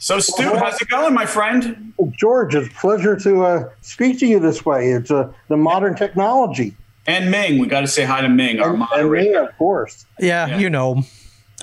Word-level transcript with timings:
So, 0.00 0.20
Stu, 0.20 0.54
how's 0.56 0.80
it 0.80 0.88
going, 0.88 1.12
my 1.12 1.26
friend? 1.26 1.92
George, 2.16 2.54
it's 2.54 2.68
a 2.68 2.70
pleasure 2.78 3.16
to 3.16 3.42
uh, 3.44 3.68
speak 3.80 4.18
to 4.20 4.26
you 4.26 4.38
this 4.38 4.64
way. 4.64 4.92
It's 4.92 5.10
uh, 5.10 5.32
the 5.48 5.56
modern 5.56 5.96
technology. 5.96 6.76
And 7.06 7.30
Ming, 7.30 7.58
we 7.58 7.66
got 7.66 7.80
to 7.80 7.88
say 7.88 8.04
hi 8.04 8.20
to 8.20 8.28
Ming, 8.28 8.60
our 8.60 8.66
And, 8.74 8.82
and 8.82 8.90
moderator. 8.90 9.30
me, 9.30 9.34
of 9.36 9.56
course. 9.58 10.06
Yeah, 10.20 10.46
Yeah. 10.46 10.58
you 10.58 10.70
know, 10.70 11.02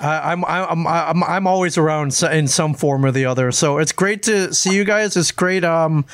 I, 0.02 0.32
I'm 0.32 0.44
I'm 0.44 0.86
I'm 0.86 1.24
I'm 1.24 1.46
always 1.46 1.78
around 1.78 2.20
in 2.30 2.48
some 2.48 2.74
form 2.74 3.06
or 3.06 3.10
the 3.12 3.24
other. 3.24 3.50
So 3.52 3.78
it's 3.78 3.92
great 3.92 4.22
to 4.24 4.52
see 4.52 4.74
you 4.74 4.84
guys. 4.84 5.16
It's 5.16 5.30
great. 5.30 5.64
Um, 5.64 6.04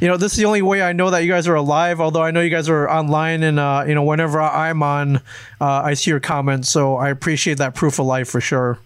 you 0.00 0.08
know, 0.08 0.16
this 0.16 0.32
is 0.32 0.38
the 0.38 0.46
only 0.46 0.62
way 0.62 0.82
I 0.82 0.92
know 0.92 1.10
that 1.10 1.20
you 1.20 1.28
guys 1.30 1.46
are 1.46 1.54
alive. 1.54 2.00
Although 2.00 2.22
I 2.22 2.32
know 2.32 2.40
you 2.40 2.50
guys 2.50 2.68
are 2.68 2.90
online, 2.90 3.44
and 3.44 3.60
uh, 3.60 3.84
you 3.86 3.94
know, 3.94 4.02
whenever 4.02 4.40
I'm 4.40 4.82
on, 4.82 5.16
uh, 5.16 5.20
I 5.60 5.94
see 5.94 6.10
your 6.10 6.18
comments. 6.18 6.70
So 6.70 6.96
I 6.96 7.10
appreciate 7.10 7.58
that 7.58 7.76
proof 7.76 8.00
of 8.00 8.06
life 8.06 8.28
for 8.28 8.40
sure. 8.40 8.78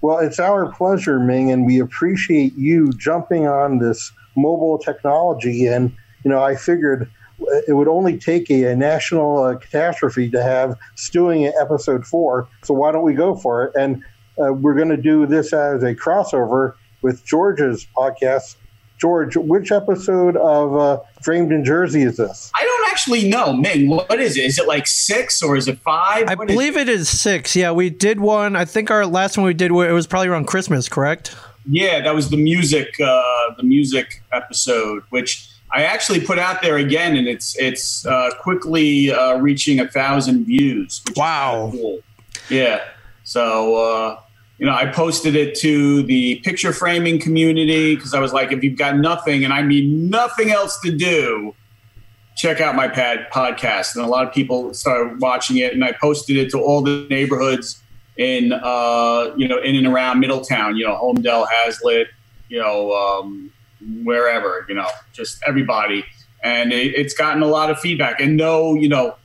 Well, 0.00 0.18
it's 0.18 0.38
our 0.38 0.70
pleasure, 0.72 1.18
Ming, 1.18 1.50
and 1.50 1.66
we 1.66 1.80
appreciate 1.80 2.54
you 2.56 2.92
jumping 2.92 3.46
on 3.48 3.78
this 3.78 4.12
mobile 4.36 4.78
technology. 4.78 5.66
And, 5.66 5.92
you 6.24 6.30
know, 6.30 6.42
I 6.42 6.54
figured 6.54 7.10
it 7.66 7.72
would 7.72 7.88
only 7.88 8.18
take 8.18 8.50
a, 8.50 8.64
a 8.64 8.76
national 8.76 9.42
uh, 9.42 9.56
catastrophe 9.56 10.30
to 10.30 10.42
have 10.42 10.76
stewing 10.94 11.44
at 11.46 11.54
episode 11.60 12.06
four. 12.06 12.48
So 12.62 12.74
why 12.74 12.92
don't 12.92 13.04
we 13.04 13.14
go 13.14 13.34
for 13.34 13.64
it? 13.64 13.74
And 13.76 14.02
uh, 14.40 14.52
we're 14.52 14.74
going 14.74 14.88
to 14.88 14.96
do 14.96 15.26
this 15.26 15.52
as 15.52 15.82
a 15.82 15.94
crossover 15.94 16.74
with 17.02 17.24
George's 17.24 17.86
podcast. 17.96 18.56
George, 18.98 19.36
which 19.36 19.70
episode 19.70 20.36
of 20.36 20.76
uh, 20.76 21.00
Framed 21.22 21.52
in 21.52 21.64
Jersey 21.64 22.02
is 22.02 22.16
this? 22.16 22.50
I 22.58 22.64
don't 22.64 22.77
actually 22.98 23.28
know, 23.28 23.52
Ming. 23.52 23.88
What 23.88 24.18
is 24.18 24.36
it? 24.36 24.44
Is 24.44 24.58
it 24.58 24.66
like 24.66 24.88
six 24.88 25.40
or 25.40 25.56
is 25.56 25.68
it 25.68 25.78
five? 25.78 26.26
I 26.26 26.34
What 26.34 26.50
is 26.50 26.56
believe 26.56 26.76
it 26.76 26.88
is 26.88 27.08
six. 27.08 27.54
Yeah, 27.54 27.70
we 27.70 27.90
did 27.90 28.18
one. 28.18 28.56
I 28.56 28.64
think 28.64 28.90
our 28.90 29.06
last 29.06 29.36
one 29.36 29.46
we 29.46 29.54
did 29.54 29.70
it 29.70 29.92
was 29.92 30.06
probably 30.08 30.26
around 30.28 30.46
Christmas, 30.46 30.88
correct? 30.88 31.36
Yeah, 31.70 32.00
that 32.00 32.12
was 32.14 32.30
the 32.30 32.36
music, 32.36 32.88
uh, 33.00 33.22
the 33.56 33.62
music 33.62 34.20
episode, 34.32 35.04
which 35.10 35.48
I 35.70 35.84
actually 35.84 36.20
put 36.20 36.40
out 36.40 36.60
there 36.60 36.76
again, 36.78 37.16
and 37.16 37.28
it's 37.28 37.56
it's 37.56 38.04
uh, 38.04 38.30
quickly 38.40 39.12
uh, 39.12 39.36
reaching 39.36 39.78
a 39.78 39.86
thousand 39.86 40.46
views. 40.46 41.00
Which 41.06 41.16
Wow. 41.16 41.70
cool. 41.72 42.00
Yeah. 42.50 42.80
So 43.22 43.76
uh, 43.76 44.20
you 44.58 44.66
know, 44.66 44.72
I 44.72 44.86
posted 44.86 45.36
it 45.36 45.54
to 45.60 46.02
the 46.02 46.40
picture 46.40 46.72
framing 46.72 47.20
community 47.20 47.94
because 47.94 48.12
I 48.12 48.18
was 48.18 48.32
like, 48.32 48.50
if 48.50 48.64
you've 48.64 48.78
got 48.78 48.96
nothing, 48.96 49.44
and 49.44 49.52
I 49.52 49.62
mean 49.62 50.10
nothing 50.10 50.50
else 50.50 50.80
to 50.80 50.90
do, 50.90 51.54
check 52.38 52.60
out 52.60 52.74
my 52.74 52.88
pad 52.88 53.26
podcast. 53.30 53.94
And 53.94 54.04
a 54.04 54.08
lot 54.08 54.26
of 54.26 54.32
people 54.32 54.72
started 54.72 55.20
watching 55.20 55.58
it, 55.58 55.74
and 55.74 55.84
I 55.84 55.92
posted 55.92 56.38
it 56.38 56.50
to 56.52 56.58
all 56.58 56.80
the 56.80 57.06
neighborhoods 57.10 57.82
in 58.16 58.52
uh, 58.52 59.34
you 59.36 59.46
know 59.46 59.58
in 59.58 59.76
and 59.76 59.86
around 59.86 60.20
Middletown. 60.20 60.76
You 60.76 60.86
know, 60.86 60.94
Holmdel, 60.94 61.46
Hazlet, 61.46 62.06
you 62.48 62.58
know, 62.58 62.94
um, 62.94 63.52
wherever. 64.04 64.64
You 64.68 64.76
know, 64.76 64.88
just 65.12 65.42
everybody, 65.46 66.06
and 66.42 66.72
it, 66.72 66.94
it's 66.94 67.12
gotten 67.12 67.42
a 67.42 67.46
lot 67.46 67.70
of 67.70 67.78
feedback. 67.78 68.20
And 68.20 68.38
no, 68.38 68.74
you 68.74 68.88
know. 68.88 69.16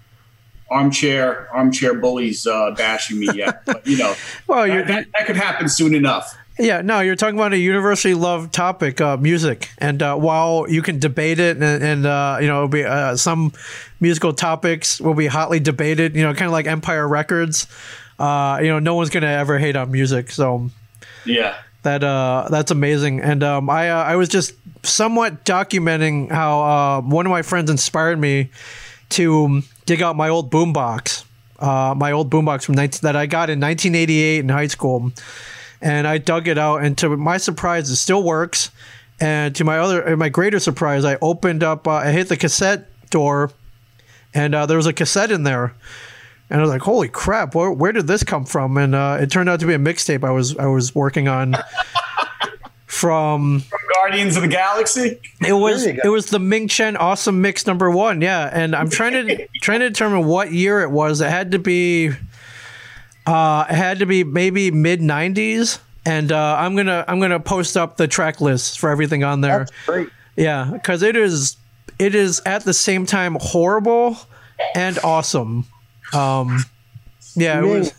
Armchair, 0.71 1.49
armchair 1.53 1.93
bullies 1.93 2.47
uh, 2.47 2.71
bashing 2.71 3.19
me 3.19 3.27
yet, 3.35 3.63
but 3.63 3.85
you 3.85 3.95
know 3.95 4.15
Well, 4.47 4.65
that, 4.65 4.87
that, 4.87 5.07
that 5.11 5.27
could 5.27 5.35
happen 5.35 5.69
soon 5.69 5.93
enough. 5.93 6.35
Yeah, 6.59 6.81
no, 6.81 6.99
you're 6.99 7.15
talking 7.15 7.35
about 7.35 7.53
a 7.53 7.57
universally 7.57 8.13
loved 8.13 8.53
topic, 8.53 9.01
uh, 9.01 9.17
music, 9.17 9.69
and 9.79 10.01
uh, 10.03 10.15
while 10.15 10.67
you 10.69 10.83
can 10.83 10.99
debate 10.99 11.39
it, 11.39 11.57
and, 11.57 11.83
and 11.83 12.05
uh, 12.05 12.37
you 12.39 12.47
know, 12.47 12.57
it'll 12.57 12.67
be 12.67 12.83
uh, 12.83 13.15
some 13.15 13.53
musical 13.99 14.33
topics 14.33 15.01
will 15.01 15.15
be 15.15 15.25
hotly 15.25 15.59
debated, 15.59 16.15
you 16.15 16.21
know, 16.21 16.33
kind 16.33 16.45
of 16.45 16.51
like 16.51 16.67
Empire 16.67 17.07
Records. 17.07 17.65
Uh, 18.19 18.59
you 18.61 18.67
know, 18.67 18.77
no 18.77 18.93
one's 18.93 19.09
gonna 19.09 19.25
ever 19.25 19.57
hate 19.57 19.75
on 19.75 19.91
music, 19.91 20.29
so 20.29 20.69
Yeah, 21.25 21.55
that 21.81 22.03
uh, 22.03 22.47
that's 22.51 22.69
amazing. 22.69 23.21
And 23.21 23.41
um, 23.43 23.67
I 23.67 23.89
uh, 23.89 24.03
I 24.03 24.15
was 24.15 24.29
just 24.29 24.53
somewhat 24.83 25.45
documenting 25.45 26.29
how 26.29 26.61
uh, 26.61 27.01
one 27.01 27.25
of 27.25 27.31
my 27.31 27.41
friends 27.41 27.71
inspired 27.71 28.19
me 28.19 28.51
to 29.09 29.63
dig 29.87 30.03
out 30.03 30.15
my 30.15 30.29
old 30.29 30.51
boombox, 30.51 31.23
uh, 31.59 31.95
my 31.97 32.11
old 32.11 32.29
boombox 32.29 32.63
from 32.63 32.75
19, 32.75 32.99
that 33.01 33.15
I 33.15 33.25
got 33.25 33.49
in 33.49 33.59
1988 33.59 34.39
in 34.39 34.49
high 34.49 34.67
school, 34.67 35.11
and 35.83 36.07
I 36.07 36.17
dug 36.17 36.47
it 36.47 36.57
out. 36.57 36.83
And 36.83 36.97
to 36.97 37.15
my 37.15 37.37
surprise, 37.37 37.89
it 37.91 37.97
still 37.97 38.23
works. 38.23 38.71
And 39.19 39.55
to 39.57 39.63
my 39.63 39.77
other, 39.77 40.17
my 40.17 40.29
greater 40.29 40.59
surprise, 40.59 41.05
I 41.05 41.17
opened 41.21 41.61
up, 41.63 41.87
uh, 41.87 41.91
I 41.91 42.11
hit 42.11 42.29
the 42.29 42.37
cassette 42.37 42.89
door, 43.11 43.51
and 44.33 44.55
uh, 44.55 44.65
there 44.65 44.77
was 44.77 44.87
a 44.87 44.93
cassette 44.93 45.29
in 45.29 45.43
there. 45.43 45.75
And 46.49 46.59
I 46.59 46.63
was 46.63 46.71
like, 46.71 46.81
"Holy 46.81 47.07
crap! 47.07 47.53
Where, 47.55 47.71
where 47.71 47.91
did 47.91 48.07
this 48.07 48.23
come 48.23 48.45
from?" 48.45 48.77
And 48.77 48.93
uh, 48.95 49.17
it 49.21 49.29
turned 49.31 49.49
out 49.49 49.59
to 49.61 49.65
be 49.67 49.73
a 49.73 49.79
mixtape 49.79 50.23
I 50.23 50.31
was 50.31 50.57
I 50.57 50.65
was 50.65 50.93
working 50.95 51.27
on 51.27 51.55
from 52.85 53.61
from 53.61 53.79
Guardians 53.95 54.35
of 54.35 54.41
the 54.43 54.47
Galaxy. 54.49 55.19
it 55.45 55.53
was 55.53 55.83
There 55.83 55.93
you 55.95 56.01
go. 56.01 56.09
it 56.09 56.11
was 56.11 56.27
the 56.27 56.39
Ming 56.39 56.67
Chen 56.67 56.95
Awesome 56.97 57.41
Mix 57.41 57.65
number 57.65 57.89
one, 57.89 58.21
yeah. 58.21 58.49
And 58.51 58.75
I'm 58.75 58.89
trying 58.89 59.27
to 59.27 59.47
trying 59.61 59.79
to 59.79 59.89
determine 59.89 60.25
what 60.25 60.51
year 60.51 60.81
it 60.81 60.91
was. 60.91 61.21
It 61.21 61.29
had 61.29 61.51
to 61.51 61.59
be, 61.59 62.11
uh, 63.25 63.65
it 63.69 63.75
had 63.75 63.99
to 63.99 64.05
be 64.05 64.23
maybe 64.23 64.71
mid 64.71 64.99
'90s. 64.99 65.79
And 66.05 66.31
uh, 66.31 66.57
I'm 66.59 66.75
gonna 66.75 67.05
I'm 67.07 67.19
gonna 67.21 67.39
post 67.39 67.77
up 67.77 67.95
the 67.95 68.07
track 68.07 68.41
list 68.41 68.79
for 68.79 68.89
everything 68.89 69.23
on 69.23 69.41
there. 69.41 69.59
That's 69.59 69.71
great. 69.85 70.09
Yeah, 70.35 70.69
because 70.73 71.01
it 71.01 71.15
is 71.15 71.55
it 71.99 72.15
is 72.15 72.41
at 72.45 72.63
the 72.65 72.73
same 72.73 73.05
time 73.05 73.37
horrible 73.39 74.17
and 74.75 74.99
awesome. 74.99 75.65
Um, 76.13 76.63
yeah, 77.35 77.59
it 77.59 77.61
Ming, 77.61 77.71
was. 77.71 77.93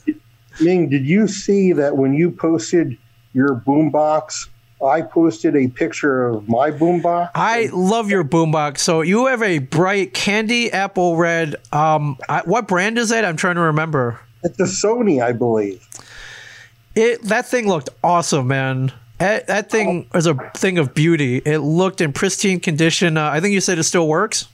Ming, 0.60 0.88
did 0.88 1.06
you 1.06 1.26
see 1.26 1.72
that 1.72 1.96
when 1.96 2.14
you 2.14 2.30
posted 2.30 2.96
your 3.32 3.56
boombox, 3.66 4.48
I 4.84 5.02
posted 5.02 5.56
a 5.56 5.68
picture 5.68 6.28
of 6.28 6.48
my 6.48 6.70
boombox? 6.70 7.30
I 7.34 7.70
love 7.72 8.10
your 8.10 8.24
boombox. 8.24 8.78
So 8.78 9.00
you 9.00 9.26
have 9.26 9.42
a 9.42 9.58
bright 9.58 10.14
candy 10.14 10.70
apple 10.72 11.16
red. 11.16 11.56
Um, 11.72 12.18
I, 12.28 12.42
what 12.44 12.68
brand 12.68 12.98
is 12.98 13.10
it? 13.10 13.24
I'm 13.24 13.36
trying 13.36 13.56
to 13.56 13.62
remember. 13.62 14.20
It's 14.44 14.60
a 14.60 14.64
Sony, 14.64 15.22
I 15.22 15.32
believe. 15.32 15.86
It 16.94 17.22
that 17.22 17.46
thing 17.46 17.66
looked 17.66 17.88
awesome, 18.04 18.46
man. 18.46 18.92
That, 19.18 19.46
that 19.46 19.70
thing 19.70 20.08
is 20.14 20.26
a 20.26 20.34
thing 20.54 20.78
of 20.78 20.92
beauty. 20.92 21.38
It 21.38 21.58
looked 21.58 22.00
in 22.00 22.12
pristine 22.12 22.60
condition. 22.60 23.16
Uh, 23.16 23.30
I 23.30 23.40
think 23.40 23.54
you 23.54 23.60
said 23.60 23.78
it 23.78 23.84
still 23.84 24.06
works. 24.06 24.48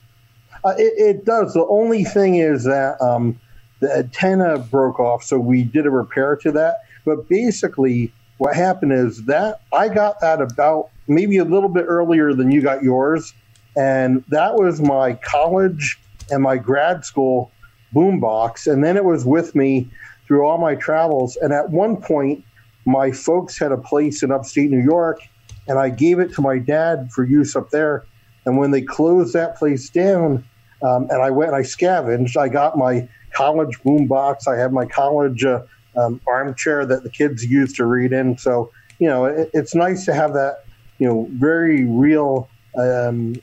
Uh, 0.65 0.75
it, 0.79 0.93
it 0.97 1.25
does. 1.25 1.55
The 1.55 1.67
only 1.67 2.05
thing 2.05 2.37
is 2.37 2.65
that 2.65 3.01
um, 3.01 3.41
the 3.81 3.93
antenna 3.97 4.59
broke 4.59 5.01
off, 5.01 5.25
so 5.25 5.39
we 5.39 5.65
did 5.65 5.87
a 5.87 5.91
repair 5.91 6.37
to 6.37 6.53
that. 6.53 6.83
But 7.05 7.29
basically, 7.29 8.13
what 8.39 8.55
happened 8.55 8.93
is 8.93 9.25
that 9.25 9.63
I 9.73 9.89
got 9.89 10.21
that 10.21 10.41
about 10.41 10.91
maybe 11.09 11.39
a 11.39 11.45
little 11.45 11.69
bit 11.69 11.87
earlier 11.89 12.33
than 12.35 12.53
you 12.53 12.61
got 12.61 12.83
yours, 12.83 13.33
and 13.77 14.23
that 14.29 14.55
was 14.55 14.81
my 14.81 15.15
college 15.15 15.99
and 16.31 16.43
my 16.43 16.59
grad 16.59 17.05
school 17.05 17.51
boombox, 17.95 18.71
and 18.71 18.85
then 18.85 18.97
it 18.97 19.05
was 19.05 19.25
with 19.25 19.55
me 19.55 19.89
through 20.27 20.47
all 20.47 20.59
my 20.59 20.75
travels. 20.75 21.37
And 21.37 21.53
at 21.53 21.71
one 21.71 21.97
point, 21.97 22.45
my 22.85 23.11
folks 23.11 23.59
had 23.59 23.73
a 23.73 23.77
place 23.77 24.23
in 24.23 24.31
upstate 24.31 24.71
New 24.71 24.83
York, 24.83 25.21
and 25.69 25.79
I 25.79 25.91
gave 25.91 26.19
it 26.19 26.33
to 26.35 26.43
my 26.43 26.59
dad 26.59 27.11
for 27.13 27.25
use 27.25 27.57
up 27.57 27.71
there. 27.71 28.05
And 28.47 28.59
when 28.59 28.71
they 28.71 28.83
closed 28.83 29.35
that 29.35 29.57
place 29.57 29.91
down, 29.91 30.45
um, 30.83 31.09
and 31.11 31.23
I 31.23 31.31
went 31.31 31.51
and 31.53 31.57
I 31.57 31.63
scavenged, 31.63 32.37
I 32.37 32.49
got 32.49 32.79
my 32.79 33.09
college 33.33 33.79
boombox. 33.83 34.49
I 34.49 34.57
had 34.59 34.73
my 34.73 34.87
college 34.87 35.45
uh, 35.45 35.63
um, 35.97 36.21
armchair 36.27 36.87
that 36.87 37.03
the 37.03 37.11
kids 37.11 37.45
used 37.45 37.77
to 37.77 37.85
read 37.85 38.13
in. 38.13 38.39
So, 38.39 38.73
you 38.99 39.09
know, 39.09 39.27
it, 39.27 39.51
it's 39.53 39.75
nice 39.75 40.05
to 40.07 40.15
have 40.15 40.33
that, 40.35 40.65
you 40.99 41.07
know, 41.07 41.29
very 41.33 41.85
real 41.85 42.49
um, 42.77 43.37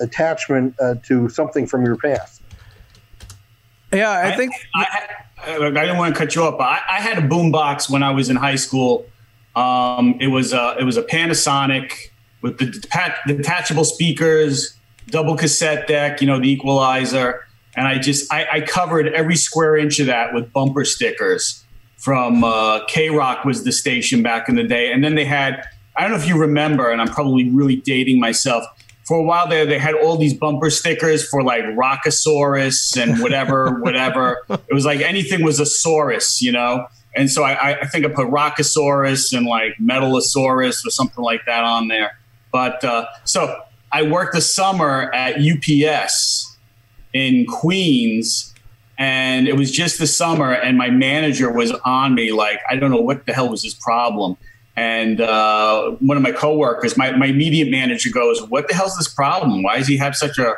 attachment 0.00 0.74
uh, 0.80 0.96
to 1.04 1.28
something 1.28 1.66
from 1.66 1.84
your 1.84 1.96
past. 1.96 2.37
Yeah, 3.92 4.10
I 4.10 4.36
think 4.36 4.52
I, 4.74 4.86
I, 5.38 5.56
I 5.56 5.70
didn't 5.70 5.96
want 5.96 6.14
to 6.14 6.18
cut 6.18 6.34
you 6.34 6.42
off, 6.42 6.58
but 6.58 6.64
I, 6.64 6.80
I 6.88 7.00
had 7.00 7.18
a 7.18 7.26
boombox 7.26 7.88
when 7.88 8.02
I 8.02 8.10
was 8.10 8.28
in 8.28 8.36
high 8.36 8.56
school. 8.56 9.06
Um, 9.56 10.16
it 10.20 10.28
was 10.28 10.52
a, 10.52 10.76
it 10.78 10.84
was 10.84 10.96
a 10.96 11.02
Panasonic 11.02 11.92
with 12.42 12.58
the 12.58 12.66
detachable 13.26 13.84
speakers, 13.84 14.76
double 15.08 15.36
cassette 15.36 15.88
deck, 15.88 16.20
you 16.20 16.26
know, 16.26 16.38
the 16.38 16.50
equalizer, 16.50 17.46
and 17.74 17.88
I 17.88 17.98
just 17.98 18.32
I, 18.32 18.46
I 18.52 18.60
covered 18.60 19.08
every 19.08 19.36
square 19.36 19.76
inch 19.76 19.98
of 20.00 20.06
that 20.06 20.34
with 20.34 20.52
bumper 20.52 20.84
stickers 20.84 21.64
from 21.96 22.44
uh, 22.44 22.84
K 22.86 23.10
Rock 23.10 23.44
was 23.44 23.64
the 23.64 23.72
station 23.72 24.22
back 24.22 24.48
in 24.48 24.54
the 24.54 24.62
day, 24.62 24.92
and 24.92 25.02
then 25.02 25.14
they 25.14 25.24
had 25.24 25.66
I 25.96 26.02
don't 26.02 26.12
know 26.12 26.16
if 26.16 26.28
you 26.28 26.38
remember, 26.38 26.90
and 26.90 27.00
I'm 27.00 27.08
probably 27.08 27.50
really 27.50 27.76
dating 27.76 28.20
myself. 28.20 28.64
For 29.08 29.16
a 29.16 29.22
while 29.22 29.48
there, 29.48 29.64
they 29.64 29.78
had 29.78 29.94
all 29.94 30.18
these 30.18 30.34
bumper 30.34 30.68
stickers 30.68 31.26
for 31.26 31.42
like 31.42 31.64
Rockosaurus 31.64 33.00
and 33.00 33.22
whatever, 33.22 33.70
whatever. 33.80 34.44
It 34.50 34.74
was 34.74 34.84
like 34.84 35.00
anything 35.00 35.42
was 35.42 35.58
a 35.58 35.64
saurus, 35.64 36.42
you 36.42 36.52
know. 36.52 36.86
And 37.16 37.30
so 37.30 37.42
I, 37.42 37.80
I 37.80 37.86
think 37.86 38.04
I 38.04 38.08
put 38.10 38.26
Rockosaurus 38.26 39.34
and 39.34 39.46
like 39.46 39.76
Metalosaurus 39.80 40.86
or 40.86 40.90
something 40.90 41.24
like 41.24 41.46
that 41.46 41.64
on 41.64 41.88
there. 41.88 42.18
But 42.52 42.84
uh, 42.84 43.06
so 43.24 43.62
I 43.92 44.02
worked 44.02 44.34
the 44.34 44.42
summer 44.42 45.10
at 45.14 45.36
UPS 45.40 46.58
in 47.14 47.46
Queens, 47.46 48.54
and 48.98 49.48
it 49.48 49.56
was 49.56 49.70
just 49.70 49.98
the 49.98 50.06
summer, 50.06 50.52
and 50.52 50.76
my 50.76 50.90
manager 50.90 51.50
was 51.50 51.72
on 51.86 52.14
me 52.14 52.30
like 52.32 52.60
I 52.68 52.76
don't 52.76 52.90
know 52.90 53.00
what 53.00 53.24
the 53.24 53.32
hell 53.32 53.48
was 53.48 53.62
his 53.62 53.72
problem, 53.72 54.36
And 54.78 55.20
uh, 55.20 55.90
one 55.98 56.16
of 56.16 56.22
my 56.22 56.30
coworkers, 56.30 56.96
my, 56.96 57.10
my 57.10 57.26
immediate 57.26 57.68
manager 57.68 58.10
goes, 58.10 58.40
What 58.42 58.68
the 58.68 58.74
hell's 58.74 58.96
this 58.96 59.12
problem? 59.12 59.64
Why 59.64 59.76
does 59.76 59.88
he 59.88 59.96
have 59.96 60.14
such 60.14 60.38
a 60.38 60.54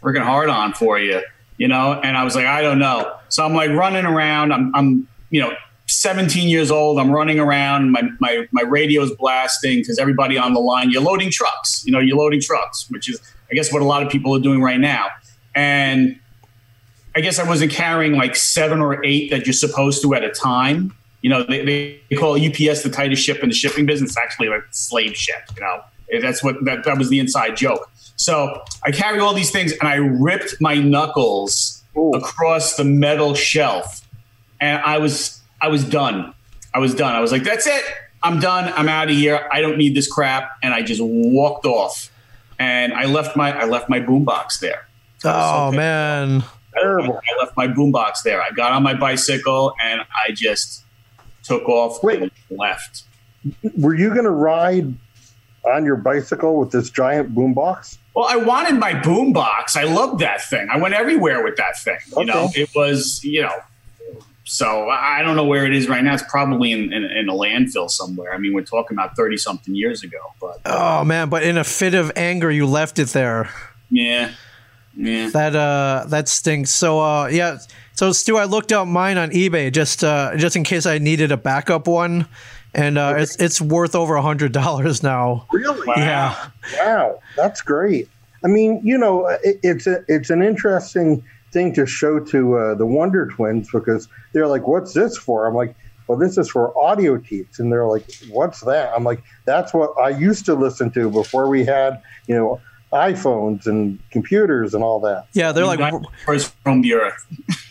freaking 0.00 0.22
hard 0.22 0.48
on 0.48 0.72
for 0.72 1.00
you? 1.00 1.20
You 1.56 1.66
know? 1.66 1.94
And 1.94 2.16
I 2.16 2.22
was 2.22 2.36
like, 2.36 2.46
I 2.46 2.62
don't 2.62 2.78
know. 2.78 3.16
So 3.28 3.44
I'm 3.44 3.54
like 3.54 3.70
running 3.70 4.04
around. 4.04 4.52
I'm, 4.52 4.72
I'm 4.76 5.08
you 5.30 5.40
know, 5.40 5.52
17 5.86 6.48
years 6.48 6.70
old. 6.70 7.00
I'm 7.00 7.10
running 7.10 7.40
around. 7.40 7.90
My, 7.90 8.02
my, 8.20 8.46
my 8.52 8.62
radio's 8.62 9.12
blasting 9.16 9.78
because 9.78 9.98
everybody 9.98 10.38
on 10.38 10.54
the 10.54 10.60
line, 10.60 10.90
you're 10.90 11.02
loading 11.02 11.32
trucks. 11.32 11.82
You 11.84 11.90
know, 11.90 11.98
you're 11.98 12.16
loading 12.16 12.40
trucks, 12.40 12.86
which 12.90 13.10
is, 13.10 13.20
I 13.50 13.54
guess, 13.54 13.72
what 13.72 13.82
a 13.82 13.84
lot 13.84 14.04
of 14.04 14.12
people 14.12 14.32
are 14.36 14.40
doing 14.40 14.62
right 14.62 14.78
now. 14.78 15.08
And 15.56 16.20
I 17.16 17.20
guess 17.20 17.40
I 17.40 17.48
wasn't 17.48 17.72
carrying 17.72 18.12
like 18.12 18.36
seven 18.36 18.80
or 18.80 19.04
eight 19.04 19.32
that 19.32 19.44
you're 19.44 19.54
supposed 19.54 20.02
to 20.02 20.14
at 20.14 20.22
a 20.22 20.30
time. 20.30 20.96
You 21.26 21.30
know, 21.30 21.42
they, 21.42 22.00
they 22.08 22.14
call 22.16 22.40
UPS 22.40 22.84
the 22.84 22.88
tightest 22.88 23.20
ship 23.20 23.42
in 23.42 23.48
the 23.48 23.54
shipping 23.56 23.84
business. 23.84 24.10
It's 24.10 24.16
actually 24.16 24.48
like 24.48 24.62
slave 24.70 25.16
ship. 25.16 25.42
You 25.56 25.62
know, 25.62 25.82
that's 26.22 26.40
what 26.40 26.64
that, 26.66 26.84
that 26.84 26.98
was 26.98 27.08
the 27.08 27.18
inside 27.18 27.56
joke. 27.56 27.90
So 28.14 28.62
I 28.84 28.92
carry 28.92 29.18
all 29.18 29.34
these 29.34 29.50
things 29.50 29.72
and 29.72 29.88
I 29.88 29.96
ripped 29.96 30.60
my 30.60 30.76
knuckles 30.76 31.82
Ooh. 31.98 32.12
across 32.12 32.76
the 32.76 32.84
metal 32.84 33.34
shelf, 33.34 34.06
and 34.60 34.80
I 34.84 34.98
was 34.98 35.40
I 35.60 35.66
was 35.66 35.84
done. 35.84 36.32
I 36.72 36.78
was 36.78 36.94
done. 36.94 37.16
I 37.16 37.18
was 37.18 37.32
like, 37.32 37.42
that's 37.42 37.66
it. 37.66 37.82
I'm 38.22 38.38
done. 38.38 38.72
I'm 38.76 38.88
out 38.88 39.10
of 39.10 39.16
here. 39.16 39.48
I 39.50 39.60
don't 39.60 39.78
need 39.78 39.96
this 39.96 40.06
crap. 40.06 40.52
And 40.62 40.72
I 40.72 40.82
just 40.82 41.00
walked 41.02 41.66
off. 41.66 42.08
And 42.60 42.94
I 42.94 43.06
left 43.06 43.36
my 43.36 43.50
I 43.50 43.64
left 43.64 43.88
my 43.88 43.98
boombox 43.98 44.60
there. 44.60 44.86
Oh 45.24 45.72
so 45.72 45.76
man. 45.76 46.44
Terrible. 46.72 47.16
I 47.16 47.42
left 47.42 47.56
my 47.56 47.66
boombox 47.66 48.22
there. 48.22 48.40
I 48.40 48.50
got 48.52 48.70
on 48.70 48.84
my 48.84 48.94
bicycle 48.94 49.74
and 49.82 50.02
I 50.24 50.30
just 50.30 50.84
took 51.46 51.68
off 51.68 52.02
Wait. 52.02 52.32
left. 52.50 53.04
Were 53.76 53.94
you 53.94 54.10
going 54.10 54.24
to 54.24 54.30
ride 54.30 54.94
on 55.64 55.84
your 55.84 55.96
bicycle 55.96 56.58
with 56.58 56.70
this 56.72 56.90
giant 56.90 57.34
boombox? 57.34 57.98
Well, 58.14 58.26
I 58.28 58.36
wanted 58.36 58.78
my 58.78 58.92
boombox. 58.92 59.76
I 59.76 59.84
loved 59.84 60.20
that 60.20 60.42
thing. 60.42 60.68
I 60.70 60.78
went 60.78 60.94
everywhere 60.94 61.44
with 61.44 61.56
that 61.56 61.78
thing. 61.78 61.98
You 62.10 62.22
okay. 62.22 62.24
know, 62.24 62.48
it 62.54 62.70
was, 62.74 63.22
you 63.22 63.42
know, 63.42 63.60
so 64.48 64.88
I 64.88 65.22
don't 65.22 65.34
know 65.34 65.44
where 65.44 65.66
it 65.66 65.74
is 65.74 65.88
right 65.88 66.02
now. 66.02 66.14
It's 66.14 66.22
probably 66.28 66.70
in, 66.70 66.92
in, 66.92 67.04
in 67.04 67.28
a 67.28 67.32
landfill 67.32 67.90
somewhere. 67.90 68.32
I 68.32 68.38
mean, 68.38 68.54
we're 68.54 68.62
talking 68.62 68.96
about 68.96 69.16
30 69.16 69.36
something 69.38 69.74
years 69.74 70.04
ago, 70.04 70.18
but. 70.40 70.60
Oh 70.64 71.04
man, 71.04 71.28
but 71.28 71.42
in 71.42 71.58
a 71.58 71.64
fit 71.64 71.94
of 71.94 72.12
anger, 72.14 72.50
you 72.50 72.64
left 72.64 73.00
it 73.00 73.08
there. 73.08 73.50
Yeah. 73.90 74.32
Yeah. 74.96 75.30
That 75.30 75.56
uh 75.56 76.04
that 76.08 76.28
stinks. 76.28 76.70
So 76.70 77.00
uh 77.00 77.26
yeah. 77.26 77.58
So 77.96 78.12
Stu, 78.12 78.36
I 78.36 78.44
looked 78.44 78.72
up 78.72 78.86
mine 78.86 79.16
on 79.16 79.30
eBay 79.30 79.72
just 79.72 80.04
uh 80.04 80.36
just 80.36 80.54
in 80.54 80.64
case 80.64 80.84
I 80.84 80.98
needed 80.98 81.32
a 81.32 81.36
backup 81.38 81.88
one, 81.88 82.28
and 82.74 82.98
uh, 82.98 83.14
it's 83.16 83.36
it's 83.36 83.58
worth 83.60 83.94
over 83.94 84.16
a 84.16 84.22
hundred 84.22 84.52
dollars 84.52 85.02
now. 85.02 85.46
Really? 85.50 85.86
Wow. 85.86 85.94
Yeah. 85.96 86.50
Wow, 86.78 87.20
that's 87.36 87.62
great. 87.62 88.08
I 88.44 88.48
mean, 88.48 88.80
you 88.84 88.98
know, 88.98 89.26
it, 89.26 89.58
it's 89.62 89.86
a 89.86 90.04
it's 90.08 90.28
an 90.28 90.42
interesting 90.42 91.24
thing 91.52 91.72
to 91.72 91.86
show 91.86 92.20
to 92.20 92.56
uh, 92.58 92.74
the 92.74 92.84
Wonder 92.84 93.28
Twins 93.28 93.70
because 93.72 94.08
they're 94.34 94.46
like, 94.46 94.66
"What's 94.66 94.92
this 94.92 95.16
for?" 95.16 95.46
I'm 95.46 95.54
like, 95.54 95.74
"Well, 96.06 96.18
this 96.18 96.36
is 96.36 96.50
for 96.50 96.78
audio 96.78 97.16
teats," 97.16 97.58
and 97.58 97.72
they're 97.72 97.86
like, 97.86 98.04
"What's 98.28 98.60
that?" 98.60 98.92
I'm 98.94 99.04
like, 99.04 99.22
"That's 99.46 99.72
what 99.72 99.98
I 99.98 100.10
used 100.10 100.44
to 100.46 100.54
listen 100.54 100.90
to 100.92 101.10
before 101.10 101.48
we 101.48 101.64
had, 101.64 102.02
you 102.26 102.34
know." 102.34 102.60
iPhones 102.92 103.66
and 103.66 103.98
computers 104.10 104.72
and 104.72 104.82
all 104.82 105.00
that. 105.00 105.26
Yeah, 105.32 105.50
they're 105.50 105.66
like 105.66 105.80
dinosaurs 105.80 106.52
roam 106.64 106.82
the 106.82 106.94
earth. 106.94 107.26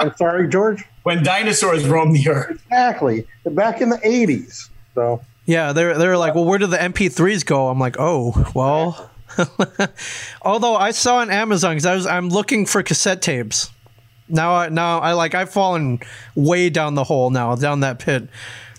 I'm 0.00 0.14
sorry, 0.16 0.48
George. 0.48 0.84
When 1.02 1.22
dinosaurs 1.22 1.86
roamed 1.86 2.16
the 2.16 2.28
earth. 2.28 2.62
Exactly. 2.66 3.26
Back 3.44 3.80
in 3.80 3.90
the 3.90 3.98
'80s. 3.98 4.68
So. 4.94 5.22
Yeah, 5.46 5.72
they're 5.72 5.98
they're 5.98 6.18
like, 6.18 6.34
well, 6.34 6.44
where 6.44 6.58
do 6.58 6.66
the 6.66 6.76
MP3s 6.76 7.44
go? 7.44 7.68
I'm 7.68 7.78
like, 7.78 7.96
oh, 7.98 8.50
well. 8.54 9.10
Although 10.42 10.76
I 10.76 10.90
saw 10.90 11.18
on 11.18 11.30
Amazon 11.30 11.72
because 11.72 11.86
I 11.86 11.94
was 11.94 12.06
I'm 12.06 12.28
looking 12.28 12.66
for 12.66 12.82
cassette 12.82 13.22
tapes. 13.22 13.70
Now 14.28 14.54
I 14.54 14.68
now 14.68 14.98
I 14.98 15.12
like 15.12 15.34
I've 15.34 15.50
fallen 15.50 16.00
way 16.34 16.68
down 16.68 16.94
the 16.94 17.04
hole 17.04 17.30
now 17.30 17.54
down 17.54 17.80
that 17.80 17.98
pit 17.98 18.28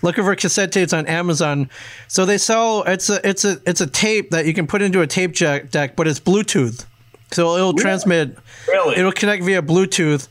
looking 0.02 0.24
for 0.24 0.34
cassette 0.36 0.72
tapes 0.72 0.92
on 0.92 1.06
Amazon. 1.06 1.70
So 2.08 2.26
they 2.26 2.38
sell 2.38 2.82
it's 2.82 3.08
a 3.08 3.26
it's 3.26 3.44
a 3.44 3.60
it's 3.64 3.80
a 3.80 3.86
tape 3.86 4.30
that 4.30 4.46
you 4.46 4.52
can 4.52 4.66
put 4.66 4.82
into 4.82 5.00
a 5.00 5.06
tape 5.06 5.32
jack 5.32 5.70
deck, 5.70 5.96
but 5.96 6.06
it's 6.06 6.20
Bluetooth. 6.20 6.84
So 7.30 7.56
it'll 7.56 7.74
yeah. 7.76 7.82
transmit. 7.82 8.36
Really? 8.68 8.96
It'll 8.96 9.12
connect 9.12 9.44
via 9.44 9.62
Bluetooth 9.62 10.28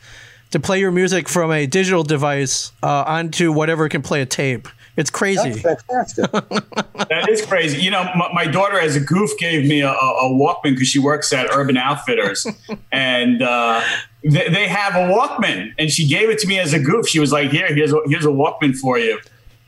to 0.52 0.60
play 0.60 0.80
your 0.80 0.92
music 0.92 1.28
from 1.28 1.52
a 1.52 1.66
digital 1.66 2.04
device 2.04 2.72
uh, 2.84 3.04
onto 3.08 3.52
whatever 3.52 3.90
can 3.90 4.02
play 4.02 4.22
a 4.22 4.26
tape. 4.26 4.68
It's 4.98 5.10
crazy. 5.10 5.52
That's 5.52 5.84
fantastic. 5.84 6.32
that 7.10 7.28
is 7.30 7.46
crazy. 7.46 7.82
You 7.82 7.92
know, 7.92 8.04
my, 8.16 8.30
my, 8.34 8.46
daughter, 8.46 8.78
as 8.78 8.98
a 8.98 9.00
goof, 9.00 9.32
gave 9.40 9.68
me 9.68 9.82
a, 9.82 9.90
a 9.90 10.30
Walkman 10.30 10.74
because 10.74 10.90
she 10.90 11.00
works 11.00 11.32
at 11.32 11.48
Urban 11.50 11.78
Outfitters, 11.78 12.46
and 12.92 13.42
uh, 13.42 13.82
they, 14.24 14.50
they, 14.50 14.68
have 14.68 14.96
a 14.96 15.12
Walkman, 15.14 15.74
and 15.80 15.90
she 15.90 16.08
gave 16.08 16.30
it 16.30 16.40
to 16.40 16.48
me 16.48 16.60
as 16.60 16.74
a 16.74 16.80
goof. 16.80 17.08
She 17.08 17.22
was 17.22 17.32
like, 17.32 17.52
"Here, 17.52 17.74
here's 17.74 17.94
a, 17.94 18.02
here's 18.06 18.26
a 18.26 18.30
Walkman 18.30 18.76
for 18.76 19.00
you." 19.00 19.18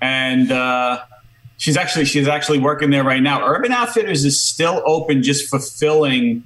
and 0.04 0.52
uh, 0.52 1.00
she's 1.56 1.78
actually 1.78 2.04
she's 2.04 2.28
actually 2.28 2.60
working 2.60 2.90
there 2.90 3.06
right 3.06 3.24
now. 3.24 3.42
Urban 3.48 3.72
Outfitters 3.72 4.26
is 4.26 4.44
still 4.44 4.84
open, 4.86 5.24
just 5.24 5.50
fulfilling 5.50 6.44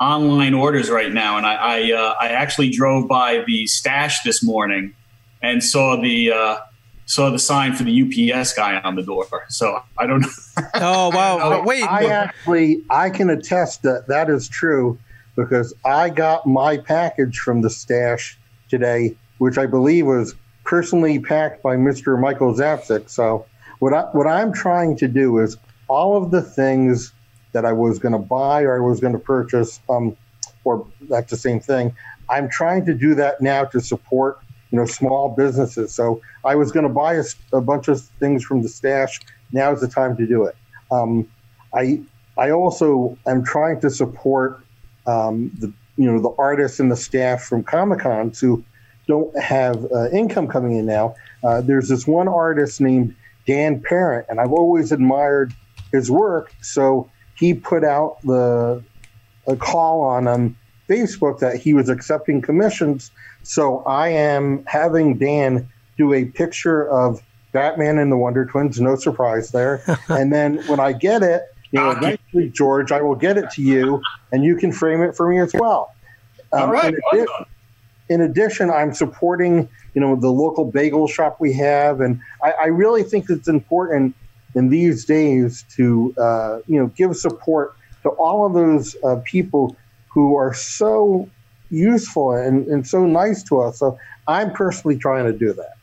online 0.00 0.54
orders 0.54 0.90
right 0.90 1.12
now. 1.12 1.36
And 1.36 1.46
I 1.46 1.54
I, 1.54 1.92
uh, 1.92 2.14
I 2.20 2.28
actually 2.28 2.70
drove 2.70 3.08
by 3.08 3.44
the 3.46 3.66
stash 3.66 4.22
this 4.22 4.42
morning 4.42 4.94
and 5.42 5.62
saw 5.62 6.00
the 6.00 6.32
uh, 6.32 6.58
saw 7.06 7.30
the 7.30 7.38
sign 7.38 7.74
for 7.74 7.84
the 7.84 8.32
UPS 8.32 8.52
guy 8.52 8.78
on 8.80 8.94
the 8.94 9.02
door. 9.02 9.26
So 9.48 9.82
I 9.96 10.06
don't 10.06 10.20
know. 10.20 10.28
Oh 10.74 11.10
wow! 11.10 11.62
Wait, 11.64 11.84
I 11.84 12.06
actually 12.06 12.82
I 12.90 13.10
can 13.10 13.30
attest 13.30 13.82
that 13.82 14.08
that 14.08 14.28
is 14.28 14.48
true 14.48 14.98
because 15.36 15.72
I 15.84 16.10
got 16.10 16.46
my 16.46 16.76
package 16.76 17.38
from 17.38 17.62
the 17.62 17.70
stash 17.70 18.36
today, 18.68 19.16
which 19.38 19.56
I 19.56 19.66
believe 19.66 20.06
was 20.06 20.34
personally 20.64 21.20
packed 21.20 21.62
by 21.62 21.76
Mr. 21.76 22.20
Michael 22.20 22.54
Zapcic. 22.54 23.08
So 23.08 23.46
what 23.78 23.94
I, 23.94 24.02
what 24.12 24.26
I'm 24.26 24.52
trying 24.52 24.96
to 24.96 25.08
do 25.08 25.38
is 25.38 25.56
all 25.86 26.22
of 26.22 26.32
the 26.32 26.42
things 26.42 27.12
that 27.52 27.64
I 27.64 27.72
was 27.72 27.98
going 27.98 28.12
to 28.12 28.18
buy 28.18 28.62
or 28.62 28.76
I 28.76 28.86
was 28.86 29.00
going 29.00 29.12
to 29.12 29.18
purchase, 29.18 29.80
um, 29.88 30.16
or 30.64 30.86
that's 31.08 31.30
the 31.30 31.36
same 31.36 31.60
thing. 31.60 31.94
I'm 32.28 32.48
trying 32.48 32.84
to 32.86 32.94
do 32.94 33.14
that 33.14 33.40
now 33.40 33.64
to 33.66 33.80
support 33.80 34.40
you 34.70 34.78
know 34.78 34.84
small 34.84 35.30
businesses. 35.30 35.94
So 35.94 36.20
I 36.44 36.54
was 36.54 36.72
going 36.72 36.86
to 36.86 36.92
buy 36.92 37.14
a, 37.14 37.24
a, 37.52 37.60
bunch 37.60 37.88
of 37.88 38.00
things 38.20 38.44
from 38.44 38.62
the 38.62 38.68
stash. 38.68 39.20
Now 39.52 39.72
is 39.72 39.80
the 39.80 39.88
time 39.88 40.16
to 40.16 40.26
do 40.26 40.44
it. 40.44 40.56
Um, 40.90 41.28
I 41.74 42.02
I 42.36 42.50
also 42.50 43.16
am 43.26 43.44
trying 43.44 43.80
to 43.80 43.90
support 43.90 44.60
um, 45.06 45.50
the 45.58 45.72
you 45.96 46.10
know 46.10 46.20
the 46.20 46.34
artists 46.38 46.80
and 46.80 46.90
the 46.90 46.96
staff 46.96 47.44
from 47.44 47.64
Comic 47.64 48.00
Con 48.00 48.32
who 48.40 48.62
don't 49.06 49.36
have 49.38 49.86
uh, 49.90 50.10
income 50.10 50.48
coming 50.48 50.76
in 50.76 50.86
now. 50.86 51.14
Uh, 51.42 51.60
there's 51.62 51.88
this 51.88 52.06
one 52.06 52.28
artist 52.28 52.80
named 52.80 53.14
Dan 53.46 53.80
Parent, 53.80 54.26
and 54.28 54.38
I've 54.38 54.52
always 54.52 54.92
admired 54.92 55.54
his 55.92 56.10
work. 56.10 56.52
So 56.60 57.10
he 57.38 57.54
put 57.54 57.84
out 57.84 58.18
the 58.22 58.82
a 59.46 59.56
call 59.56 60.02
on 60.02 60.26
um, 60.26 60.56
Facebook 60.88 61.38
that 61.38 61.56
he 61.56 61.72
was 61.74 61.88
accepting 61.88 62.42
commissions. 62.42 63.10
So 63.42 63.78
I 63.84 64.08
am 64.08 64.64
having 64.66 65.16
Dan 65.16 65.68
do 65.96 66.12
a 66.12 66.26
picture 66.26 66.88
of 66.88 67.22
Batman 67.52 67.98
and 67.98 68.12
the 68.12 68.16
Wonder 68.16 68.44
Twins. 68.44 68.80
No 68.80 68.96
surprise 68.96 69.50
there. 69.50 69.82
and 70.08 70.32
then 70.32 70.58
when 70.66 70.80
I 70.80 70.92
get 70.92 71.22
it, 71.22 71.42
you 71.70 71.80
know, 71.80 71.90
eventually, 71.90 72.48
George, 72.50 72.92
I 72.92 73.02
will 73.02 73.14
get 73.14 73.36
it 73.36 73.50
to 73.52 73.62
you, 73.62 74.02
and 74.32 74.42
you 74.42 74.56
can 74.56 74.72
frame 74.72 75.02
it 75.02 75.14
for 75.14 75.28
me 75.28 75.38
as 75.38 75.52
well. 75.54 75.92
Um, 76.52 76.62
All 76.62 76.72
right 76.72 76.94
in 78.08 78.20
addition, 78.20 78.70
I'm 78.70 78.92
supporting 78.94 79.68
you 79.94 80.00
know 80.00 80.16
the 80.16 80.30
local 80.30 80.64
bagel 80.64 81.06
shop 81.06 81.40
we 81.40 81.52
have, 81.54 82.00
and 82.00 82.20
I, 82.42 82.52
I 82.52 82.66
really 82.66 83.02
think 83.02 83.28
it's 83.30 83.48
important 83.48 84.14
in 84.54 84.68
these 84.68 85.04
days 85.04 85.64
to 85.76 86.14
uh, 86.18 86.58
you 86.66 86.78
know 86.78 86.88
give 86.88 87.16
support 87.16 87.74
to 88.02 88.10
all 88.10 88.46
of 88.46 88.54
those 88.54 88.96
uh, 89.04 89.16
people 89.24 89.76
who 90.08 90.36
are 90.36 90.54
so 90.54 91.28
useful 91.70 92.32
and, 92.32 92.66
and 92.66 92.86
so 92.86 93.06
nice 93.06 93.42
to 93.44 93.60
us. 93.60 93.78
So 93.78 93.98
I'm 94.26 94.52
personally 94.52 94.96
trying 94.96 95.26
to 95.26 95.36
do 95.36 95.52
that. 95.52 95.74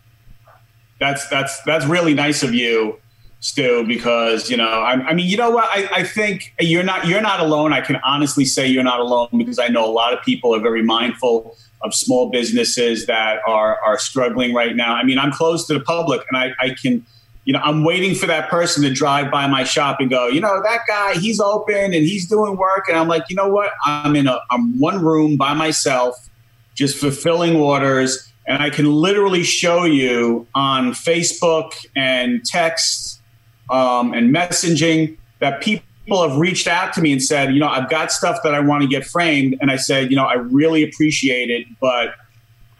That's 1.00 1.28
that's 1.28 1.62
that's 1.64 1.86
really 1.86 2.14
nice 2.14 2.42
of 2.42 2.54
you, 2.54 2.98
Stu. 3.42 3.86
Because 3.86 4.50
you 4.50 4.58
know, 4.58 4.68
I, 4.68 4.94
I 4.94 5.14
mean, 5.14 5.28
you 5.28 5.38
know 5.38 5.52
what? 5.52 5.70
I, 5.70 5.90
I 6.00 6.04
think 6.04 6.54
you're 6.60 6.84
not 6.84 7.06
you're 7.08 7.22
not 7.22 7.40
alone. 7.42 7.74
I 7.74 7.82
can 7.82 7.98
honestly 7.98 8.46
say 8.46 8.66
you're 8.68 8.84
not 8.84 9.00
alone 9.00 9.30
because 9.38 9.60
I 9.60 9.68
know 9.68 9.86
a 9.86 9.92
lot 9.92 10.14
of 10.14 10.24
people 10.24 10.56
are 10.56 10.62
very 10.62 10.84
mindful 10.84 11.58
of 11.82 11.94
small 11.94 12.30
businesses 12.30 13.06
that 13.08 13.40
are 13.46 13.80
are 13.82 14.00
struggling 14.00 14.54
right 14.54 14.76
now. 14.76 14.96
I 14.96 15.04
mean, 15.04 15.20
I'm 15.20 15.32
close 15.32 15.68
to 15.68 15.74
the 15.74 15.82
public, 15.82 16.22
and 16.30 16.38
I, 16.38 16.52
I 16.60 16.70
can, 16.70 17.06
you 17.46 17.54
know, 17.54 17.60
I'm 17.64 17.84
waiting 17.84 18.16
for 18.16 18.26
that 18.26 18.50
person 18.50 18.84
to 18.84 18.90
drive 18.92 19.32
by 19.32 19.48
my 19.48 19.64
shop 19.64 20.00
and 20.00 20.10
go, 20.10 20.28
you 20.28 20.42
know, 20.42 20.62
that 20.64 20.82
guy, 20.88 21.14
he's 21.14 21.40
open 21.40 21.94
and 21.94 21.94
he's 21.94 22.28
doing 22.28 22.58
work, 22.58 22.86
and 22.90 22.98
I'm 22.98 23.08
like, 23.08 23.24
you 23.30 23.36
know 23.36 23.48
what? 23.48 23.72
I'm 23.86 24.16
in 24.16 24.28
a 24.28 24.40
I'm 24.52 24.78
one 24.80 25.04
room 25.04 25.38
by 25.38 25.54
myself, 25.54 26.30
just 26.74 26.98
fulfilling 26.98 27.56
orders. 27.56 28.32
and 28.48 28.62
I 28.62 28.70
can 28.70 28.92
literally 28.92 29.44
show 29.44 29.86
you 29.86 30.48
on 30.54 30.92
Facebook 30.92 31.74
and 31.96 32.46
text 32.46 33.22
um, 33.70 34.14
and 34.14 34.34
messaging 34.34 35.18
that 35.40 35.62
people 35.62 36.28
have 36.28 36.38
reached 36.38 36.68
out 36.68 36.94
to 36.94 37.02
me 37.02 37.12
and 37.12 37.22
said, 37.22 37.54
you 37.54 37.60
know, 37.60 37.68
I've 37.68 37.90
got 37.90 38.12
stuff 38.12 38.38
that 38.44 38.54
I 38.54 38.60
want 38.60 38.84
to 38.84 38.88
get 38.88 39.06
framed. 39.06 39.58
And 39.62 39.72
I 39.72 39.78
said, 39.78 40.12
you 40.12 40.16
know, 40.16 40.26
I 40.26 40.36
really 40.36 40.84
appreciate 40.84 41.50
it, 41.50 41.66
but 41.82 42.16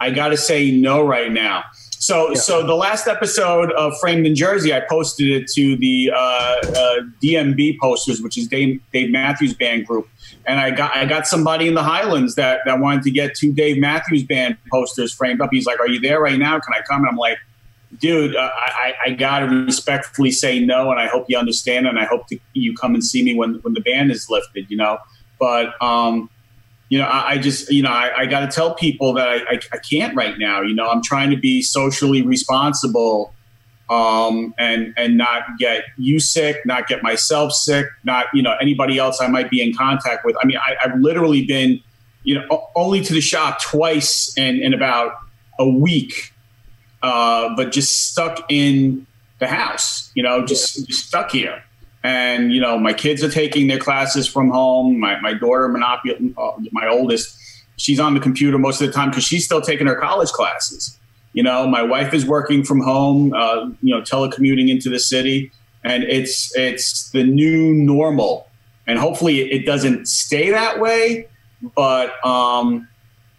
I 0.00 0.10
got 0.10 0.28
to 0.28 0.36
say 0.36 0.70
no 0.70 1.04
right 1.04 1.32
now. 1.32 1.64
So, 2.06 2.28
yeah. 2.28 2.34
so 2.36 2.64
the 2.64 2.76
last 2.76 3.08
episode 3.08 3.72
of 3.72 3.98
Framed 3.98 4.26
in 4.26 4.36
Jersey, 4.36 4.72
I 4.72 4.78
posted 4.78 5.28
it 5.28 5.48
to 5.54 5.76
the 5.76 6.12
uh, 6.14 6.16
uh, 6.16 7.00
DMB 7.20 7.80
posters, 7.80 8.22
which 8.22 8.38
is 8.38 8.46
Dave, 8.46 8.80
Dave 8.92 9.10
Matthews 9.10 9.54
Band 9.54 9.88
Group, 9.88 10.08
and 10.44 10.60
I 10.60 10.70
got 10.70 10.94
I 10.94 11.04
got 11.04 11.26
somebody 11.26 11.66
in 11.66 11.74
the 11.74 11.82
Highlands 11.82 12.36
that 12.36 12.60
that 12.64 12.78
wanted 12.78 13.02
to 13.02 13.10
get 13.10 13.34
two 13.34 13.52
Dave 13.52 13.78
Matthews 13.78 14.22
Band 14.22 14.56
posters 14.70 15.12
framed 15.12 15.40
up. 15.40 15.48
He's 15.50 15.66
like, 15.66 15.80
"Are 15.80 15.88
you 15.88 15.98
there 15.98 16.20
right 16.20 16.38
now? 16.38 16.60
Can 16.60 16.74
I 16.74 16.82
come?" 16.88 17.00
And 17.00 17.08
I'm 17.08 17.16
like, 17.16 17.38
"Dude, 17.98 18.36
uh, 18.36 18.50
I, 18.54 18.94
I 19.06 19.10
got 19.10 19.40
to 19.40 19.46
respectfully 19.46 20.30
say 20.30 20.60
no, 20.60 20.92
and 20.92 21.00
I 21.00 21.08
hope 21.08 21.24
you 21.28 21.36
understand, 21.36 21.88
and 21.88 21.98
I 21.98 22.04
hope 22.04 22.28
to, 22.28 22.38
you 22.52 22.76
come 22.76 22.94
and 22.94 23.04
see 23.04 23.24
me 23.24 23.34
when 23.34 23.54
when 23.62 23.74
the 23.74 23.80
band 23.80 24.12
is 24.12 24.30
lifted, 24.30 24.70
you 24.70 24.76
know." 24.76 24.98
But 25.40 25.74
um, 25.82 26.30
you 26.88 26.98
know, 26.98 27.04
I, 27.04 27.30
I, 27.30 27.38
just, 27.38 27.70
you 27.70 27.82
know, 27.82 27.90
I, 27.90 28.12
I 28.18 28.26
got 28.26 28.40
to 28.40 28.48
tell 28.48 28.74
people 28.74 29.12
that 29.14 29.28
I, 29.28 29.36
I, 29.36 29.60
I, 29.72 29.78
can't 29.78 30.14
right 30.14 30.38
now. 30.38 30.62
You 30.62 30.74
know, 30.74 30.88
I'm 30.88 31.02
trying 31.02 31.30
to 31.30 31.36
be 31.36 31.62
socially 31.62 32.22
responsible 32.22 33.34
um, 33.88 34.54
and 34.58 34.92
and 34.96 35.16
not 35.16 35.58
get 35.58 35.84
you 35.96 36.18
sick, 36.20 36.64
not 36.64 36.86
get 36.86 37.02
myself 37.02 37.52
sick, 37.52 37.86
not 38.04 38.26
you 38.32 38.42
know 38.42 38.54
anybody 38.60 38.98
else 38.98 39.20
I 39.20 39.28
might 39.28 39.50
be 39.50 39.62
in 39.62 39.74
contact 39.76 40.24
with. 40.24 40.36
I 40.42 40.46
mean, 40.46 40.58
I, 40.58 40.88
have 40.88 40.98
literally 41.00 41.44
been, 41.44 41.80
you 42.24 42.34
know, 42.34 42.68
only 42.74 43.00
to 43.02 43.12
the 43.12 43.20
shop 43.20 43.60
twice 43.60 44.36
in 44.36 44.60
in 44.62 44.74
about 44.74 45.12
a 45.58 45.68
week, 45.68 46.32
uh, 47.02 47.54
but 47.56 47.72
just 47.72 48.10
stuck 48.10 48.44
in 48.48 49.06
the 49.38 49.46
house. 49.46 50.10
You 50.14 50.22
know, 50.22 50.44
just, 50.44 50.86
just 50.86 51.06
stuck 51.06 51.30
here 51.30 51.62
and 52.06 52.52
you 52.52 52.60
know 52.60 52.78
my 52.78 52.92
kids 52.92 53.24
are 53.24 53.28
taking 53.28 53.66
their 53.66 53.78
classes 53.78 54.28
from 54.28 54.48
home. 54.48 55.00
My, 55.00 55.18
my 55.20 55.34
daughter 55.34 55.66
Monopoly, 55.68 56.34
uh, 56.38 56.52
my 56.70 56.86
oldest 56.86 57.36
she's 57.78 57.98
on 57.98 58.14
the 58.14 58.20
computer 58.20 58.58
most 58.58 58.80
of 58.80 58.86
the 58.86 58.92
time 58.92 59.10
because 59.10 59.24
she's 59.24 59.44
still 59.44 59.60
taking 59.60 59.88
her 59.88 59.96
college 59.96 60.30
classes. 60.30 60.98
You 61.32 61.42
know 61.42 61.66
my 61.66 61.82
wife 61.82 62.14
is 62.14 62.24
working 62.24 62.62
from 62.62 62.80
home 62.80 63.34
uh, 63.34 63.66
you 63.82 63.92
know 63.94 64.00
telecommuting 64.02 64.70
into 64.70 64.88
the 64.88 65.00
city. 65.00 65.50
And 65.82 66.04
it's 66.04 66.56
it's 66.56 67.10
the 67.10 67.24
new 67.24 67.74
normal. 67.74 68.48
And 68.86 68.98
hopefully 68.98 69.50
it 69.52 69.66
doesn't 69.66 70.06
stay 70.06 70.50
that 70.50 70.78
way 70.78 71.28
but 71.74 72.24
um 72.24 72.86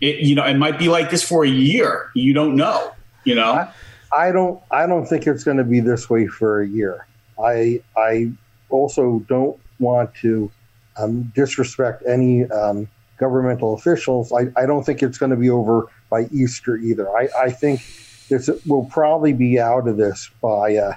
it 0.01 0.25
you 0.25 0.33
know 0.35 0.43
it 0.43 0.55
might 0.55 0.77
be 0.77 0.89
like 0.89 1.09
this 1.09 1.23
for 1.23 1.45
a 1.45 1.49
year. 1.49 2.11
You 2.13 2.33
don't 2.33 2.55
know 2.55 2.91
you 3.23 3.35
know? 3.35 3.51
I, 3.51 3.73
I 4.15 4.31
don't 4.31 4.61
i 4.71 4.87
don't 4.87 5.05
think 5.05 5.27
it's 5.27 5.43
going 5.43 5.57
to 5.57 5.65
be 5.65 5.79
this 5.79 6.09
way 6.09 6.27
for 6.27 6.61
a 6.61 6.67
year. 6.67 7.07
I 7.39 7.81
i 7.95 8.31
also 8.69 9.23
don't 9.27 9.59
want 9.79 10.13
to 10.21 10.51
um, 10.97 11.31
disrespect 11.35 12.03
any 12.07 12.45
um, 12.45 12.87
governmental 13.17 13.73
officials. 13.73 14.31
I, 14.31 14.47
I, 14.55 14.65
don't 14.65 14.83
think 14.83 15.03
it's 15.03 15.17
going 15.17 15.29
to 15.29 15.35
be 15.37 15.49
over 15.49 15.87
by 16.09 16.27
Easter 16.31 16.77
either. 16.77 17.09
I, 17.15 17.29
I 17.39 17.51
think 17.51 17.81
this 18.29 18.49
will 18.65 18.85
probably 18.85 19.33
be 19.33 19.59
out 19.59 19.87
of 19.87 19.97
this 19.97 20.29
by 20.41 20.75
uh, 20.75 20.93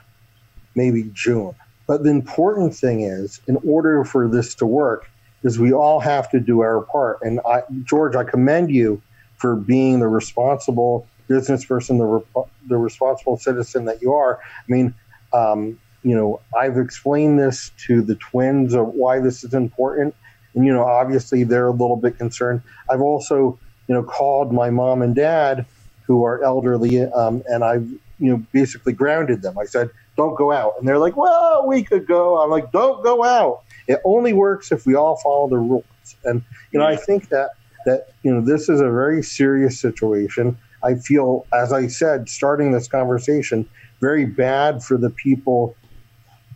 maybe 0.74 1.10
June. 1.12 1.54
But 1.86 2.04
the 2.04 2.10
important 2.10 2.74
thing 2.74 3.02
is, 3.02 3.40
in 3.46 3.56
order 3.64 4.04
for 4.04 4.28
this 4.28 4.54
to 4.56 4.66
work, 4.66 5.10
is 5.42 5.58
we 5.58 5.72
all 5.72 6.00
have 6.00 6.30
to 6.30 6.40
do 6.40 6.60
our 6.60 6.82
part. 6.82 7.18
And 7.22 7.40
I, 7.46 7.62
George, 7.84 8.14
I 8.14 8.24
commend 8.24 8.70
you 8.70 9.02
for 9.36 9.56
being 9.56 10.00
the 10.00 10.08
responsible 10.08 11.06
business 11.28 11.64
person, 11.64 11.98
the, 11.98 12.04
re- 12.04 12.44
the 12.68 12.76
responsible 12.76 13.38
citizen 13.38 13.86
that 13.86 14.02
you 14.02 14.12
are. 14.12 14.40
I 14.42 14.64
mean, 14.68 14.94
um, 15.32 15.78
you 16.02 16.14
know, 16.14 16.40
I've 16.59 16.78
explained 16.78 17.38
this 17.38 17.71
to 17.87 18.02
the 18.02 18.14
twins 18.16 18.75
of 18.75 18.88
why 18.88 19.21
this 19.21 19.45
is 19.45 19.54
important. 19.54 20.14
And, 20.54 20.64
you 20.64 20.73
know, 20.73 20.85
obviously 20.85 21.45
they're 21.45 21.66
a 21.66 21.73
little 21.73 21.97
bit 21.97 22.19
concerned. 22.19 22.62
I've 22.90 23.00
also, 23.00 23.59
you 23.87 23.95
know, 23.95 24.02
called 24.02 24.52
my 24.52 24.71
mom 24.71 25.02
and 25.02 25.14
dad 25.14 25.66
who 26.07 26.25
are 26.25 26.42
elderly 26.42 27.04
um, 27.12 27.42
and 27.47 27.62
I've, 27.62 27.88
you 28.19 28.30
know, 28.30 28.45
basically 28.52 28.92
grounded 28.92 29.42
them. 29.42 29.59
I 29.59 29.64
said, 29.64 29.90
don't 30.16 30.37
go 30.37 30.52
out. 30.52 30.75
And 30.78 30.88
they're 30.88 30.99
like, 30.99 31.16
well, 31.16 31.66
we 31.66 31.83
could 31.83 32.07
go. 32.07 32.40
I'm 32.40 32.50
like, 32.50 32.73
don't 32.73 33.02
go 33.02 33.25
out. 33.25 33.62
It 33.87 34.00
only 34.04 34.33
works 34.33 34.73
if 34.73 34.87
we 34.87 34.95
all 34.95 35.16
follow 35.16 35.49
the 35.49 35.59
rules. 35.59 35.85
And, 36.25 36.42
you 36.73 36.78
know, 36.78 36.87
I 36.87 36.97
think 36.97 37.28
that, 37.28 37.50
that, 37.87 38.09
you 38.23 38.33
know, 38.33 38.40
this 38.40 38.69
is 38.69 38.80
a 38.80 38.90
very 38.90 39.23
serious 39.23 39.80
situation. 39.80 40.57
I 40.83 40.95
feel, 40.95 41.47
as 41.52 41.73
I 41.73 41.87
said, 41.87 42.28
starting 42.28 42.73
this 42.73 42.88
conversation, 42.88 43.69
very 44.00 44.25
bad 44.25 44.83
for 44.83 44.97
the 44.97 45.11
people 45.11 45.76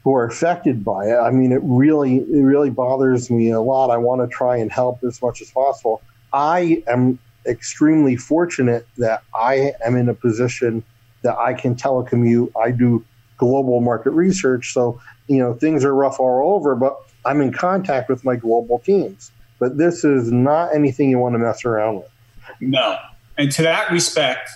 who 0.05 0.15
are 0.15 0.25
affected 0.25 0.85
by 0.85 1.07
it. 1.07 1.17
I 1.17 1.31
mean, 1.31 1.51
it 1.51 1.61
really, 1.65 2.19
it 2.19 2.43
really 2.43 2.71
bothers 2.71 3.31
me 3.31 3.51
a 3.51 3.61
lot. 3.61 3.91
I 3.91 3.97
want 3.97 4.21
to 4.21 4.29
try 4.29 4.59
and 4.59 4.71
help 4.71 5.03
as 5.03 5.21
much 5.23 5.41
as 5.41 5.51
possible. 5.51 6.03
I 6.33 6.83
am 6.87 7.19
extremely 7.47 8.17
fortunate 8.17 8.87
that 8.99 9.23
I 9.35 9.73
am 9.85 9.97
in 9.97 10.09
a 10.11 10.15
position 10.15 10.85
that 11.23 11.37
I 11.39 11.55
can 11.55 11.75
telecommute. 11.75 12.53
I 12.55 12.71
do 12.71 13.05
global 13.39 13.81
market 13.81 14.11
research, 14.11 14.73
so 14.73 15.01
you 15.27 15.39
know 15.39 15.55
things 15.55 15.85
are 15.85 15.95
rough 15.95 16.21
all 16.21 16.55
over. 16.55 16.75
But 16.75 16.97
I'm 17.25 17.41
in 17.41 17.53
contact 17.53 18.09
with 18.11 18.25
my 18.25 18.37
global 18.37 18.81
teams. 18.81 19.31
But 19.59 19.79
this 19.79 20.05
is 20.05 20.31
not 20.31 20.75
anything 20.75 21.09
you 21.11 21.19
want 21.19 21.35
to 21.35 21.39
mess 21.39 21.65
around 21.65 21.97
with. 21.97 22.11
No, 22.61 22.99
and 23.39 23.51
to 23.53 23.63
that 23.63 23.91
respect, 23.91 24.51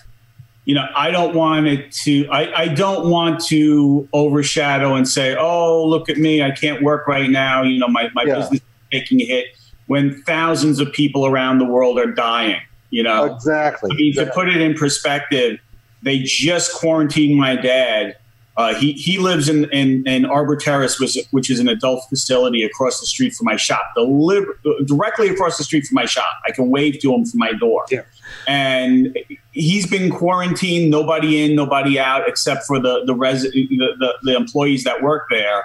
you 0.68 0.74
know, 0.74 0.84
I 0.94 1.10
don't 1.10 1.34
want 1.34 1.66
it 1.66 1.90
to, 2.04 2.28
I, 2.28 2.64
I 2.64 2.68
don't 2.68 3.08
want 3.08 3.42
to 3.46 4.06
overshadow 4.12 4.96
and 4.96 5.08
say, 5.08 5.34
oh, 5.34 5.82
look 5.82 6.10
at 6.10 6.18
me, 6.18 6.42
I 6.42 6.50
can't 6.50 6.82
work 6.82 7.08
right 7.08 7.30
now. 7.30 7.62
You 7.62 7.78
know, 7.78 7.88
my, 7.88 8.10
my 8.12 8.24
yeah. 8.24 8.34
business 8.34 8.60
is 8.60 8.66
taking 8.92 9.22
a 9.22 9.24
hit 9.24 9.46
when 9.86 10.22
thousands 10.24 10.78
of 10.78 10.92
people 10.92 11.24
around 11.24 11.56
the 11.56 11.64
world 11.64 11.98
are 11.98 12.12
dying, 12.12 12.60
you 12.90 13.02
know? 13.02 13.24
Exactly. 13.24 13.90
I 13.90 13.94
mean, 13.96 14.14
to 14.16 14.26
put 14.26 14.50
it 14.50 14.60
in 14.60 14.74
perspective, 14.74 15.58
they 16.02 16.18
just 16.18 16.74
quarantined 16.74 17.38
my 17.38 17.56
dad 17.56 18.18
uh, 18.58 18.74
he, 18.74 18.92
he 18.94 19.18
lives 19.18 19.48
in, 19.48 19.70
in, 19.70 20.04
in 20.08 20.24
Arbor 20.24 20.56
Terrace, 20.56 20.98
which, 20.98 21.16
which 21.30 21.48
is 21.48 21.60
an 21.60 21.68
adult 21.68 22.02
facility 22.08 22.64
across 22.64 22.98
the 22.98 23.06
street 23.06 23.32
from 23.32 23.44
my 23.44 23.54
shop, 23.54 23.92
Deliver, 23.94 24.58
directly 24.84 25.28
across 25.28 25.58
the 25.58 25.64
street 25.64 25.86
from 25.86 25.94
my 25.94 26.06
shop. 26.06 26.26
I 26.44 26.50
can 26.50 26.68
wave 26.68 26.98
to 27.02 27.14
him 27.14 27.24
from 27.24 27.38
my 27.38 27.52
door. 27.52 27.84
Yeah. 27.88 28.02
And 28.48 29.16
he's 29.58 29.86
been 29.86 30.10
quarantined, 30.10 30.90
nobody 30.90 31.44
in, 31.44 31.54
nobody 31.54 31.98
out, 31.98 32.28
except 32.28 32.64
for 32.64 32.78
the 32.80 33.04
the, 33.04 33.14
res- 33.14 33.42
the, 33.42 33.68
the, 33.98 34.14
the 34.22 34.36
employees 34.36 34.84
that 34.84 35.02
work 35.02 35.26
there. 35.30 35.64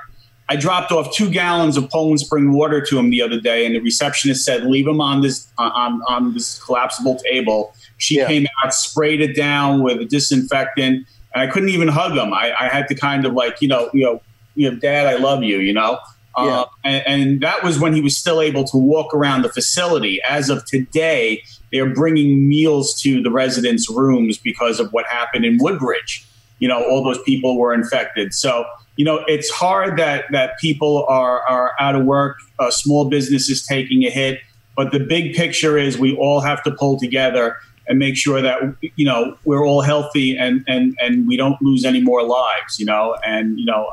I 0.50 0.58
dropped 0.58 0.92
off 0.92 1.16
two 1.16 1.30
gallons 1.30 1.78
of 1.78 1.90
Poland 1.90 2.20
Spring 2.20 2.52
water 2.52 2.82
to 2.82 3.00
him 3.00 3.10
the 3.10 3.22
other 3.22 3.40
day, 3.40 3.66
and 3.66 3.76
the 3.76 3.80
receptionist 3.80 4.44
said, 4.44 4.66
"Leave 4.66 4.88
him 4.88 5.00
on 5.00 5.22
this 5.22 5.48
uh, 5.58 5.72
on 5.74 6.02
on 6.08 6.34
this 6.34 6.62
collapsible 6.64 7.18
table." 7.32 7.74
She 7.98 8.18
yeah. 8.18 8.28
came 8.28 8.46
out, 8.64 8.74
sprayed 8.74 9.22
it 9.22 9.36
down 9.36 9.82
with 9.82 10.02
a 10.02 10.06
disinfectant 10.06 11.08
and 11.34 11.50
I 11.50 11.52
couldn't 11.52 11.70
even 11.70 11.88
hug 11.88 12.14
him. 12.14 12.34
I, 12.34 12.54
I 12.60 12.68
had 12.68 12.88
to 12.90 12.96
kind 12.96 13.26
of 13.26 13.34
like, 13.34 13.62
you 13.62 13.68
know, 13.68 13.90
you 13.94 14.04
know, 14.04 14.22
you 14.56 14.70
know, 14.70 14.78
Dad, 14.78 15.08
I 15.08 15.16
love 15.16 15.44
you, 15.44 15.58
you 15.58 15.74
know. 15.74 16.00
Yeah. 16.38 16.44
Uh, 16.44 16.66
and, 16.84 17.04
and, 17.06 17.42
that 17.42 17.64
was 17.64 17.80
when 17.80 17.94
he 17.94 18.02
was 18.02 18.18
still 18.18 18.42
able 18.42 18.64
to 18.66 18.78
walk 18.78 19.14
around 19.14 19.44
the 19.44 19.50
facility. 19.50 20.20
As 20.28 20.50
of 20.50 20.66
today, 20.66 21.44
they're 21.72 21.94
bringing 21.94 22.48
meals 22.48 23.00
to 23.02 23.22
the 23.22 23.30
residents' 23.30 23.90
rooms 23.90 24.38
because 24.38 24.80
of 24.80 24.92
what 24.92 25.06
happened 25.08 25.46
in 25.46 25.60
Woodbridge. 25.60 26.26
You 26.58 26.68
know, 26.68 26.84
all 26.84 27.04
those 27.04 27.22
people 27.24 27.58
were 27.58 27.74
infected. 27.74 28.34
So, 28.34 28.66
you 28.96 29.06
know, 29.06 29.24
it's 29.28 29.50
hard 29.52 29.98
that 30.00 30.26
that 30.32 30.58
people 30.60 31.06
are 31.08 31.42
are 31.48 31.74
out 31.80 31.96
of 31.96 32.06
work. 32.06 32.38
Uh, 32.58 32.72
small 32.72 33.10
businesses 33.10 33.64
taking 33.66 34.04
a 34.04 34.10
hit, 34.10 34.40
but 34.76 34.92
the 34.92 35.00
big 35.00 35.36
picture 35.36 35.78
is 35.78 35.98
we 35.98 36.16
all 36.16 36.40
have 36.40 36.64
to 36.64 36.72
pull 36.72 37.00
together 37.00 37.58
and 37.88 38.00
make 38.00 38.16
sure 38.16 38.42
that 38.42 38.60
you 38.96 39.06
know 39.06 39.38
we're 39.46 39.66
all 39.66 39.82
healthy 39.82 40.38
and 40.38 40.64
and 40.68 40.98
and 41.02 41.28
we 41.28 41.36
don't 41.36 41.62
lose 41.62 41.84
any 41.84 42.02
more 42.02 42.24
lives 42.24 42.80
you 42.80 42.86
know 42.86 43.16
and 43.26 43.60
you 43.60 43.66
know 43.66 43.90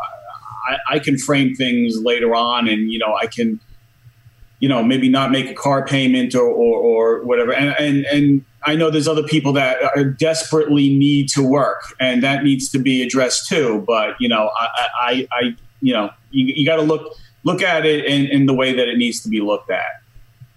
I, 0.69 0.95
I 0.95 0.99
can 0.99 1.19
frame 1.19 1.55
things 1.55 1.99
later 2.03 2.35
on 2.35 2.69
and 2.69 2.91
you 2.91 2.99
know 2.99 3.15
I 3.15 3.27
can 3.27 3.61
you 4.61 4.69
know 4.69 4.83
maybe 4.83 5.09
not 5.09 5.31
make 5.31 5.51
a 5.51 5.55
car 5.55 5.85
payment 5.85 6.35
or 6.35 6.47
or, 6.47 6.79
or 6.79 7.25
whatever. 7.25 7.53
And, 7.53 7.75
and 7.79 8.05
and 8.07 8.45
I 8.65 8.77
know 8.77 8.91
there's 8.91 9.09
other 9.09 9.23
people 9.23 9.53
that 9.55 10.19
desperately 10.19 10.95
need 10.95 11.29
to 11.31 11.43
work 11.43 11.83
and 11.99 12.23
that 12.23 12.45
needs 12.45 12.71
to 12.71 12.79
be 12.79 13.03
addressed 13.03 13.49
too. 13.49 13.83
But 13.87 14.17
you 14.21 14.29
know 14.29 14.51
I 14.59 14.69
I, 15.01 15.29
I 15.33 15.57
you 15.81 15.93
know 15.93 16.11
you, 16.31 16.55
you 16.55 16.67
got 16.67 16.77
to 16.77 16.83
look 16.83 17.17
look 17.43 17.63
at 17.63 17.87
it 17.87 18.05
in, 18.05 18.27
in 18.27 18.47
the 18.47 18.55
way 18.55 18.73
that 18.75 18.87
it 18.87 18.99
needs 18.99 19.21
to 19.23 19.29
be 19.29 19.41
looked 19.41 19.71
at. 19.71 20.03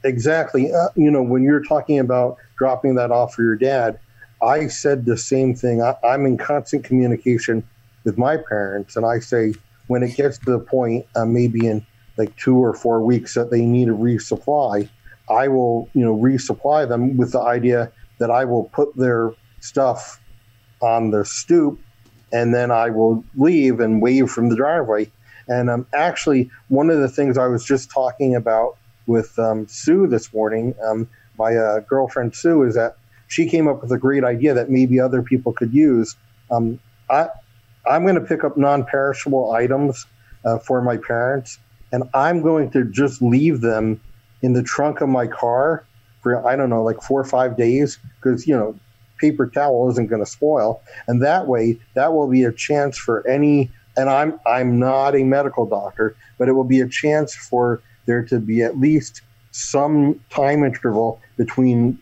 Exactly. 0.03 0.72
Uh, 0.72 0.89
you 0.95 1.10
know 1.10 1.24
when 1.24 1.43
you're 1.43 1.63
talking 1.63 1.98
about 1.98 2.38
dropping 2.57 2.95
that 2.95 3.10
off 3.10 3.33
for 3.33 3.41
your 3.41 3.55
dad, 3.55 3.98
I 4.41 4.67
said 4.67 5.05
the 5.05 5.17
same 5.17 5.55
thing. 5.55 5.81
I, 5.81 5.95
I'm 6.03 6.25
in 6.25 6.38
constant 6.38 6.83
communication 6.83 7.63
with 8.03 8.17
my 8.17 8.36
parents, 8.36 8.98
and 8.98 9.05
I 9.05 9.19
say 9.19 9.53
when 9.87 10.03
it 10.03 10.15
gets 10.15 10.37
to 10.39 10.51
the 10.51 10.59
point, 10.59 11.05
uh, 11.15 11.25
maybe 11.25 11.67
in 11.67 11.85
like 12.17 12.35
two 12.37 12.57
or 12.57 12.73
four 12.73 13.01
weeks, 13.01 13.33
that 13.33 13.51
they 13.51 13.65
need 13.65 13.89
a 13.89 13.93
resupply, 13.93 14.89
I 15.29 15.47
will, 15.47 15.89
you 15.93 16.03
know, 16.03 16.15
resupply 16.15 16.87
them 16.87 17.17
with 17.17 17.31
the 17.31 17.41
idea 17.41 17.91
that 18.19 18.29
I 18.29 18.45
will 18.45 18.65
put 18.65 18.95
their 18.95 19.33
stuff 19.59 20.19
on 20.81 21.11
the 21.11 21.25
stoop, 21.25 21.79
and 22.31 22.53
then 22.53 22.71
I 22.71 22.89
will 22.89 23.23
leave 23.35 23.79
and 23.79 24.01
wave 24.01 24.29
from 24.29 24.49
the 24.49 24.55
driveway. 24.55 25.11
And 25.47 25.69
um, 25.69 25.87
actually, 25.93 26.49
one 26.67 26.89
of 26.89 26.99
the 26.99 27.09
things 27.09 27.37
I 27.37 27.47
was 27.47 27.65
just 27.65 27.91
talking 27.91 28.35
about 28.35 28.77
with 29.07 29.37
um, 29.39 29.67
Sue 29.67 30.07
this 30.07 30.33
morning, 30.33 30.75
um, 30.83 31.07
my 31.37 31.55
uh, 31.55 31.79
girlfriend 31.79 32.35
Sue, 32.35 32.63
is 32.63 32.75
that 32.75 32.97
she 33.27 33.49
came 33.49 33.67
up 33.67 33.81
with 33.81 33.91
a 33.91 33.97
great 33.97 34.23
idea 34.23 34.53
that 34.53 34.69
maybe 34.69 34.99
other 34.99 35.21
people 35.21 35.53
could 35.53 35.73
use. 35.73 36.15
Um, 36.51 36.79
I, 37.09 37.29
I'm 37.85 38.03
going 38.03 38.15
to 38.15 38.21
pick 38.21 38.43
up 38.43 38.57
non 38.57 38.85
perishable 38.85 39.51
items 39.51 40.05
uh, 40.45 40.59
for 40.59 40.81
my 40.81 40.97
parents, 40.97 41.59
and 41.91 42.03
I'm 42.13 42.41
going 42.41 42.71
to 42.71 42.85
just 42.85 43.21
leave 43.21 43.61
them 43.61 43.99
in 44.41 44.53
the 44.53 44.63
trunk 44.63 45.01
of 45.01 45.09
my 45.09 45.27
car 45.27 45.85
for, 46.21 46.45
I 46.45 46.55
don't 46.55 46.69
know, 46.69 46.83
like 46.83 47.01
four 47.01 47.19
or 47.19 47.25
five 47.25 47.57
days 47.57 47.97
because, 48.17 48.47
you 48.47 48.55
know, 48.55 48.77
paper 49.19 49.47
towel 49.47 49.89
isn't 49.91 50.07
going 50.07 50.23
to 50.23 50.29
spoil. 50.29 50.81
And 51.07 51.21
that 51.21 51.47
way, 51.47 51.79
that 51.93 52.13
will 52.13 52.27
be 52.27 52.43
a 52.43 52.51
chance 52.51 52.97
for 52.97 53.25
any, 53.27 53.71
and 53.95 54.09
I'm, 54.09 54.39
I'm 54.45 54.79
not 54.79 55.15
a 55.15 55.23
medical 55.23 55.65
doctor, 55.65 56.15
but 56.37 56.49
it 56.49 56.53
will 56.53 56.63
be 56.63 56.81
a 56.81 56.87
chance 56.87 57.35
for 57.35 57.81
there 58.05 58.23
to 58.25 58.39
be 58.39 58.61
at 58.63 58.77
least 58.77 59.21
some 59.51 60.19
time 60.29 60.63
interval 60.63 61.21
between 61.37 61.97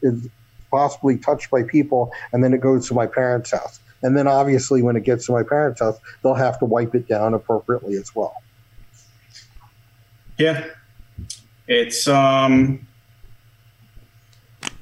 possibly 0.71 1.17
touched 1.17 1.51
by 1.51 1.61
people 1.61 2.11
and 2.31 2.43
then 2.43 2.53
it 2.53 2.61
goes 2.61 2.87
to 2.87 2.93
my 2.93 3.05
parents' 3.05 3.51
house. 3.51 3.79
And 4.03 4.17
then 4.17 4.27
obviously, 4.27 4.81
when 4.81 4.95
it 4.95 5.03
gets 5.03 5.25
to 5.27 5.31
my 5.31 5.43
parents' 5.43 5.79
house, 5.79 5.99
they'll 6.23 6.33
have 6.33 6.59
to 6.59 6.65
wipe 6.65 6.95
it 6.95 7.07
down 7.07 7.33
appropriately 7.33 7.95
as 7.95 8.15
well. 8.15 8.35
Yeah, 10.37 10.65
it's 11.67 12.07
um, 12.07 12.87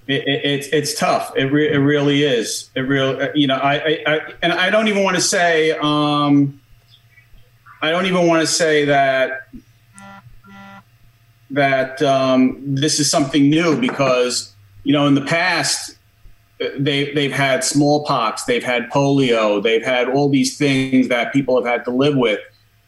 it, 0.07 0.27
it, 0.27 0.45
it's 0.45 0.67
it's 0.67 0.99
tough. 0.99 1.31
It 1.35 1.45
re- 1.45 1.71
it 1.71 1.77
really 1.77 2.23
is. 2.23 2.69
It 2.75 2.81
real 2.81 3.29
you 3.35 3.47
know 3.47 3.55
I, 3.55 3.73
I, 3.73 4.03
I 4.07 4.19
and 4.41 4.53
I 4.53 4.69
don't 4.69 4.87
even 4.87 5.03
want 5.03 5.17
to 5.17 5.21
say 5.21 5.71
um, 5.71 6.59
I 7.81 7.91
don't 7.91 8.07
even 8.07 8.25
want 8.25 8.41
to 8.41 8.47
say 8.47 8.85
that 8.85 9.49
that 11.51 12.01
um, 12.01 12.57
this 12.63 12.99
is 12.99 13.09
something 13.11 13.49
new 13.49 13.79
because 13.79 14.55
you 14.83 14.93
know 14.93 15.05
in 15.05 15.13
the 15.13 15.25
past 15.25 15.98
they 16.77 17.13
they've 17.13 17.31
had 17.31 17.63
smallpox, 17.63 18.43
they've 18.43 18.63
had 18.63 18.89
polio, 18.89 19.63
they've 19.63 19.83
had 19.83 20.09
all 20.09 20.29
these 20.29 20.57
things 20.57 21.07
that 21.07 21.31
people 21.31 21.55
have 21.55 21.71
had 21.71 21.85
to 21.85 21.91
live 21.91 22.15
with. 22.15 22.39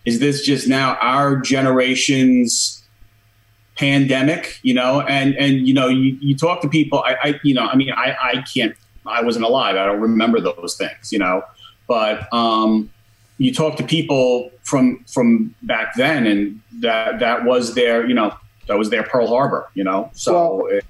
Is 0.06 0.20
this 0.20 0.46
just 0.46 0.68
now 0.68 0.98
our 1.02 1.38
generation's 1.38 2.84
pandemic? 3.78 4.60
You 4.62 4.74
know, 4.74 5.02
and 5.02 5.36
and 5.36 5.68
you 5.68 5.74
know, 5.74 5.88
you, 5.88 6.18
you 6.20 6.36
talk 6.36 6.62
to 6.62 6.70
people. 6.70 7.00
I, 7.00 7.16
I 7.24 7.40
you 7.44 7.54
know, 7.54 7.66
I 7.66 7.76
mean, 7.76 7.92
I 7.92 8.16
I 8.22 8.44
can't. 8.54 8.76
I 9.06 9.24
wasn't 9.24 9.46
alive. 9.46 9.76
I 9.78 9.86
don't 9.86 10.02
remember 10.02 10.42
those 10.42 10.76
things. 10.78 11.14
You 11.14 11.20
know, 11.20 11.44
but 11.88 12.32
um, 12.34 12.90
you 13.38 13.54
talk 13.54 13.78
to 13.78 13.84
people 13.84 14.52
from 14.64 15.04
from 15.06 15.56
back 15.64 15.96
then, 15.96 16.28
and 16.28 16.62
that 16.82 17.20
that 17.20 17.46
was 17.46 17.74
their 17.74 18.06
you 18.06 18.14
know 18.14 18.36
that 18.68 18.78
was 18.78 18.90
their 18.90 19.04
Pearl 19.04 19.28
Harbor. 19.28 19.70
You 19.76 19.86
know, 19.86 20.10
so. 20.14 20.56
Well, 20.56 20.68
it, 20.68 20.86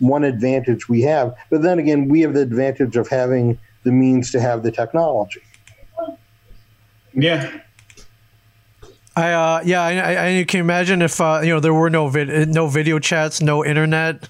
one 0.00 0.24
advantage 0.24 0.88
we 0.88 1.02
have. 1.02 1.34
But 1.50 1.62
then 1.62 1.78
again, 1.78 2.08
we 2.08 2.20
have 2.20 2.34
the 2.34 2.42
advantage 2.42 2.96
of 2.96 3.08
having 3.08 3.58
the 3.84 3.92
means 3.92 4.30
to 4.32 4.40
have 4.40 4.62
the 4.62 4.72
technology. 4.72 5.40
Yeah. 7.18 7.60
I 9.16 9.32
uh 9.32 9.62
yeah 9.64 9.82
I, 9.82 10.38
I 10.40 10.44
can 10.44 10.60
imagine 10.60 11.02
if 11.02 11.20
uh 11.20 11.40
you 11.42 11.52
know 11.52 11.58
there 11.58 11.74
were 11.74 11.90
no 11.90 12.08
vid- 12.08 12.48
no 12.48 12.68
video 12.68 13.00
chats 13.00 13.42
no 13.42 13.64
internet 13.64 14.28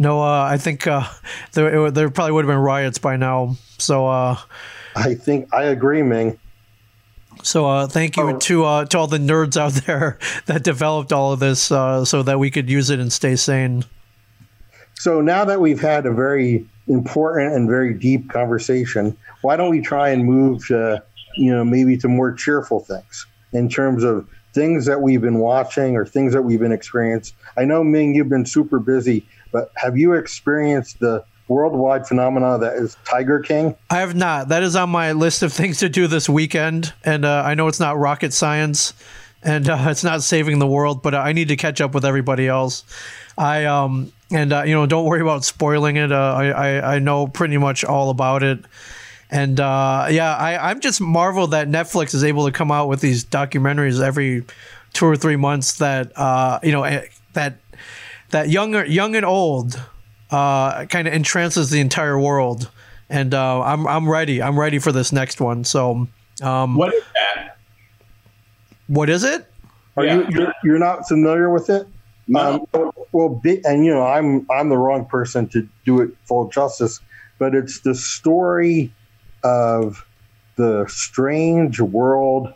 no 0.00 0.20
uh 0.20 0.42
I 0.42 0.58
think 0.58 0.88
uh 0.88 1.04
there 1.52 1.92
there 1.92 2.10
probably 2.10 2.32
would 2.32 2.44
have 2.44 2.52
been 2.52 2.58
riots 2.58 2.98
by 2.98 3.16
now 3.16 3.54
so 3.78 4.08
uh 4.08 4.36
I 4.96 5.14
think 5.14 5.54
I 5.54 5.64
agree 5.64 6.02
Ming 6.02 6.40
so 7.44 7.66
uh 7.66 7.86
thank 7.86 8.16
you 8.16 8.30
oh. 8.30 8.38
to 8.38 8.64
uh 8.64 8.84
to 8.86 8.98
all 8.98 9.06
the 9.06 9.18
nerds 9.18 9.56
out 9.56 9.72
there 9.86 10.18
that 10.46 10.64
developed 10.64 11.12
all 11.12 11.32
of 11.32 11.38
this 11.38 11.70
uh 11.70 12.04
so 12.04 12.24
that 12.24 12.40
we 12.40 12.50
could 12.50 12.68
use 12.68 12.90
it 12.90 12.98
and 12.98 13.12
stay 13.12 13.36
sane 13.36 13.84
so 14.94 15.20
now 15.20 15.44
that 15.44 15.60
we've 15.60 15.80
had 15.80 16.04
a 16.04 16.12
very 16.12 16.66
important 16.88 17.54
and 17.54 17.68
very 17.68 17.94
deep 17.94 18.28
conversation 18.28 19.16
why 19.42 19.54
don't 19.56 19.70
we 19.70 19.80
try 19.80 20.08
and 20.08 20.24
move 20.24 20.66
to 20.66 21.00
you 21.36 21.54
know, 21.54 21.64
maybe 21.64 21.96
to 21.98 22.08
more 22.08 22.32
cheerful 22.32 22.80
things 22.80 23.26
in 23.52 23.68
terms 23.68 24.04
of 24.04 24.28
things 24.52 24.86
that 24.86 25.02
we've 25.02 25.20
been 25.20 25.38
watching 25.38 25.96
or 25.96 26.06
things 26.06 26.32
that 26.32 26.42
we've 26.42 26.60
been 26.60 26.72
experienced. 26.72 27.34
I 27.56 27.64
know 27.64 27.84
Ming, 27.84 28.14
you've 28.14 28.28
been 28.28 28.46
super 28.46 28.78
busy, 28.78 29.26
but 29.52 29.70
have 29.76 29.96
you 29.96 30.14
experienced 30.14 30.98
the 31.00 31.24
worldwide 31.48 32.06
phenomena 32.06 32.58
that 32.58 32.76
is 32.76 32.96
Tiger 33.04 33.40
King? 33.40 33.76
I 33.90 33.98
have 33.98 34.14
not. 34.14 34.48
That 34.48 34.62
is 34.62 34.74
on 34.74 34.90
my 34.90 35.12
list 35.12 35.42
of 35.42 35.52
things 35.52 35.78
to 35.78 35.88
do 35.88 36.06
this 36.06 36.28
weekend, 36.28 36.92
and 37.04 37.24
uh, 37.24 37.42
I 37.44 37.54
know 37.54 37.68
it's 37.68 37.80
not 37.80 37.98
rocket 37.98 38.32
science, 38.32 38.94
and 39.42 39.68
uh, 39.68 39.86
it's 39.88 40.04
not 40.04 40.22
saving 40.22 40.58
the 40.58 40.66
world, 40.66 41.02
but 41.02 41.14
I 41.14 41.32
need 41.32 41.48
to 41.48 41.56
catch 41.56 41.80
up 41.80 41.94
with 41.94 42.04
everybody 42.04 42.48
else. 42.48 42.84
I 43.38 43.66
um 43.66 44.12
and 44.30 44.52
uh, 44.52 44.62
you 44.62 44.74
know 44.74 44.86
don't 44.86 45.04
worry 45.04 45.20
about 45.20 45.44
spoiling 45.44 45.96
it. 45.96 46.10
Uh, 46.10 46.34
I, 46.34 46.46
I 46.48 46.94
I 46.94 46.98
know 46.98 47.26
pretty 47.26 47.58
much 47.58 47.84
all 47.84 48.10
about 48.10 48.42
it. 48.42 48.58
And 49.30 49.58
uh, 49.58 50.06
yeah, 50.10 50.36
I, 50.36 50.70
I'm 50.70 50.80
just 50.80 51.00
marveled 51.00 51.50
that 51.50 51.68
Netflix 51.68 52.14
is 52.14 52.22
able 52.22 52.46
to 52.46 52.52
come 52.52 52.70
out 52.70 52.88
with 52.88 53.00
these 53.00 53.24
documentaries 53.24 54.00
every 54.00 54.44
two 54.92 55.06
or 55.06 55.16
three 55.16 55.36
months 55.36 55.78
that 55.78 56.16
uh, 56.16 56.60
you 56.62 56.72
know 56.72 56.84
eh, 56.84 57.06
that 57.32 57.58
that 58.30 58.48
young 58.48 58.86
young 58.86 59.16
and 59.16 59.26
old 59.26 59.80
uh, 60.30 60.84
kind 60.86 61.08
of 61.08 61.14
entrances 61.14 61.70
the 61.70 61.80
entire 61.80 62.18
world. 62.18 62.70
And 63.08 63.34
uh, 63.34 63.62
I'm 63.62 63.86
I'm 63.86 64.08
ready. 64.08 64.42
I'm 64.42 64.58
ready 64.58 64.78
for 64.78 64.92
this 64.92 65.12
next 65.12 65.40
one. 65.40 65.64
So 65.64 66.08
um, 66.42 66.76
what 66.76 66.94
is 66.94 67.02
that? 67.14 67.56
What 68.88 69.10
is 69.10 69.24
it? 69.24 69.50
Are 69.96 70.04
yeah. 70.04 70.14
you 70.14 70.26
you're, 70.30 70.52
you're, 70.62 70.78
not 70.78 71.08
familiar 71.08 71.50
with 71.50 71.70
it? 71.70 71.86
No. 72.28 72.66
Um, 72.74 72.90
well, 73.12 73.40
and 73.44 73.84
you 73.84 73.94
know, 73.94 74.02
I'm 74.02 74.46
I'm 74.50 74.68
the 74.68 74.76
wrong 74.76 75.06
person 75.06 75.48
to 75.48 75.66
do 75.84 76.00
it 76.00 76.10
full 76.24 76.48
justice, 76.48 77.00
but 77.38 77.54
it's 77.54 77.80
the 77.80 77.94
story 77.94 78.92
of 79.46 80.04
the 80.56 80.84
strange 80.88 81.80
world 81.80 82.52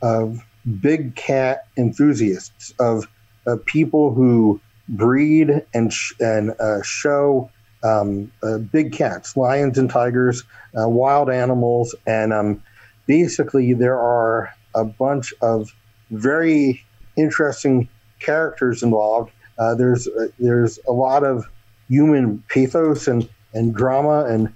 of 0.00 0.40
big 0.80 1.14
cat 1.14 1.66
enthusiasts, 1.76 2.72
of, 2.80 3.06
of 3.46 3.64
people 3.66 4.14
who 4.14 4.60
breed 4.88 5.62
and 5.74 5.92
sh- 5.92 6.14
and 6.18 6.52
uh, 6.58 6.82
show 6.82 7.50
um, 7.82 8.30
uh, 8.42 8.58
big 8.58 8.92
cats, 8.92 9.36
lions 9.36 9.76
and 9.78 9.90
tigers, 9.90 10.44
uh, 10.80 10.88
wild 10.88 11.30
animals, 11.30 11.94
and 12.06 12.32
um, 12.32 12.62
basically 13.06 13.74
there 13.74 13.98
are 13.98 14.54
a 14.74 14.84
bunch 14.84 15.34
of 15.42 15.74
very 16.10 16.84
interesting 17.16 17.88
characters 18.18 18.82
involved. 18.82 19.30
Uh, 19.58 19.74
there's 19.74 20.08
uh, 20.08 20.28
there's 20.38 20.78
a 20.88 20.92
lot 20.92 21.24
of 21.24 21.46
human 21.88 22.42
pathos 22.48 23.08
and 23.08 23.28
and 23.52 23.74
drama 23.74 24.24
and 24.26 24.52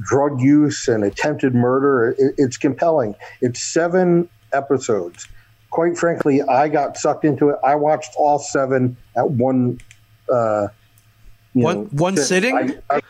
drug 0.00 0.40
use 0.40 0.88
and 0.88 1.04
attempted 1.04 1.54
murder. 1.54 2.14
It, 2.18 2.34
it's 2.38 2.56
compelling. 2.56 3.14
It's 3.40 3.62
seven 3.62 4.28
episodes. 4.52 5.28
Quite 5.70 5.96
frankly, 5.96 6.42
I 6.42 6.68
got 6.68 6.96
sucked 6.96 7.24
into 7.24 7.48
it. 7.48 7.56
I 7.64 7.74
watched 7.74 8.12
all 8.16 8.38
seven 8.38 8.96
at 9.16 9.30
one. 9.30 9.80
Uh, 10.30 10.68
one 11.54 11.84
know, 11.84 11.88
one 11.92 12.16
sitting. 12.16 12.56
I, 12.56 12.96
I, 12.96 13.00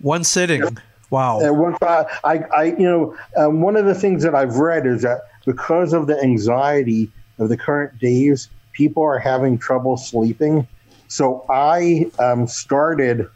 one 0.00 0.24
sitting. 0.24 0.78
Wow. 1.10 1.52
One, 1.52 1.76
I, 1.82 2.44
I, 2.56 2.64
you 2.78 2.88
know, 2.88 3.16
um, 3.36 3.60
one 3.60 3.76
of 3.76 3.84
the 3.84 3.94
things 3.94 4.22
that 4.22 4.34
I've 4.34 4.56
read 4.56 4.86
is 4.86 5.02
that 5.02 5.22
because 5.44 5.92
of 5.92 6.06
the 6.06 6.20
anxiety 6.22 7.10
of 7.38 7.48
the 7.48 7.56
current 7.56 7.98
days, 7.98 8.48
people 8.72 9.02
are 9.02 9.18
having 9.18 9.58
trouble 9.58 9.96
sleeping. 9.96 10.66
So 11.08 11.44
I 11.50 12.10
um, 12.20 12.46
started 12.46 13.28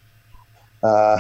uh, 0.85 1.19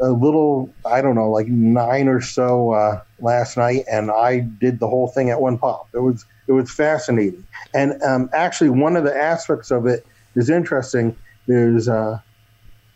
a 0.00 0.10
little, 0.10 0.72
I 0.84 1.00
don't 1.00 1.14
know, 1.14 1.30
like 1.30 1.46
nine 1.46 2.08
or 2.08 2.20
so 2.20 2.72
uh, 2.72 3.00
last 3.20 3.56
night, 3.56 3.84
and 3.90 4.10
I 4.10 4.40
did 4.40 4.80
the 4.80 4.88
whole 4.88 5.08
thing 5.08 5.30
at 5.30 5.40
one 5.40 5.58
pop. 5.58 5.88
It 5.94 6.00
was 6.00 6.24
it 6.46 6.52
was 6.52 6.70
fascinating, 6.70 7.44
and 7.74 8.00
um, 8.02 8.28
actually 8.32 8.70
one 8.70 8.96
of 8.96 9.04
the 9.04 9.16
aspects 9.16 9.70
of 9.70 9.86
it 9.86 10.06
is 10.34 10.50
interesting. 10.50 11.16
There's 11.46 11.88
uh, 11.88 12.18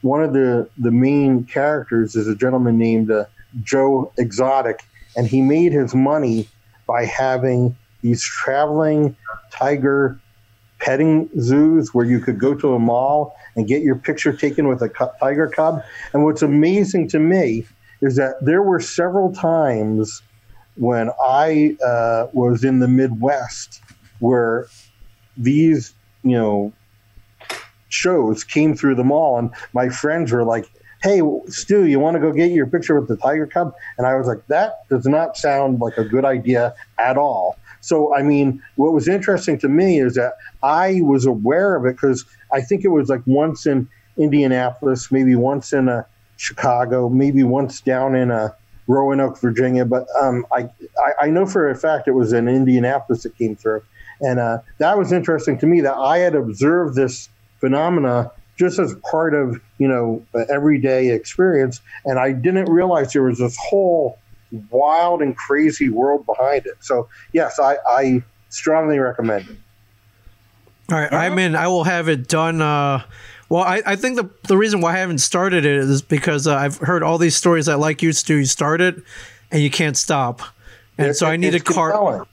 one 0.03 0.23
of 0.23 0.33
the 0.33 0.69
the 0.79 0.91
main 0.91 1.45
characters 1.45 2.15
is 2.15 2.29
a 2.29 2.37
gentleman 2.37 2.79
named 2.79 3.11
uh, 3.11 3.25
Joe 3.63 4.13
Exotic, 4.19 4.85
and 5.17 5.27
he 5.27 5.41
made 5.41 5.73
his 5.73 5.95
money 5.95 6.49
by 6.87 7.05
having 7.05 7.77
these 8.03 8.23
traveling 8.23 9.17
tiger 9.51 10.21
petting 10.87 11.29
zoos 11.41 11.93
where 11.93 12.07
you 12.07 12.21
could 12.21 12.39
go 12.39 12.55
to 12.55 12.75
a 12.75 12.79
mall 12.79 13.37
and 13.57 13.67
get 13.67 13.83
your 13.83 13.97
picture 13.97 14.33
taken 14.33 14.69
with 14.69 14.81
a 14.83 14.89
tiger 15.19 15.49
cub. 15.49 15.83
And 16.13 16.23
what's 16.23 16.43
amazing 16.43 17.09
to 17.09 17.19
me 17.19 17.67
is 18.01 18.15
that 18.15 18.37
there 18.41 18.63
were 18.63 18.79
several 18.79 19.35
times 19.35 20.23
when 20.77 21.11
I 21.21 21.77
uh, 21.85 22.29
was 22.33 22.63
in 22.63 22.79
the 22.79 22.87
Midwest 22.87 23.83
where 24.21 24.69
these, 25.37 25.93
you 26.23 26.37
know, 26.37 26.73
shows 27.89 28.45
came 28.45 28.77
through 28.77 28.95
the 28.95 29.05
mall, 29.05 29.39
and 29.39 29.51
my 29.73 29.89
friends 29.89 30.31
were 30.31 30.45
like, 30.45 30.71
"Hey, 31.03 31.21
Stu, 31.49 31.87
you 31.87 31.99
want 31.99 32.15
to 32.15 32.21
go 32.21 32.31
get 32.31 32.53
your 32.53 32.67
picture 32.67 32.99
with 32.99 33.09
the 33.09 33.17
tiger 33.17 33.47
cub?" 33.47 33.75
And 33.99 34.07
I 34.07 34.15
was 34.15 34.29
like, 34.29 34.47
"That 34.47 34.89
does 34.89 35.07
not 35.07 35.37
sound 35.37 35.81
like 35.81 35.97
a 35.97 36.05
good 36.05 36.25
idea 36.25 36.75
at 36.99 37.17
all." 37.17 37.57
So, 37.87 38.13
I 38.13 38.23
mean, 38.23 38.61
what 38.75 38.93
was 38.93 39.07
interesting 39.07 39.59
to 39.59 39.69
me 39.69 40.01
is 40.01 40.15
that 40.15 40.33
I 40.61 41.01
was 41.03 41.25
aware 41.25 41.77
of 41.77 41.85
it 41.85 41.93
because 41.93 42.25
I 42.53 42.61
think 42.61 42.85
it 42.85 42.89
was 42.89 43.09
like 43.09 43.23
once 43.27 43.65
in 43.65 43.89
Indianapolis, 44.19 45.13
maybe 45.13 45.37
once 45.37 45.73
in 45.73 45.89
a 45.89 45.99
uh, 45.99 46.03
Chicago, 46.37 47.09
maybe 47.09 47.45
once 47.45 47.81
down 47.81 48.17
in 48.17 48.31
a 48.31 48.35
uh, 48.35 48.49
Roanoke, 48.89 49.39
Virginia. 49.41 49.85
But 49.85 50.07
um, 50.21 50.45
I, 50.53 50.69
I, 50.99 51.27
I 51.27 51.27
know 51.31 51.47
for 51.47 51.71
a 51.71 51.77
fact 51.77 52.09
it 52.09 52.13
was 52.13 52.33
in 52.33 52.49
Indianapolis 52.49 53.23
that 53.23 53.39
came 53.39 53.55
through, 53.55 53.83
and 54.21 54.41
uh, 54.41 54.59
that 54.79 54.99
was 54.99 55.13
interesting 55.13 55.57
to 55.59 55.67
me 55.67 55.81
that 55.83 55.95
I 55.95 56.19
had 56.19 56.35
observed 56.35 56.97
this 56.97 57.29
phenomena 57.61 58.33
just 58.59 58.79
as 58.79 58.95
part 59.11 59.35
of 59.35 59.61
you 59.79 59.87
know 59.87 60.25
everyday 60.49 61.11
experience, 61.11 61.81
and 62.05 62.19
I 62.19 62.33
didn't 62.33 62.67
realize 62.67 63.13
there 63.13 63.23
was 63.23 63.39
this 63.39 63.57
whole 63.57 64.19
wild 64.71 65.23
and 65.23 65.37
crazy 65.37 65.89
world 65.89 66.27
behind 66.27 66.67
it. 66.67 66.77
So 66.81 67.09
yes, 67.33 67.59
I, 67.59 67.77
I 67.89 68.23
strongly 68.49 68.99
recommend 68.99 69.49
it. 69.49 69.57
All 70.91 70.99
right, 70.99 71.13
I'm 71.13 71.39
in. 71.39 71.57
I 71.57 71.67
will 71.67 71.85
have 71.85 72.09
it 72.09 72.29
done. 72.29 72.63
Uh, 72.63 73.03
well, 73.49 73.63
I, 73.63 73.83
I 73.85 73.97
think 73.97 74.17
the 74.17 74.31
the 74.45 74.57
reason 74.57 74.81
why 74.81 74.95
I 74.95 74.99
haven't 74.99 75.19
started 75.19 75.65
it 75.65 75.77
is 75.77 76.03
because 76.03 76.47
uh, 76.47 76.57
I've 76.57 76.79
heard 76.79 77.03
all 77.03 77.19
these 77.19 77.37
stories 77.37 77.67
that 77.67 77.79
like 77.79 78.03
you 78.03 78.13
to 78.13 78.35
you 78.35 78.45
start 78.45 78.81
it 78.81 78.97
and 79.51 79.63
you 79.63 79.71
can't 79.71 79.97
stop, 79.97 80.43
and 80.97 81.15
so 81.15 81.27
I 81.27 81.37
need 81.37 81.53
to 81.53 81.61
carve. 81.61 82.27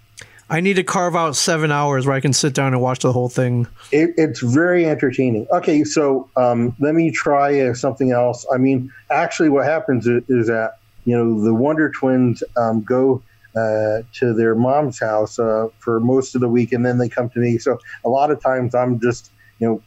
I 0.49 0.59
need 0.59 0.75
to 0.75 0.83
carve 0.83 1.15
out 1.15 1.36
seven 1.36 1.71
hours 1.71 2.05
where 2.05 2.15
I 2.15 2.19
can 2.19 2.33
sit 2.33 2.53
down 2.53 2.73
and 2.73 2.81
watch 2.81 2.99
the 2.99 3.12
whole 3.12 3.29
thing. 3.29 3.65
It, 3.91 4.12
it's 4.17 4.41
very 4.41 4.86
entertaining. 4.86 5.47
Okay, 5.51 5.83
so 5.83 6.29
um, 6.36 6.75
let 6.79 6.93
me 6.93 7.09
try 7.09 7.59
uh, 7.62 7.73
something 7.73 8.12
else. 8.12 8.45
I 8.53 8.57
mean, 8.57 8.91
actually, 9.09 9.49
what 9.49 9.65
happens 9.65 10.05
is, 10.05 10.21
is 10.27 10.47
that 10.47 10.77
you 11.06 11.18
know, 11.18 11.42
the 11.42 11.54
Wonder 11.54 11.89
Twins 11.89 12.44
um, 12.58 12.82
go 12.82 13.22
uh, 13.56 14.02
to 14.13 14.34
their 14.34 14.56
mom's 14.56 15.00
house 15.00 15.38
uh, 15.38 15.68
for 15.80 16.00
most 16.00 16.36
of 16.36 16.42
the 16.42 16.50
week, 16.50 16.72
and 16.72 16.86
then 16.86 16.98
they 16.98 17.10
come 17.10 17.30
to 17.30 17.39
me. 17.39 17.58
So 17.58 17.80
a 18.04 18.10
lot 18.10 18.32
of 18.32 18.42
times 18.42 18.74
I'm 18.74 19.00
just, 19.00 19.32
you 19.60 19.68
know, 19.68 19.82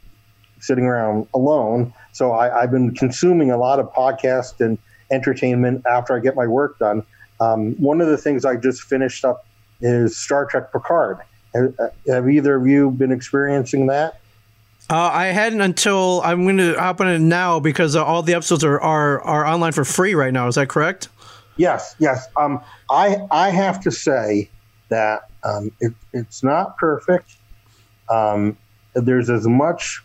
sitting 0.60 0.84
around 0.84 1.26
alone. 1.34 1.92
So 2.12 2.32
I, 2.32 2.60
have 2.60 2.70
been 2.70 2.94
consuming 2.94 3.50
a 3.50 3.58
lot 3.58 3.78
of 3.78 3.92
podcast 3.92 4.60
and 4.64 4.78
entertainment 5.10 5.84
after 5.86 6.16
I 6.16 6.20
get 6.20 6.34
my 6.34 6.46
work 6.46 6.78
done. 6.78 7.02
Um, 7.40 7.74
one 7.74 8.00
of 8.00 8.08
the 8.08 8.16
things 8.16 8.44
I 8.44 8.56
just 8.56 8.82
finished 8.82 9.24
up 9.24 9.46
is 9.80 10.16
Star 10.16 10.46
Trek 10.46 10.72
Picard. 10.72 11.18
Have, 11.54 11.74
have 12.08 12.28
either 12.28 12.56
of 12.56 12.66
you 12.66 12.90
been 12.90 13.12
experiencing 13.12 13.86
that? 13.86 14.20
Uh, 14.88 15.10
I 15.12 15.26
hadn't 15.26 15.60
until 15.60 16.20
I'm 16.22 16.44
going 16.44 16.58
to 16.58 16.74
hop 16.74 17.00
on 17.00 17.08
it 17.08 17.18
now 17.18 17.58
because 17.58 17.96
uh, 17.96 18.04
all 18.04 18.22
the 18.22 18.34
episodes 18.34 18.62
are, 18.62 18.80
are 18.80 19.20
are 19.22 19.44
online 19.44 19.72
for 19.72 19.84
free 19.84 20.14
right 20.14 20.32
now. 20.32 20.46
Is 20.46 20.54
that 20.54 20.68
correct? 20.68 21.08
Yes, 21.56 21.96
yes. 21.98 22.28
Um, 22.36 22.60
I 22.90 23.16
I 23.30 23.50
have 23.50 23.80
to 23.82 23.90
say 23.90 24.48
that 24.88 25.28
um, 25.42 25.72
it, 25.80 25.92
it's 26.12 26.44
not 26.44 26.76
perfect. 26.76 27.34
Um, 28.08 28.56
there's 28.94 29.28
as 29.28 29.46
much 29.48 30.02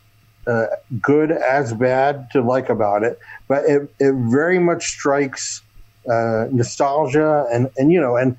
uh, 0.48 0.66
good 1.00 1.32
as 1.32 1.74
bad 1.74 2.30
to 2.32 2.42
like 2.42 2.70
about 2.70 3.04
it, 3.04 3.20
but 3.48 3.66
it, 3.66 3.94
it 4.00 4.14
very 4.32 4.58
much 4.58 4.88
strikes 4.88 5.62
uh, 6.10 6.48
nostalgia 6.52 7.46
and 7.52 7.70
and 7.78 7.92
you 7.92 8.02
know 8.02 8.16
and 8.16 8.36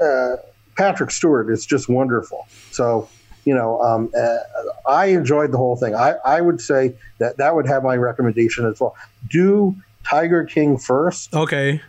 uh, 0.00 0.36
Patrick 0.76 1.10
Stewart 1.10 1.50
is 1.50 1.64
just 1.64 1.88
wonderful. 1.88 2.46
So 2.70 3.08
you 3.44 3.54
know, 3.54 3.80
um, 3.80 4.10
uh, 4.16 4.38
I 4.86 5.06
enjoyed 5.06 5.52
the 5.52 5.58
whole 5.58 5.76
thing. 5.76 5.94
I, 5.94 6.14
I 6.24 6.40
would 6.40 6.60
say 6.60 6.94
that 7.18 7.36
that 7.38 7.54
would 7.54 7.66
have 7.66 7.82
my 7.82 7.96
recommendation 7.96 8.66
as 8.66 8.80
well. 8.80 8.96
Do 9.28 9.74
Tiger 10.04 10.44
King 10.44 10.78
first. 10.78 11.34
Okay. 11.34 11.80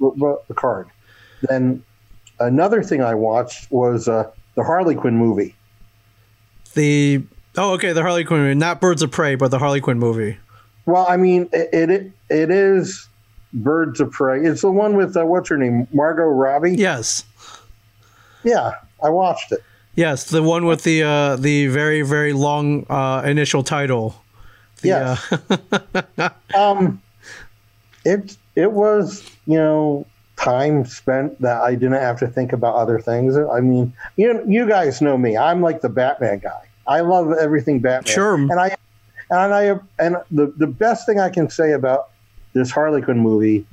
The 0.00 0.54
card. 0.54 0.88
Then 1.42 1.82
another 2.40 2.82
thing 2.82 3.02
I 3.02 3.14
watched 3.14 3.70
was 3.70 4.08
uh, 4.08 4.30
the 4.54 4.64
Harley 4.64 4.94
Quinn 4.94 5.16
movie. 5.16 5.54
The 6.74 7.22
oh, 7.56 7.72
okay, 7.74 7.92
the 7.92 8.02
Harley 8.02 8.24
Quinn 8.24 8.40
movie, 8.40 8.54
not 8.54 8.80
Birds 8.80 9.02
of 9.02 9.10
Prey, 9.10 9.34
but 9.34 9.50
the 9.50 9.58
Harley 9.58 9.80
Quinn 9.80 9.98
movie. 9.98 10.38
Well, 10.86 11.06
I 11.08 11.16
mean, 11.16 11.48
it 11.52 11.90
it, 11.90 12.12
it 12.28 12.50
is 12.50 13.08
Birds 13.52 14.00
of 14.00 14.10
Prey. 14.10 14.44
It's 14.44 14.62
the 14.62 14.70
one 14.70 14.96
with 14.96 15.16
uh, 15.16 15.24
what's 15.24 15.48
her 15.48 15.56
name, 15.56 15.86
Margot 15.92 16.24
Robbie. 16.24 16.74
Yes. 16.76 17.24
Yeah, 18.42 18.72
I 19.02 19.08
watched 19.08 19.52
it. 19.52 19.62
Yes, 19.96 20.24
the 20.24 20.42
one 20.42 20.66
with 20.66 20.82
the 20.82 21.02
uh, 21.02 21.36
the 21.36 21.68
very 21.68 22.02
very 22.02 22.32
long 22.32 22.86
uh, 22.88 23.22
initial 23.24 23.62
title. 23.62 24.16
The, 24.82 24.88
yes. 24.88 25.32
Uh, 26.18 26.30
um, 26.56 27.00
it 28.04 28.36
it 28.56 28.72
was 28.72 29.28
you 29.46 29.56
know 29.56 30.06
time 30.36 30.84
spent 30.84 31.40
that 31.40 31.62
I 31.62 31.74
didn't 31.74 32.00
have 32.00 32.18
to 32.20 32.26
think 32.26 32.52
about 32.52 32.74
other 32.74 32.98
things. 32.98 33.36
I 33.36 33.60
mean, 33.60 33.92
you 34.16 34.42
you 34.46 34.68
guys 34.68 35.00
know 35.00 35.16
me. 35.16 35.36
I'm 35.36 35.60
like 35.60 35.80
the 35.80 35.88
Batman 35.88 36.38
guy. 36.38 36.68
I 36.86 37.00
love 37.00 37.32
everything 37.32 37.80
Batman. 37.80 38.12
Sure. 38.12 38.34
And 38.34 38.54
I 38.54 38.76
and 39.30 39.54
I 39.54 39.78
and 39.98 40.16
the 40.30 40.52
the 40.56 40.66
best 40.66 41.06
thing 41.06 41.20
I 41.20 41.30
can 41.30 41.48
say 41.48 41.72
about 41.72 42.10
this 42.52 42.70
Harley 42.70 43.00
Quinn 43.00 43.18
movie 43.18 43.66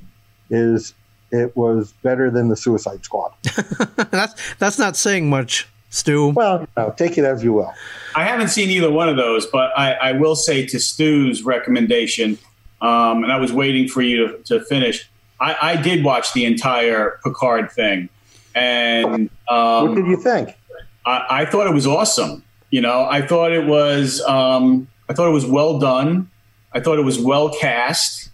is 0.50 0.94
it 1.30 1.56
was 1.56 1.92
better 2.02 2.30
than 2.30 2.48
the 2.48 2.56
Suicide 2.56 3.04
Squad. 3.04 3.32
that's 4.10 4.34
that's 4.58 4.78
not 4.78 4.96
saying 4.96 5.28
much. 5.28 5.68
Stu? 5.92 6.30
Well, 6.30 6.66
no, 6.74 6.94
take 6.96 7.18
it 7.18 7.24
as 7.24 7.44
you 7.44 7.52
will. 7.52 7.72
I 8.16 8.24
haven't 8.24 8.48
seen 8.48 8.70
either 8.70 8.90
one 8.90 9.10
of 9.10 9.16
those, 9.16 9.46
but 9.46 9.78
I, 9.78 9.92
I 9.92 10.12
will 10.12 10.34
say 10.34 10.66
to 10.66 10.80
Stu's 10.80 11.42
recommendation, 11.42 12.38
um, 12.80 13.22
and 13.22 13.30
I 13.30 13.36
was 13.36 13.52
waiting 13.52 13.88
for 13.88 14.00
you 14.00 14.26
to, 14.26 14.38
to 14.44 14.64
finish. 14.64 15.08
I, 15.38 15.56
I, 15.60 15.76
did 15.76 16.02
watch 16.02 16.32
the 16.32 16.46
entire 16.46 17.20
Picard 17.22 17.70
thing, 17.70 18.08
and 18.54 19.28
um, 19.50 19.88
what 19.88 19.94
did 19.94 20.06
you 20.06 20.16
think? 20.16 20.56
I, 21.04 21.26
I, 21.42 21.44
thought 21.44 21.66
it 21.66 21.74
was 21.74 21.86
awesome. 21.86 22.42
You 22.70 22.80
know, 22.80 23.04
I 23.04 23.20
thought 23.20 23.52
it 23.52 23.66
was 23.66 24.22
um, 24.22 24.88
I 25.10 25.12
thought 25.12 25.28
it 25.28 25.32
was 25.32 25.46
well 25.46 25.78
done. 25.78 26.30
I 26.72 26.80
thought 26.80 26.98
it 26.98 27.04
was 27.04 27.18
well 27.18 27.50
cast. 27.50 28.30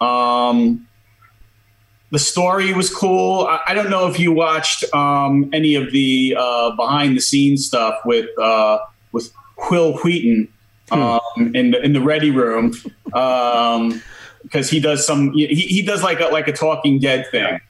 Um, 0.00 0.87
the 2.10 2.18
story 2.18 2.72
was 2.72 2.94
cool. 2.94 3.46
I, 3.46 3.60
I 3.68 3.74
don't 3.74 3.90
know 3.90 4.06
if 4.06 4.18
you 4.18 4.32
watched 4.32 4.84
um, 4.94 5.50
any 5.52 5.74
of 5.74 5.92
the 5.92 6.36
uh, 6.38 6.74
behind 6.76 7.16
the 7.16 7.20
scenes 7.20 7.66
stuff 7.66 7.98
with 8.04 8.26
uh, 8.38 8.78
with 9.12 9.32
Wil 9.70 9.98
Wheaton 9.98 10.48
hmm. 10.90 10.94
um, 10.94 11.20
hmm. 11.34 11.54
in 11.54 11.70
the 11.72 11.82
in 11.82 11.92
the 11.92 12.00
Ready 12.00 12.30
Room 12.30 12.74
because 13.04 13.76
um, 13.76 14.02
he 14.70 14.80
does 14.80 15.06
some 15.06 15.32
he, 15.32 15.46
he 15.46 15.82
does 15.82 16.02
like 16.02 16.20
a, 16.20 16.26
like 16.26 16.48
a 16.48 16.52
Talking 16.52 16.98
Dead 16.98 17.26
thing. 17.30 17.60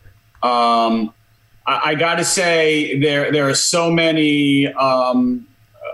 Um, 0.43 1.13
I, 1.67 1.81
I 1.87 1.95
got 1.97 2.17
to 2.17 2.25
say 2.25 2.99
there 3.01 3.33
there 3.33 3.49
are 3.49 3.55
so 3.55 3.91
many 3.91 4.73
um, 4.75 5.47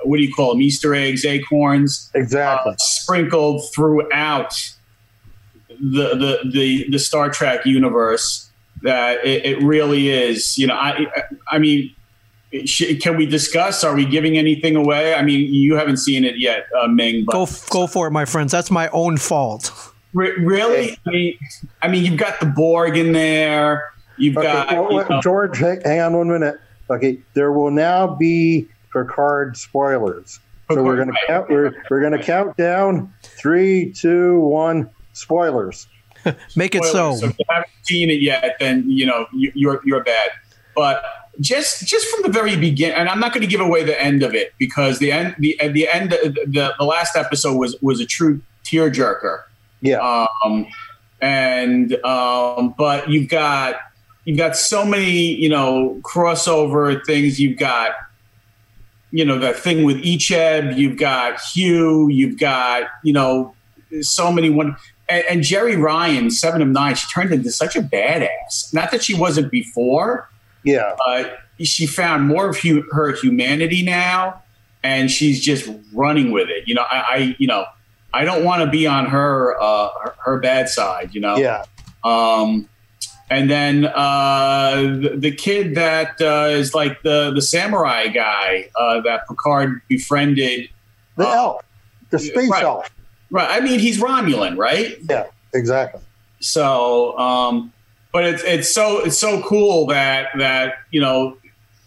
what 0.04 0.18
do 0.18 0.22
you 0.22 0.32
call 0.34 0.52
them 0.52 0.60
Easter 0.60 0.94
eggs 0.94 1.24
acorns 1.24 2.10
exactly 2.14 2.72
uh, 2.72 2.76
sprinkled 2.78 3.62
throughout 3.74 4.54
the 5.80 6.40
the 6.44 6.50
the, 6.50 6.90
the 6.90 6.98
Star 6.98 7.30
Trek 7.30 7.66
universe 7.66 8.50
that 8.82 9.24
it, 9.24 9.44
it 9.44 9.62
really 9.62 10.10
is. 10.10 10.58
You 10.58 10.68
know, 10.68 10.74
I 10.74 11.06
I 11.48 11.58
mean. 11.58 11.94
can 13.00 13.16
we 13.16 13.26
discuss? 13.26 13.82
Are 13.82 13.96
we 13.96 14.04
giving 14.04 14.38
anything 14.38 14.76
away? 14.76 15.12
I 15.12 15.22
mean, 15.22 15.52
you 15.52 15.74
haven't 15.74 15.96
seen 15.96 16.22
it 16.22 16.38
yet, 16.38 16.66
uh, 16.80 16.86
Ming. 16.86 17.24
But 17.24 17.32
go 17.32 17.48
go 17.70 17.86
for 17.88 18.06
it, 18.06 18.12
my 18.12 18.24
friends. 18.24 18.52
That's 18.52 18.70
my 18.70 18.88
own 18.90 19.16
fault. 19.16 19.72
Re- 20.12 20.38
really? 20.38 20.96
I 21.04 21.10
mean, 21.10 21.38
I 21.82 21.88
mean, 21.88 22.04
you've 22.04 22.16
got 22.16 22.38
the 22.38 22.46
Borg 22.46 22.96
in 22.96 23.10
there. 23.10 23.92
You've 24.18 24.36
okay, 24.36 24.46
got 24.46 24.70
well, 24.70 24.92
you 24.92 25.08
know, 25.08 25.20
George. 25.20 25.58
Hang 25.58 25.98
on 25.98 26.16
one 26.16 26.28
minute. 26.28 26.60
Okay, 26.88 27.18
there 27.34 27.50
will 27.50 27.72
now 27.72 28.14
be 28.14 28.68
Picard 28.92 29.56
spoilers. 29.56 30.38
So 30.70 30.82
we're 30.84 30.96
gonna 30.96 31.12
count. 31.26 31.50
We're, 31.50 31.74
we're 31.90 32.00
gonna 32.00 32.22
count 32.22 32.56
down. 32.56 33.12
Three, 33.22 33.92
two, 33.92 34.38
one. 34.38 34.88
Spoilers. 35.14 35.88
Make 36.56 36.74
it 36.74 36.84
Spoilers. 36.84 37.20
so. 37.20 37.26
if 37.26 37.38
you 37.38 37.44
haven't 37.48 37.70
seen 37.82 38.10
it 38.10 38.20
yet, 38.20 38.56
then 38.60 38.88
you 38.88 39.06
know 39.06 39.26
you, 39.32 39.50
you're 39.54 39.80
you're 39.84 40.04
bad. 40.04 40.30
But 40.76 41.02
just 41.40 41.86
just 41.86 42.06
from 42.08 42.22
the 42.22 42.28
very 42.28 42.56
beginning, 42.56 42.96
and 42.96 43.08
I'm 43.08 43.20
not 43.20 43.32
going 43.32 43.42
to 43.42 43.48
give 43.48 43.60
away 43.60 43.84
the 43.84 44.00
end 44.00 44.22
of 44.22 44.34
it 44.34 44.52
because 44.58 44.98
the 44.98 45.10
end 45.12 45.34
the 45.38 45.58
the 45.72 45.88
end 45.88 46.10
the, 46.10 46.74
the 46.78 46.84
last 46.84 47.16
episode 47.16 47.56
was 47.56 47.76
was 47.80 48.00
a 48.00 48.06
true 48.06 48.40
tearjerker. 48.64 49.42
Yeah. 49.80 50.26
Um, 50.44 50.66
and 51.20 51.94
um, 52.04 52.74
but 52.76 53.08
you've 53.08 53.28
got 53.28 53.76
you've 54.24 54.38
got 54.38 54.56
so 54.56 54.84
many 54.84 55.34
you 55.34 55.48
know 55.48 56.00
crossover 56.02 57.04
things. 57.04 57.40
You've 57.40 57.58
got 57.58 57.92
you 59.10 59.24
know 59.24 59.38
that 59.38 59.56
thing 59.56 59.84
with 59.84 59.96
Icheb. 59.98 60.76
You've 60.76 60.98
got 60.98 61.40
Hugh. 61.40 62.08
You've 62.08 62.38
got 62.38 62.84
you 63.02 63.12
know 63.12 63.54
so 64.00 64.32
many 64.32 64.50
one. 64.50 64.76
And, 65.14 65.24
and 65.30 65.40
Jeri 65.42 65.80
Ryan, 65.80 66.30
Seven 66.30 66.60
of 66.60 66.68
Nine, 66.68 66.94
she 66.96 67.06
turned 67.08 67.32
into 67.32 67.50
such 67.52 67.76
a 67.76 67.80
badass. 67.82 68.74
Not 68.74 68.90
that 68.90 69.02
she 69.02 69.14
wasn't 69.14 69.50
before, 69.50 70.28
yeah. 70.64 70.94
but 71.06 71.38
she 71.60 71.86
found 71.86 72.26
more 72.26 72.48
of 72.48 72.58
hu- 72.58 72.84
her 72.90 73.12
humanity 73.12 73.84
now, 73.84 74.42
and 74.82 75.10
she's 75.10 75.42
just 75.44 75.70
running 75.92 76.32
with 76.32 76.48
it. 76.48 76.66
You 76.66 76.74
know, 76.74 76.82
I, 76.90 76.96
I 77.08 77.36
you 77.38 77.46
know, 77.46 77.64
I 78.12 78.24
don't 78.24 78.44
want 78.44 78.62
to 78.64 78.70
be 78.70 78.86
on 78.86 79.06
her, 79.06 79.56
uh, 79.60 79.88
her 80.02 80.14
her 80.24 80.38
bad 80.40 80.68
side. 80.68 81.14
You 81.14 81.20
know, 81.20 81.36
Yeah. 81.36 81.64
um, 82.02 82.68
and 83.30 83.48
then 83.50 83.86
uh, 83.86 84.74
the, 85.00 85.14
the 85.16 85.30
kid 85.32 85.74
that 85.76 86.20
uh, 86.20 86.48
is 86.50 86.74
like 86.74 87.02
the 87.02 87.30
the 87.32 87.42
samurai 87.42 88.08
guy 88.08 88.68
uh, 88.76 89.00
that 89.02 89.26
Picard 89.28 89.80
befriended. 89.88 90.68
The 91.16 91.26
Uh, 91.28 91.32
elf. 91.34 91.62
The 92.10 92.18
space 92.18 92.50
right. 92.50 92.64
elf. 92.64 92.90
Right. 93.34 93.50
I 93.50 93.64
mean, 93.64 93.80
he's 93.80 93.98
Romulan, 93.98 94.56
right? 94.56 94.96
Yeah. 95.10 95.26
Exactly. 95.54 96.00
So, 96.38 97.18
um, 97.18 97.72
but 98.12 98.24
it's 98.24 98.44
it's 98.44 98.72
so 98.72 99.00
it's 99.00 99.18
so 99.18 99.42
cool 99.42 99.86
that 99.86 100.28
that 100.38 100.74
you 100.92 101.00
know 101.00 101.36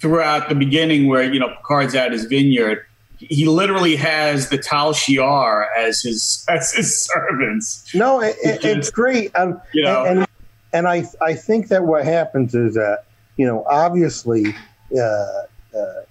throughout 0.02 0.50
the 0.50 0.56
beginning 0.56 1.08
where 1.08 1.24
you 1.24 1.40
know 1.40 1.48
Picard's 1.48 1.96
at 1.96 2.12
his 2.12 2.26
vineyard, 2.26 2.86
he 3.20 3.46
literally 3.46 3.96
has 3.96 4.50
the 4.50 4.58
Tal 4.58 4.92
Shiar 4.92 5.68
as 5.78 6.02
his 6.02 6.46
as 6.50 6.74
his 6.74 7.00
servants. 7.00 7.96
No, 7.96 8.20
it, 8.20 8.36
it, 8.44 8.66
it's 8.66 8.90
great. 8.90 9.34
Um, 9.34 9.62
You 9.74 9.86
know. 9.86 10.04
and, 10.04 10.20
and 10.20 10.28
and 10.74 10.88
I 10.90 11.06
I 11.22 11.34
think 11.34 11.70
that 11.70 11.86
what 11.86 12.04
happens 12.04 12.56
is 12.56 12.74
that 12.74 13.06
you 13.38 13.46
know 13.46 13.64
obviously 13.70 14.54
uh, 14.94 15.02
uh, 15.02 16.02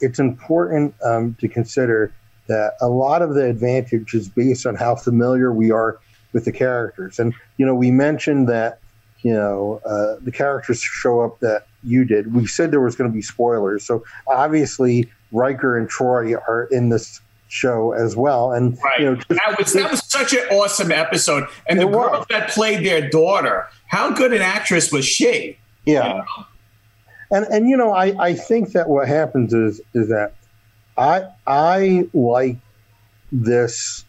it's 0.00 0.18
important 0.18 0.94
um, 1.02 1.36
to 1.40 1.48
consider 1.48 2.12
that 2.50 2.74
a 2.80 2.88
lot 2.88 3.22
of 3.22 3.34
the 3.34 3.46
advantage 3.48 4.12
is 4.14 4.28
based 4.28 4.66
on 4.66 4.74
how 4.74 4.94
familiar 4.96 5.52
we 5.52 5.70
are 5.70 5.98
with 6.32 6.44
the 6.44 6.52
characters, 6.52 7.18
and 7.18 7.34
you 7.56 7.64
know 7.66 7.74
we 7.74 7.90
mentioned 7.90 8.48
that 8.48 8.78
you 9.22 9.32
know 9.32 9.80
uh, 9.86 10.16
the 10.22 10.30
characters 10.32 10.80
show 10.82 11.20
up 11.20 11.40
that 11.40 11.66
you 11.82 12.04
did. 12.04 12.34
We 12.34 12.46
said 12.46 12.70
there 12.70 12.80
was 12.80 12.96
going 12.96 13.10
to 13.10 13.14
be 13.14 13.22
spoilers, 13.22 13.84
so 13.86 14.04
obviously 14.26 15.10
Riker 15.32 15.76
and 15.78 15.88
Troi 15.88 16.34
are 16.48 16.68
in 16.70 16.88
this 16.90 17.20
show 17.48 17.92
as 17.92 18.14
well, 18.16 18.52
and 18.52 18.78
Right. 18.84 19.00
you 19.00 19.06
know 19.06 19.14
just 19.16 19.28
That 19.28 19.58
was 19.58 19.72
that 19.72 19.90
was 19.90 20.04
such 20.08 20.32
an 20.34 20.40
awesome 20.50 20.92
episode, 20.92 21.48
and 21.68 21.80
the 21.80 21.86
girl 21.86 22.10
was. 22.10 22.26
that 22.30 22.50
played 22.50 22.84
their 22.86 23.08
daughter, 23.10 23.66
how 23.88 24.10
good 24.12 24.32
an 24.32 24.42
actress 24.42 24.92
was 24.92 25.04
she? 25.04 25.56
yeah. 25.86 26.22
and 27.32 27.44
and 27.46 27.68
you 27.68 27.76
know 27.76 27.92
I, 27.92 28.06
I 28.22 28.34
think 28.34 28.72
that 28.72 28.88
what 28.88 29.08
happens 29.08 29.52
is 29.54 29.80
is 29.94 30.08
that 30.08 30.34
I 30.96 31.28
I 31.46 32.08
like 32.12 32.56
this 33.32 34.04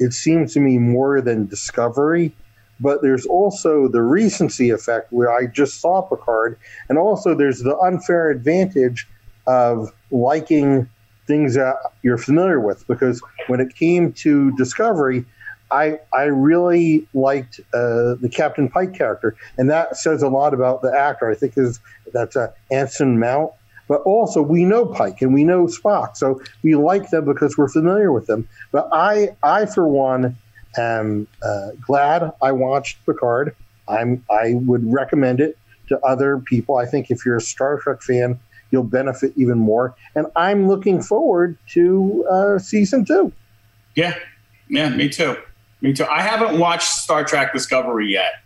it 0.00 0.12
seems 0.12 0.54
to 0.54 0.60
me 0.60 0.78
more 0.78 1.20
than 1.20 1.46
discovery 1.46 2.34
but 2.80 3.02
there's 3.02 3.24
also 3.26 3.86
the 3.88 4.02
recency 4.02 4.70
effect 4.70 5.12
where 5.12 5.32
I 5.32 5.46
just 5.46 5.80
saw 5.80 6.02
Picard 6.02 6.58
and 6.88 6.98
also 6.98 7.34
there's 7.34 7.60
the 7.60 7.76
unfair 7.78 8.30
advantage 8.30 9.06
of 9.46 9.92
liking 10.10 10.88
things 11.26 11.54
that 11.54 11.76
you're 12.02 12.18
familiar 12.18 12.60
with 12.60 12.86
because 12.86 13.22
when 13.46 13.60
it 13.60 13.74
came 13.76 14.12
to 14.12 14.50
discovery 14.56 15.24
I 15.70 15.98
I 16.12 16.24
really 16.24 17.06
liked 17.14 17.60
uh, 17.72 18.14
the 18.20 18.30
Captain 18.30 18.68
Pike 18.68 18.94
character 18.94 19.36
and 19.56 19.70
that 19.70 19.96
says 19.96 20.22
a 20.22 20.28
lot 20.28 20.52
about 20.52 20.82
the 20.82 20.92
actor 20.92 21.30
I 21.30 21.34
think 21.34 21.54
is 21.56 21.80
that's 22.12 22.36
uh, 22.36 22.52
Anson 22.70 23.18
Mount. 23.18 23.52
But 23.88 24.00
also, 24.02 24.40
we 24.40 24.64
know 24.64 24.86
Pike 24.86 25.20
and 25.20 25.34
we 25.34 25.44
know 25.44 25.66
Spock, 25.66 26.16
so 26.16 26.40
we 26.62 26.74
like 26.74 27.10
them 27.10 27.24
because 27.24 27.58
we're 27.58 27.68
familiar 27.68 28.12
with 28.12 28.26
them. 28.26 28.48
But 28.72 28.88
I, 28.92 29.36
I 29.42 29.66
for 29.66 29.86
one, 29.86 30.36
am 30.78 31.26
uh, 31.42 31.70
glad 31.86 32.32
I 32.42 32.52
watched 32.52 33.04
Picard. 33.06 33.54
I'm, 33.86 34.24
I 34.30 34.54
would 34.54 34.90
recommend 34.90 35.40
it 35.40 35.58
to 35.88 35.98
other 36.00 36.38
people. 36.38 36.76
I 36.76 36.86
think 36.86 37.10
if 37.10 37.24
you're 37.26 37.36
a 37.36 37.40
Star 37.40 37.78
Trek 37.78 38.00
fan, 38.02 38.38
you'll 38.70 38.84
benefit 38.84 39.32
even 39.36 39.58
more. 39.58 39.94
And 40.14 40.26
I'm 40.34 40.66
looking 40.66 41.02
forward 41.02 41.56
to 41.72 42.26
uh, 42.30 42.58
season 42.58 43.04
two. 43.04 43.32
Yeah, 43.94 44.16
yeah, 44.68 44.88
me 44.88 45.08
too. 45.08 45.36
Me 45.80 45.92
too. 45.92 46.06
I 46.06 46.22
haven't 46.22 46.58
watched 46.58 46.88
Star 46.88 47.24
Trek 47.24 47.52
Discovery 47.52 48.10
yet. 48.10 48.42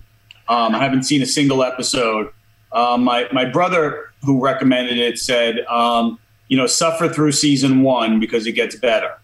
Um, 0.48 0.74
I 0.74 0.82
haven't 0.82 1.04
seen 1.04 1.22
a 1.22 1.26
single 1.26 1.62
episode. 1.62 2.32
Um, 2.72 3.04
my 3.04 3.28
my 3.32 3.44
brother, 3.44 4.07
who 4.24 4.42
recommended 4.42 4.98
it, 4.98 5.18
said, 5.18 5.60
um, 5.66 6.18
you 6.48 6.56
know, 6.56 6.66
suffer 6.66 7.08
through 7.08 7.32
season 7.32 7.82
one 7.82 8.20
because 8.20 8.46
it 8.46 8.52
gets 8.52 8.76
better. 8.76 9.18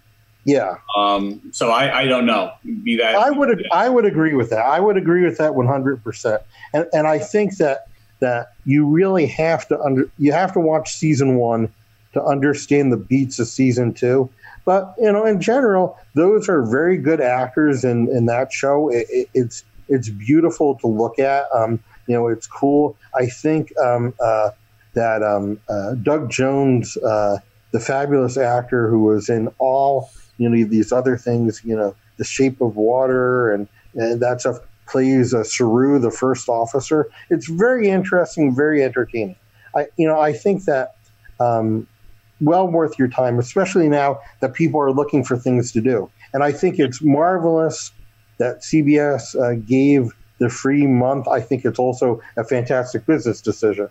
Yeah, 0.45 0.77
Um, 0.95 1.41
so 1.53 1.71
I, 1.71 2.01
I 2.01 2.05
don't 2.05 2.27
know. 2.27 2.53
Be 2.83 2.97
that 2.99 3.15
I 3.15 3.31
would 3.31 3.67
I 3.73 3.89
would 3.89 4.05
agree 4.05 4.35
with 4.35 4.51
that. 4.51 4.65
I 4.65 4.79
would 4.79 4.99
agree 4.99 5.25
with 5.25 5.39
that 5.39 5.55
100. 5.55 6.05
percent 6.05 6.43
And 6.75 6.87
and 6.93 7.07
I 7.07 7.19
think 7.19 7.57
that 7.57 7.87
that 8.21 8.53
you 8.65 8.87
really 8.87 9.27
have 9.27 9.67
to 9.69 9.81
under 9.81 10.11
you 10.19 10.33
have 10.33 10.53
to 10.53 10.61
watch 10.61 10.95
season 10.95 11.37
one 11.37 11.73
to 12.13 12.23
understand 12.23 12.93
the 12.93 12.99
beats 12.99 13.39
of 13.39 13.47
season 13.47 13.95
two. 13.95 14.29
But 14.67 14.95
you 14.99 15.11
know, 15.11 15.25
in 15.25 15.41
general, 15.41 15.99
those 16.15 16.49
are 16.49 16.63
very 16.63 16.99
good 16.99 17.23
actors 17.23 17.83
in 17.83 18.09
in 18.15 18.27
that 18.27 18.53
show. 18.53 18.91
It, 18.91 19.07
it, 19.09 19.29
it's 19.33 19.65
it's 19.89 20.11
beautiful 20.11 20.75
to 20.77 20.87
look 20.87 21.19
at. 21.19 21.47
Um, 21.55 21.81
you 22.07 22.15
know, 22.15 22.29
it's 22.29 22.47
cool. 22.47 22.97
I 23.15 23.27
think 23.27 23.73
um, 23.79 24.13
uh, 24.21 24.51
that 24.95 25.23
um, 25.23 25.61
uh, 25.69 25.95
Doug 25.95 26.31
Jones, 26.31 26.97
uh, 26.99 27.39
the 27.73 27.81
fabulous 27.81 28.37
actor 28.37 28.89
who 28.89 29.01
was 29.01 29.29
in 29.29 29.49
all 29.59 30.11
you 30.39 30.49
know 30.49 30.69
these 30.69 30.93
other 30.93 31.17
things, 31.17 31.61
you 31.65 31.77
know, 31.77 31.95
The 32.17 32.25
Shape 32.25 32.61
of 32.61 32.77
Water 32.77 33.53
and 33.53 33.69
and 33.95 34.21
that 34.21 34.41
stuff, 34.41 34.59
plays 34.87 35.33
uh, 35.33 35.45
Saru, 35.45 35.99
the 35.99 36.11
first 36.11 36.49
officer. 36.49 37.09
It's 37.31 37.49
very 37.49 37.89
interesting, 37.89 38.55
very 38.55 38.83
entertaining. 38.83 39.37
I 39.77 39.87
you 39.97 40.07
know 40.07 40.21
I 40.21 40.33
think 40.33 40.65
that. 40.65 40.97
Um, 41.41 41.87
well 42.41 42.67
worth 42.67 42.99
your 42.99 43.09
time, 43.09 43.39
especially 43.39 43.89
now 43.89 44.21
that 44.41 44.55
people 44.55 44.81
are 44.81 44.93
looking 44.93 45.25
for 45.25 45.37
things 45.37 45.73
to 45.73 45.81
do. 45.81 46.11
And 46.33 46.43
I 46.43 46.53
think 46.53 46.79
it's 46.79 47.01
marvelous 47.01 47.93
that 48.39 48.61
CBS 48.61 49.41
uh, 49.41 49.55
gave 49.67 50.13
the 50.39 50.49
free 50.49 50.87
month. 50.87 51.29
I 51.29 51.41
think 51.41 51.65
it's 51.65 51.79
also 51.79 52.21
a 52.37 52.45
fantastic 52.45 53.07
business 53.07 53.41
decision. 53.41 53.89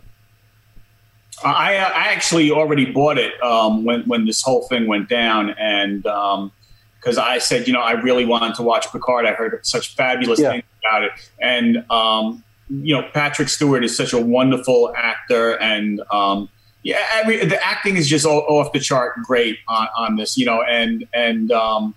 I, 1.42 1.76
I 1.76 2.12
actually 2.12 2.50
already 2.50 2.90
bought 2.90 3.18
it 3.18 3.42
um, 3.42 3.84
when 3.84 4.02
when 4.02 4.26
this 4.26 4.42
whole 4.42 4.68
thing 4.68 4.86
went 4.86 5.08
down, 5.08 5.50
and 5.50 6.02
because 6.02 7.18
I 7.18 7.38
said, 7.38 7.66
you 7.66 7.72
know, 7.72 7.80
I 7.80 7.92
really 7.92 8.24
wanted 8.24 8.54
to 8.56 8.62
watch 8.62 8.90
Picard. 8.92 9.26
I 9.26 9.32
heard 9.32 9.58
such 9.66 9.94
fabulous 9.96 10.38
Yeah. 10.40 10.52
things 10.52 10.64
about 10.86 11.04
it, 11.04 11.10
and 11.40 11.84
um, 11.90 12.44
you 12.68 12.94
know, 12.94 13.08
Patrick 13.12 13.48
Stewart 13.48 13.84
is 13.84 13.96
such 13.96 14.12
a 14.12 14.20
wonderful 14.20 14.92
actor, 14.96 15.60
and 15.60 16.00
um, 16.12 16.48
yeah, 16.82 17.04
every 17.12 17.44
the 17.44 17.62
acting 17.66 17.96
is 17.96 18.08
just 18.08 18.24
all, 18.26 18.40
off 18.48 18.72
the 18.72 18.80
chart 18.80 19.16
great 19.22 19.58
on, 19.68 19.88
on 19.96 20.16
this, 20.16 20.36
you 20.36 20.46
know, 20.46 20.62
and 20.62 21.06
and 21.12 21.50
um, 21.50 21.94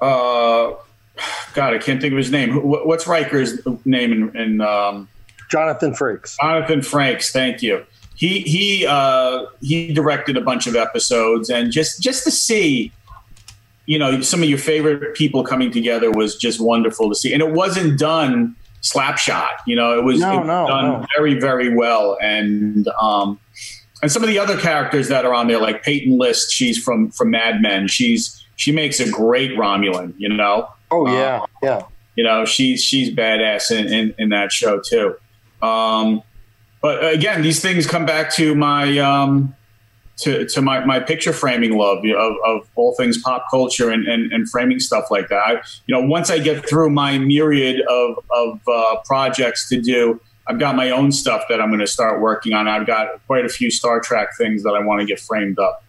uh, 0.00 0.72
God, 1.54 1.74
I 1.74 1.78
can't 1.78 2.00
think 2.00 2.12
of 2.12 2.18
his 2.18 2.30
name. 2.30 2.54
What's 2.56 3.06
Riker's 3.06 3.60
name 3.84 4.12
in, 4.12 4.36
in 4.36 4.60
um, 4.60 5.08
Jonathan 5.50 5.92
Frakes. 5.92 6.36
Jonathan 6.40 6.80
Frakes, 6.80 7.30
thank 7.30 7.62
you. 7.62 7.84
He 8.22 8.42
he 8.42 8.86
uh, 8.86 9.46
he 9.62 9.92
directed 9.92 10.36
a 10.36 10.40
bunch 10.40 10.68
of 10.68 10.76
episodes, 10.76 11.50
and 11.50 11.72
just 11.72 12.00
just 12.00 12.22
to 12.22 12.30
see, 12.30 12.92
you 13.86 13.98
know, 13.98 14.20
some 14.20 14.44
of 14.44 14.48
your 14.48 14.58
favorite 14.58 15.16
people 15.16 15.42
coming 15.42 15.72
together 15.72 16.08
was 16.08 16.36
just 16.36 16.60
wonderful 16.60 17.08
to 17.08 17.16
see. 17.16 17.32
And 17.32 17.42
it 17.42 17.50
wasn't 17.50 17.98
done 17.98 18.54
slapshot, 18.82 19.48
you 19.66 19.74
know, 19.74 19.98
it 19.98 20.04
was, 20.04 20.20
No, 20.20 20.34
it 20.34 20.36
was 20.38 20.46
no, 20.46 20.66
done 20.68 20.84
no. 20.84 21.06
very 21.16 21.40
very 21.40 21.74
well. 21.74 22.16
And 22.22 22.86
um, 23.00 23.40
and 24.02 24.12
some 24.12 24.22
of 24.22 24.28
the 24.28 24.38
other 24.38 24.56
characters 24.56 25.08
that 25.08 25.24
are 25.24 25.34
on 25.34 25.48
there, 25.48 25.58
like 25.58 25.82
Peyton 25.82 26.16
List, 26.16 26.52
she's 26.52 26.80
from 26.80 27.10
from 27.10 27.32
Mad 27.32 27.60
Men. 27.60 27.88
She's 27.88 28.40
she 28.54 28.70
makes 28.70 29.00
a 29.00 29.10
great 29.10 29.56
Romulan, 29.56 30.14
you 30.16 30.28
know. 30.28 30.68
Oh 30.92 31.08
yeah, 31.12 31.44
yeah. 31.60 31.82
You 32.14 32.22
know, 32.22 32.44
she's 32.44 32.84
she's 32.84 33.10
badass 33.10 33.76
in, 33.76 33.92
in, 33.92 34.14
in 34.16 34.28
that 34.28 34.52
show 34.52 34.78
too. 34.78 35.16
Um, 35.60 36.22
but 36.82 37.14
again, 37.14 37.42
these 37.42 37.60
things 37.60 37.86
come 37.86 38.04
back 38.04 38.32
to 38.34 38.54
my 38.54 38.98
um, 38.98 39.54
to, 40.18 40.46
to 40.46 40.62
my, 40.62 40.84
my 40.84 41.00
picture 41.00 41.32
framing 41.32 41.76
love 41.76 42.04
of, 42.04 42.34
of 42.44 42.68
all 42.76 42.94
things 42.94 43.18
pop 43.18 43.46
culture 43.50 43.90
and, 43.90 44.06
and, 44.06 44.32
and 44.32 44.48
framing 44.48 44.78
stuff 44.78 45.10
like 45.10 45.28
that. 45.28 45.36
I, 45.36 45.52
you 45.86 45.94
know, 45.94 46.06
once 46.06 46.30
I 46.30 46.38
get 46.38 46.68
through 46.68 46.90
my 46.90 47.18
myriad 47.18 47.80
of, 47.88 48.18
of 48.34 48.60
uh, 48.68 48.96
projects 49.04 49.68
to 49.70 49.80
do, 49.80 50.20
I've 50.46 50.58
got 50.58 50.76
my 50.76 50.90
own 50.90 51.12
stuff 51.12 51.44
that 51.48 51.60
I'm 51.60 51.68
going 51.68 51.80
to 51.80 51.86
start 51.86 52.20
working 52.20 52.52
on. 52.52 52.68
I've 52.68 52.86
got 52.86 53.24
quite 53.26 53.44
a 53.44 53.48
few 53.48 53.70
Star 53.70 54.00
Trek 54.00 54.28
things 54.36 54.62
that 54.64 54.74
I 54.74 54.80
want 54.80 55.00
to 55.00 55.06
get 55.06 55.20
framed 55.20 55.58
up. 55.58 55.84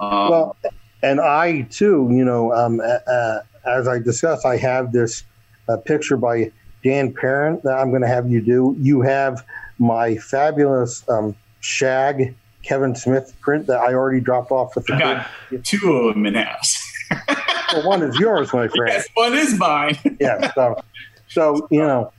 Um, 0.00 0.30
well, 0.30 0.56
and 1.02 1.20
I 1.20 1.62
too, 1.62 2.08
you 2.10 2.24
know, 2.24 2.52
um, 2.54 2.80
uh, 2.80 3.40
as 3.66 3.86
I 3.86 3.98
discussed, 3.98 4.46
I 4.46 4.56
have 4.56 4.92
this 4.92 5.24
uh, 5.68 5.76
picture 5.76 6.16
by 6.16 6.50
Dan 6.82 7.12
Parent 7.12 7.62
that 7.64 7.76
I'm 7.76 7.90
going 7.90 8.02
to 8.02 8.08
have 8.08 8.30
you 8.30 8.40
do. 8.40 8.76
You 8.78 9.02
have 9.02 9.44
my 9.78 10.16
fabulous 10.16 11.08
um, 11.08 11.36
shag 11.60 12.34
Kevin 12.62 12.94
Smith 12.94 13.34
print 13.40 13.66
that 13.66 13.78
I 13.78 13.94
already 13.94 14.20
dropped 14.20 14.50
off 14.50 14.74
with 14.74 14.86
the 14.86 14.94
I 14.94 14.98
got 14.98 15.26
kid. 15.48 15.64
two 15.64 15.92
of 15.92 16.14
them 16.14 16.26
in 16.26 16.34
house. 16.34 16.76
well, 17.72 17.86
one 17.86 18.02
is 18.02 18.18
yours, 18.18 18.52
my 18.52 18.68
friend. 18.68 18.92
Yes, 18.92 19.08
one 19.14 19.34
is 19.34 19.58
mine. 19.58 19.98
yeah. 20.20 20.52
So, 20.52 20.82
so 21.28 21.68
you 21.70 21.80
know, 21.80 22.12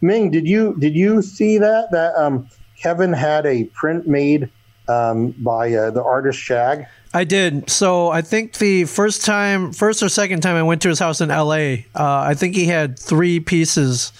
Ming, 0.00 0.30
did 0.30 0.46
you 0.46 0.76
did 0.78 0.94
you 0.94 1.22
see 1.22 1.58
that 1.58 1.90
that 1.90 2.14
um, 2.14 2.48
Kevin 2.80 3.12
had 3.12 3.46
a 3.46 3.64
print 3.64 4.06
made 4.06 4.50
um, 4.88 5.32
by 5.38 5.72
uh, 5.72 5.90
the 5.90 6.02
artist 6.02 6.38
Shag? 6.38 6.86
I 7.14 7.24
did. 7.24 7.70
So 7.70 8.10
I 8.10 8.20
think 8.20 8.58
the 8.58 8.84
first 8.84 9.24
time, 9.24 9.72
first 9.72 10.02
or 10.02 10.08
second 10.08 10.42
time 10.42 10.54
I 10.54 10.62
went 10.62 10.82
to 10.82 10.88
his 10.88 10.98
house 10.98 11.20
in 11.20 11.30
L.A., 11.30 11.86
uh, 11.94 12.18
I 12.20 12.34
think 12.34 12.54
he 12.54 12.66
had 12.66 12.98
three 12.98 13.40
pieces 13.40 14.12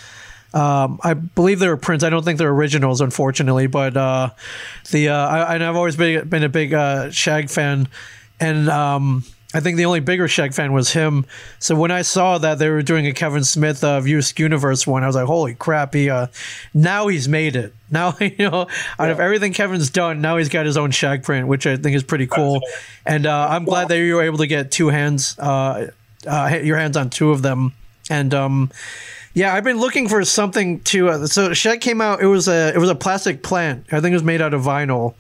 um, 0.56 1.00
I 1.04 1.12
believe 1.12 1.58
they 1.58 1.68
were 1.68 1.76
prints. 1.76 2.02
I 2.02 2.08
don't 2.08 2.24
think 2.24 2.38
they're 2.38 2.48
originals, 2.48 3.02
unfortunately. 3.02 3.66
But 3.66 3.94
uh, 3.94 4.30
the 4.90 5.10
uh, 5.10 5.28
I, 5.28 5.58
have 5.58 5.76
always 5.76 5.96
been 5.96 6.26
been 6.28 6.44
a 6.44 6.48
big 6.48 6.72
uh, 6.72 7.10
Shag 7.10 7.50
fan, 7.50 7.88
and 8.40 8.70
um, 8.70 9.22
I 9.52 9.60
think 9.60 9.76
the 9.76 9.84
only 9.84 10.00
bigger 10.00 10.28
Shag 10.28 10.54
fan 10.54 10.72
was 10.72 10.94
him. 10.94 11.26
So 11.58 11.76
when 11.76 11.90
I 11.90 12.00
saw 12.00 12.38
that 12.38 12.58
they 12.58 12.70
were 12.70 12.80
doing 12.80 13.06
a 13.06 13.12
Kevin 13.12 13.44
Smith 13.44 13.84
uh, 13.84 14.00
Universe 14.02 14.86
one, 14.86 15.04
I 15.04 15.06
was 15.06 15.16
like, 15.16 15.26
"Holy 15.26 15.52
crap!" 15.54 15.92
He 15.92 16.08
uh, 16.08 16.28
now 16.72 17.08
he's 17.08 17.28
made 17.28 17.54
it. 17.54 17.74
Now 17.88 18.16
you 18.18 18.34
know, 18.38 18.62
out 18.62 18.70
yeah. 18.98 19.06
of 19.10 19.20
everything 19.20 19.52
Kevin's 19.52 19.90
done, 19.90 20.20
now 20.20 20.38
he's 20.38 20.48
got 20.48 20.66
his 20.66 20.76
own 20.76 20.90
Shag 20.90 21.22
print, 21.22 21.46
which 21.46 21.68
I 21.68 21.76
think 21.76 21.94
is 21.94 22.02
pretty 22.02 22.26
cool. 22.26 22.60
And 23.04 23.26
uh, 23.26 23.46
I'm 23.48 23.64
glad 23.64 23.86
that 23.88 23.98
you 23.98 24.16
were 24.16 24.22
able 24.22 24.38
to 24.38 24.48
get 24.48 24.72
two 24.72 24.88
hands, 24.88 25.38
uh, 25.38 25.92
uh, 26.26 26.58
your 26.64 26.78
hands 26.78 26.96
on 26.96 27.10
two 27.10 27.30
of 27.30 27.42
them, 27.42 27.74
and 28.10 28.34
um, 28.34 28.72
yeah, 29.36 29.52
I've 29.52 29.64
been 29.64 29.78
looking 29.78 30.08
for 30.08 30.24
something 30.24 30.80
to. 30.84 31.10
Uh, 31.10 31.26
so 31.26 31.52
Shag 31.52 31.82
came 31.82 32.00
out. 32.00 32.22
It 32.22 32.26
was 32.26 32.48
a 32.48 32.72
it 32.74 32.78
was 32.78 32.88
a 32.88 32.94
plastic 32.94 33.42
plant. 33.42 33.84
I 33.92 34.00
think 34.00 34.12
it 34.12 34.16
was 34.16 34.22
made 34.22 34.40
out 34.40 34.54
of 34.54 34.62
vinyl. 34.62 35.14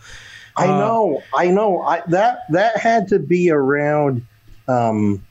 I 0.56 0.64
uh, 0.64 0.78
know, 0.78 1.22
I 1.34 1.48
know. 1.48 1.82
I, 1.82 2.00
that 2.08 2.44
that 2.48 2.78
had 2.78 3.08
to 3.08 3.18
be 3.18 3.50
around, 3.50 4.26
um, 4.68 5.22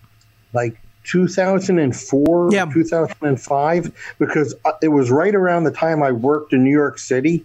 like 0.53 0.79
2004, 1.05 2.49
yeah. 2.51 2.65
2005, 2.71 4.15
because 4.19 4.53
uh, 4.65 4.73
it 4.83 4.89
was 4.89 5.09
right 5.09 5.33
around 5.33 5.63
the 5.63 5.71
time 5.71 6.03
I 6.03 6.11
worked 6.11 6.53
in 6.53 6.63
New 6.63 6.69
York 6.69 6.99
City, 6.99 7.43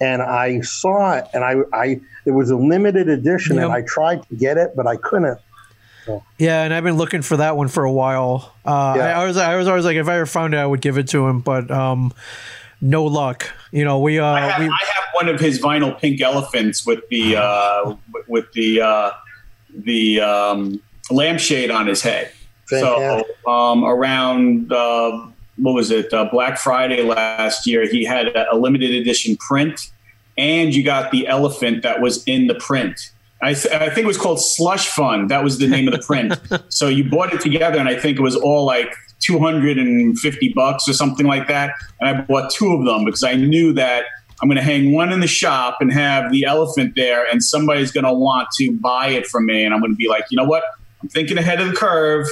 and 0.00 0.22
I 0.22 0.62
saw 0.62 1.18
it, 1.18 1.26
and 1.34 1.44
I, 1.44 1.56
I 1.74 2.00
it 2.24 2.30
was 2.30 2.48
a 2.48 2.56
limited 2.56 3.10
edition, 3.10 3.56
yep. 3.56 3.66
and 3.66 3.74
I 3.74 3.82
tried 3.82 4.26
to 4.26 4.36
get 4.36 4.56
it, 4.56 4.70
but 4.74 4.86
I 4.86 4.96
couldn't. 4.96 5.38
Yeah, 6.38 6.62
and 6.62 6.72
I've 6.72 6.84
been 6.84 6.96
looking 6.96 7.22
for 7.22 7.36
that 7.38 7.56
one 7.56 7.68
for 7.68 7.84
a 7.84 7.92
while. 7.92 8.54
Uh, 8.64 8.94
yeah. 8.96 9.18
I, 9.18 9.22
I, 9.22 9.26
was 9.26 9.36
I 9.36 9.56
was 9.56 9.68
always 9.68 9.84
like, 9.84 9.96
if 9.96 10.08
I 10.08 10.16
ever 10.16 10.26
found 10.26 10.54
it, 10.54 10.58
I 10.58 10.66
would 10.66 10.80
give 10.80 10.98
it 10.98 11.08
to 11.08 11.26
him, 11.26 11.40
but 11.40 11.70
um, 11.70 12.12
no 12.80 13.04
luck. 13.04 13.50
You 13.72 13.84
know, 13.84 14.00
we. 14.00 14.18
Uh, 14.18 14.26
I, 14.26 14.40
have, 14.40 14.60
we 14.60 14.66
I 14.66 14.78
have 14.94 15.04
one 15.12 15.28
of 15.28 15.40
his 15.40 15.60
vinyl 15.60 15.98
pink 15.98 16.20
elephants 16.20 16.86
with 16.86 17.06
the 17.08 17.36
uh, 17.36 17.96
with 18.26 18.50
the 18.52 18.80
uh, 18.80 19.10
the 19.74 20.20
um, 20.20 20.80
lampshade 21.10 21.70
on 21.70 21.86
his 21.86 22.02
head. 22.02 22.32
So 22.66 23.24
um, 23.46 23.84
around 23.84 24.72
uh, 24.72 25.26
what 25.56 25.72
was 25.72 25.90
it 25.90 26.12
uh, 26.12 26.26
Black 26.30 26.58
Friday 26.58 27.02
last 27.02 27.66
year, 27.66 27.88
he 27.88 28.04
had 28.04 28.28
a, 28.28 28.54
a 28.54 28.56
limited 28.56 28.92
edition 28.92 29.36
print, 29.36 29.90
and 30.36 30.74
you 30.74 30.84
got 30.84 31.10
the 31.10 31.26
elephant 31.26 31.82
that 31.82 32.00
was 32.00 32.22
in 32.24 32.46
the 32.46 32.54
print. 32.54 33.12
I, 33.40 33.54
th- 33.54 33.72
I, 33.72 33.88
think 33.90 34.04
it 34.04 34.06
was 34.06 34.18
called 34.18 34.40
Slush 34.40 34.88
Fund. 34.88 35.30
That 35.30 35.44
was 35.44 35.58
the 35.58 35.68
name 35.68 35.86
of 35.86 35.94
the 35.94 36.04
print. 36.04 36.34
so 36.72 36.88
you 36.88 37.08
bought 37.08 37.32
it 37.32 37.40
together, 37.40 37.78
and 37.78 37.88
I 37.88 37.96
think 37.96 38.18
it 38.18 38.22
was 38.22 38.34
all 38.34 38.64
like 38.64 38.92
250 39.20 40.52
bucks 40.54 40.88
or 40.88 40.92
something 40.92 41.26
like 41.26 41.46
that. 41.48 41.72
And 42.00 42.08
I 42.08 42.20
bought 42.22 42.50
two 42.50 42.72
of 42.72 42.84
them 42.84 43.04
because 43.04 43.22
I 43.22 43.34
knew 43.34 43.72
that 43.74 44.06
I'm 44.42 44.48
going 44.48 44.56
to 44.56 44.62
hang 44.62 44.92
one 44.92 45.12
in 45.12 45.20
the 45.20 45.28
shop 45.28 45.78
and 45.80 45.92
have 45.92 46.32
the 46.32 46.44
elephant 46.44 46.94
there, 46.96 47.24
and 47.30 47.42
somebody's 47.42 47.92
going 47.92 48.04
to 48.04 48.12
want 48.12 48.48
to 48.58 48.76
buy 48.80 49.08
it 49.08 49.26
from 49.26 49.46
me. 49.46 49.64
And 49.64 49.72
I'm 49.72 49.80
going 49.80 49.92
to 49.92 49.96
be 49.96 50.08
like, 50.08 50.24
you 50.30 50.36
know 50.36 50.44
what? 50.44 50.64
I'm 51.00 51.08
thinking 51.08 51.38
ahead 51.38 51.60
of 51.60 51.68
the 51.68 51.74
curve, 51.74 52.26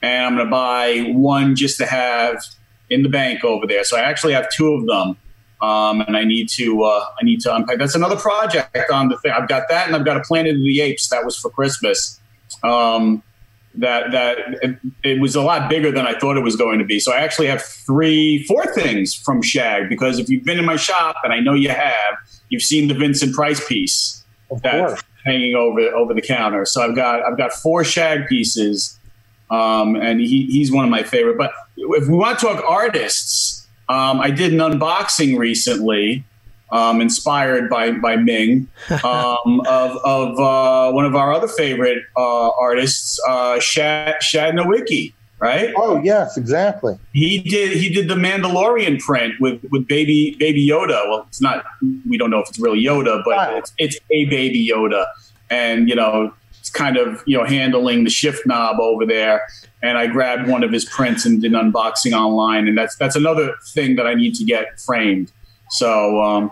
and 0.00 0.26
I'm 0.26 0.34
going 0.36 0.46
to 0.46 0.50
buy 0.50 1.12
one 1.14 1.54
just 1.54 1.76
to 1.78 1.86
have 1.86 2.42
in 2.88 3.02
the 3.02 3.08
bank 3.10 3.44
over 3.44 3.66
there. 3.66 3.84
So 3.84 3.96
I 3.98 4.00
actually 4.00 4.32
have 4.32 4.48
two 4.50 4.72
of 4.72 4.86
them 4.86 5.16
um, 5.60 6.02
and 6.02 6.16
I 6.16 6.24
need 6.24 6.48
to 6.50 6.82
uh, 6.82 7.04
I 7.20 7.24
need 7.24 7.40
to 7.40 7.54
unpack. 7.54 7.78
That's 7.78 7.94
another 7.94 8.16
project 8.16 8.90
on 8.90 9.08
the 9.08 9.18
thing. 9.18 9.32
I've 9.32 9.48
got 9.48 9.68
that, 9.68 9.86
and 9.86 9.96
I've 9.96 10.04
got 10.04 10.16
a 10.16 10.20
Planet 10.22 10.56
of 10.56 10.62
the 10.62 10.80
Apes 10.80 11.08
that 11.08 11.24
was 11.24 11.36
for 11.36 11.50
Christmas. 11.50 12.20
Um, 12.62 13.22
that 13.74 14.10
that 14.12 14.38
it, 14.62 14.78
it, 15.02 15.20
was 15.20 15.34
a 15.34 15.42
lot 15.42 15.68
bigger 15.68 15.90
than 15.90 16.06
I 16.06 16.18
thought 16.18 16.36
it 16.36 16.42
was 16.42 16.56
going 16.56 16.78
to 16.78 16.84
be. 16.84 16.98
So 16.98 17.12
I 17.12 17.18
actually 17.18 17.46
have 17.48 17.62
three, 17.62 18.44
four 18.44 18.66
things 18.74 19.14
from 19.14 19.42
Shag 19.42 19.88
because 19.88 20.18
if 20.18 20.28
you've 20.28 20.44
been 20.44 20.58
in 20.58 20.64
my 20.64 20.76
shop, 20.76 21.16
and 21.22 21.32
I 21.32 21.40
know 21.40 21.52
you 21.52 21.68
have, 21.68 22.16
you've 22.48 22.62
seen 22.62 22.88
the 22.88 22.94
Vincent 22.94 23.34
Price 23.34 23.66
piece 23.66 24.24
that's 24.62 25.02
hanging 25.24 25.54
over 25.54 25.80
over 25.80 26.14
the 26.14 26.22
counter. 26.22 26.64
So 26.64 26.82
I've 26.82 26.96
got 26.96 27.22
I've 27.22 27.36
got 27.36 27.52
four 27.52 27.84
Shag 27.84 28.26
pieces, 28.28 28.98
um, 29.50 29.96
and 29.96 30.20
he, 30.20 30.46
he's 30.46 30.72
one 30.72 30.84
of 30.84 30.90
my 30.90 31.02
favorite. 31.02 31.38
But 31.38 31.52
if 31.76 32.08
we 32.08 32.14
want 32.14 32.38
to 32.38 32.46
talk 32.46 32.64
artists 32.66 33.55
um, 33.88 34.20
I 34.20 34.30
did 34.30 34.52
an 34.52 34.58
unboxing 34.58 35.38
recently, 35.38 36.24
um, 36.70 37.00
inspired 37.00 37.70
by 37.70 37.92
by 37.92 38.16
Ming, 38.16 38.68
um, 39.04 39.60
of 39.66 39.96
of 40.04 40.40
uh, 40.40 40.92
one 40.92 41.04
of 41.04 41.14
our 41.14 41.32
other 41.32 41.48
favorite 41.48 42.02
uh, 42.16 42.50
artists, 42.50 43.18
uh, 43.28 43.60
Shad 43.60 44.22
Shad 44.22 44.54
Nowicki, 44.54 45.12
right? 45.38 45.72
Oh 45.76 46.00
yes, 46.02 46.36
exactly. 46.36 46.98
He 47.12 47.38
did 47.38 47.76
he 47.76 47.88
did 47.88 48.08
the 48.08 48.14
Mandalorian 48.14 49.00
print 49.00 49.34
with 49.40 49.60
with 49.70 49.86
baby 49.86 50.36
baby 50.38 50.66
Yoda. 50.66 51.08
Well, 51.08 51.24
it's 51.28 51.40
not. 51.40 51.64
We 52.08 52.18
don't 52.18 52.30
know 52.30 52.40
if 52.40 52.48
it's 52.48 52.58
really 52.58 52.82
Yoda, 52.82 53.22
but 53.24 53.54
it's, 53.54 53.72
it's 53.78 53.98
a 54.10 54.24
baby 54.26 54.68
Yoda, 54.68 55.06
and 55.50 55.88
you 55.88 55.94
know 55.94 56.32
it's 56.45 56.45
kind 56.76 56.96
of 56.96 57.22
you 57.26 57.36
know 57.36 57.44
handling 57.44 58.04
the 58.04 58.10
shift 58.10 58.46
knob 58.46 58.78
over 58.78 59.04
there 59.04 59.42
and 59.86 59.98
I 59.98 60.06
grabbed 60.06 60.48
one 60.48 60.64
of 60.64 60.72
his 60.72 60.84
prints 60.84 61.24
and 61.24 61.40
did 61.40 61.52
an 61.52 61.72
unboxing 61.72 62.12
online, 62.12 62.66
and 62.66 62.76
that's 62.76 62.96
that's 62.96 63.16
another 63.16 63.54
thing 63.68 63.96
that 63.96 64.06
I 64.06 64.14
need 64.14 64.34
to 64.36 64.44
get 64.44 64.80
framed. 64.80 65.32
So, 65.70 66.20
um, 66.22 66.50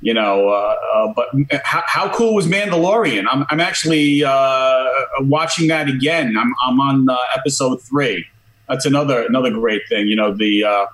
you 0.00 0.12
know, 0.12 0.48
uh, 0.48 0.76
uh, 0.94 1.12
but 1.14 1.28
how, 1.64 1.82
how, 1.86 2.12
cool 2.12 2.34
was 2.34 2.46
Mandalorian? 2.46 3.24
I'm, 3.30 3.46
I'm 3.50 3.60
actually 3.60 4.24
uh, 4.24 4.84
watching 5.20 5.68
that 5.68 5.88
again. 5.88 6.36
I'm 6.36 6.52
I'm 6.64 6.80
on 6.80 7.08
uh, 7.08 7.16
episode 7.36 7.82
three. 7.82 8.26
That's 8.68 8.84
another 8.84 9.24
another 9.26 9.50
great 9.50 9.82
thing. 9.88 10.06
You 10.08 10.16
know 10.16 10.34
the. 10.34 10.64
Uh, 10.64 10.86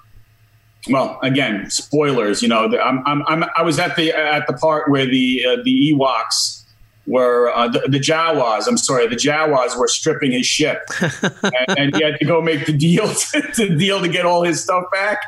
well, 0.88 1.20
again, 1.22 1.70
spoilers. 1.70 2.42
You 2.42 2.48
know, 2.48 2.64
I'm, 2.64 3.06
I'm, 3.06 3.22
I'm, 3.28 3.44
i 3.56 3.62
was 3.62 3.78
at 3.78 3.94
the 3.94 4.10
at 4.10 4.48
the 4.48 4.52
part 4.52 4.90
where 4.90 5.06
the 5.06 5.44
uh, 5.46 5.56
the 5.62 5.92
Ewoks 5.94 6.61
were 7.06 7.50
uh, 7.50 7.68
the, 7.68 7.80
the, 7.80 7.98
Jawas. 7.98 8.66
I'm 8.68 8.76
sorry, 8.76 9.06
the 9.06 9.16
Jawas 9.16 9.76
were 9.76 9.88
stripping 9.88 10.32
his 10.32 10.46
ship, 10.46 10.82
and, 11.00 11.78
and, 11.78 11.96
he 11.96 12.02
had 12.02 12.18
to 12.18 12.24
go 12.24 12.40
make 12.40 12.66
the 12.66 12.72
deal 12.72 13.12
to, 13.32 13.42
to, 13.54 13.76
deal 13.76 14.00
to 14.00 14.08
get 14.08 14.24
all 14.24 14.42
his 14.44 14.62
stuff 14.62 14.84
back. 14.92 15.20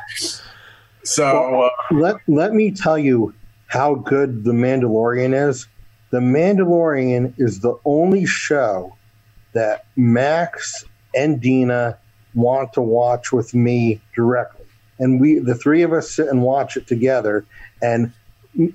So 1.03 1.51
well, 1.51 1.71
uh, 1.91 1.95
let 1.95 2.15
let 2.27 2.53
me 2.53 2.71
tell 2.71 2.97
you 2.97 3.33
how 3.67 3.95
good 3.95 4.43
the 4.43 4.53
Mandalorian 4.53 5.49
is. 5.49 5.67
The 6.11 6.19
Mandalorian 6.19 7.33
is 7.37 7.59
the 7.59 7.77
only 7.83 8.25
show 8.25 8.95
that 9.53 9.85
Max 9.95 10.85
and 11.13 11.41
Dina 11.41 11.97
want 12.33 12.73
to 12.73 12.81
watch 12.81 13.31
with 13.31 13.53
me 13.53 14.01
directly, 14.15 14.65
and 14.99 15.19
we 15.19 15.39
the 15.39 15.55
three 15.55 15.81
of 15.81 15.91
us 15.91 16.09
sit 16.09 16.27
and 16.27 16.41
watch 16.41 16.77
it 16.77 16.87
together. 16.87 17.45
And 17.81 18.13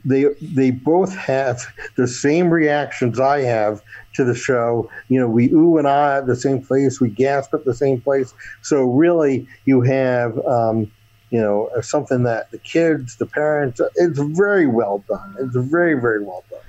they 0.05 0.27
they 0.41 0.71
both 0.71 1.15
have 1.17 1.67
the 1.97 2.07
same 2.07 2.51
reactions 2.51 3.19
I 3.19 3.41
have 3.41 3.83
to 4.15 4.25
the 4.25 4.35
show. 4.35 4.91
You 5.09 5.21
know, 5.21 5.29
we 5.29 5.51
ooh 5.53 5.79
and 5.79 5.87
ah 5.87 6.19
at 6.19 6.27
the 6.27 6.37
same 6.37 6.63
place, 6.63 7.01
we 7.01 7.09
gasp 7.09 7.55
at 7.55 7.65
the 7.65 7.75
same 7.75 8.01
place. 8.01 8.35
So 8.63 8.85
really, 8.85 9.47
you 9.65 9.81
have 9.83 10.39
um, 10.47 10.91
you 11.31 11.41
know 11.41 11.71
something 11.81 12.25
that 12.25 12.51
the 12.51 12.59
kids, 12.59 13.17
the 13.17 13.27
parents, 13.27 13.81
it's 13.97 14.19
very 14.19 14.67
well 14.67 15.05
done. 15.09 15.37
It's 15.39 15.57
very 15.57 16.01
very 16.01 16.23
well 16.23 16.45
done. 16.51 16.61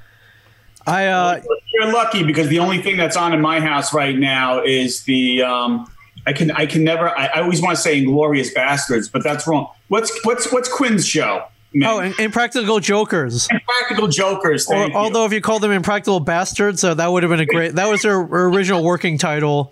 I 0.87 1.07
uh, 1.07 1.41
you're 1.73 1.91
lucky 1.91 2.23
because 2.23 2.47
the 2.47 2.59
only 2.59 2.81
thing 2.81 2.97
that's 2.97 3.17
on 3.17 3.33
in 3.33 3.41
my 3.41 3.59
house 3.59 3.93
right 3.93 4.17
now 4.17 4.63
is 4.63 5.03
the. 5.03 5.43
Um, 5.43 5.91
I 6.27 6.33
can 6.33 6.51
I 6.51 6.67
can 6.67 6.83
never 6.83 7.09
I, 7.09 7.27
I 7.27 7.41
always 7.41 7.63
want 7.63 7.75
to 7.75 7.81
say 7.81 7.97
Inglorious 7.97 8.53
Bastards, 8.53 9.09
but 9.09 9.23
that's 9.23 9.47
wrong. 9.47 9.67
What's 9.87 10.11
what's 10.23 10.51
what's 10.51 10.69
Quinn's 10.69 11.07
show? 11.07 11.45
Oh, 11.83 11.99
and 11.99 12.19
Impractical 12.19 12.79
Jokers. 12.79 13.47
Impractical 13.49 14.07
Jokers. 14.07 14.67
Or, 14.67 14.87
you. 14.87 14.93
although 14.93 15.25
if 15.25 15.31
you 15.31 15.39
called 15.39 15.63
them 15.63 15.71
Impractical 15.71 16.19
Bastards, 16.19 16.83
uh, 16.83 16.93
that 16.95 17.11
would 17.11 17.23
have 17.23 17.29
been 17.29 17.39
a 17.39 17.45
great. 17.45 17.75
That 17.75 17.87
was 17.87 18.01
their 18.01 18.19
original 18.19 18.83
working 18.83 19.17
title, 19.17 19.71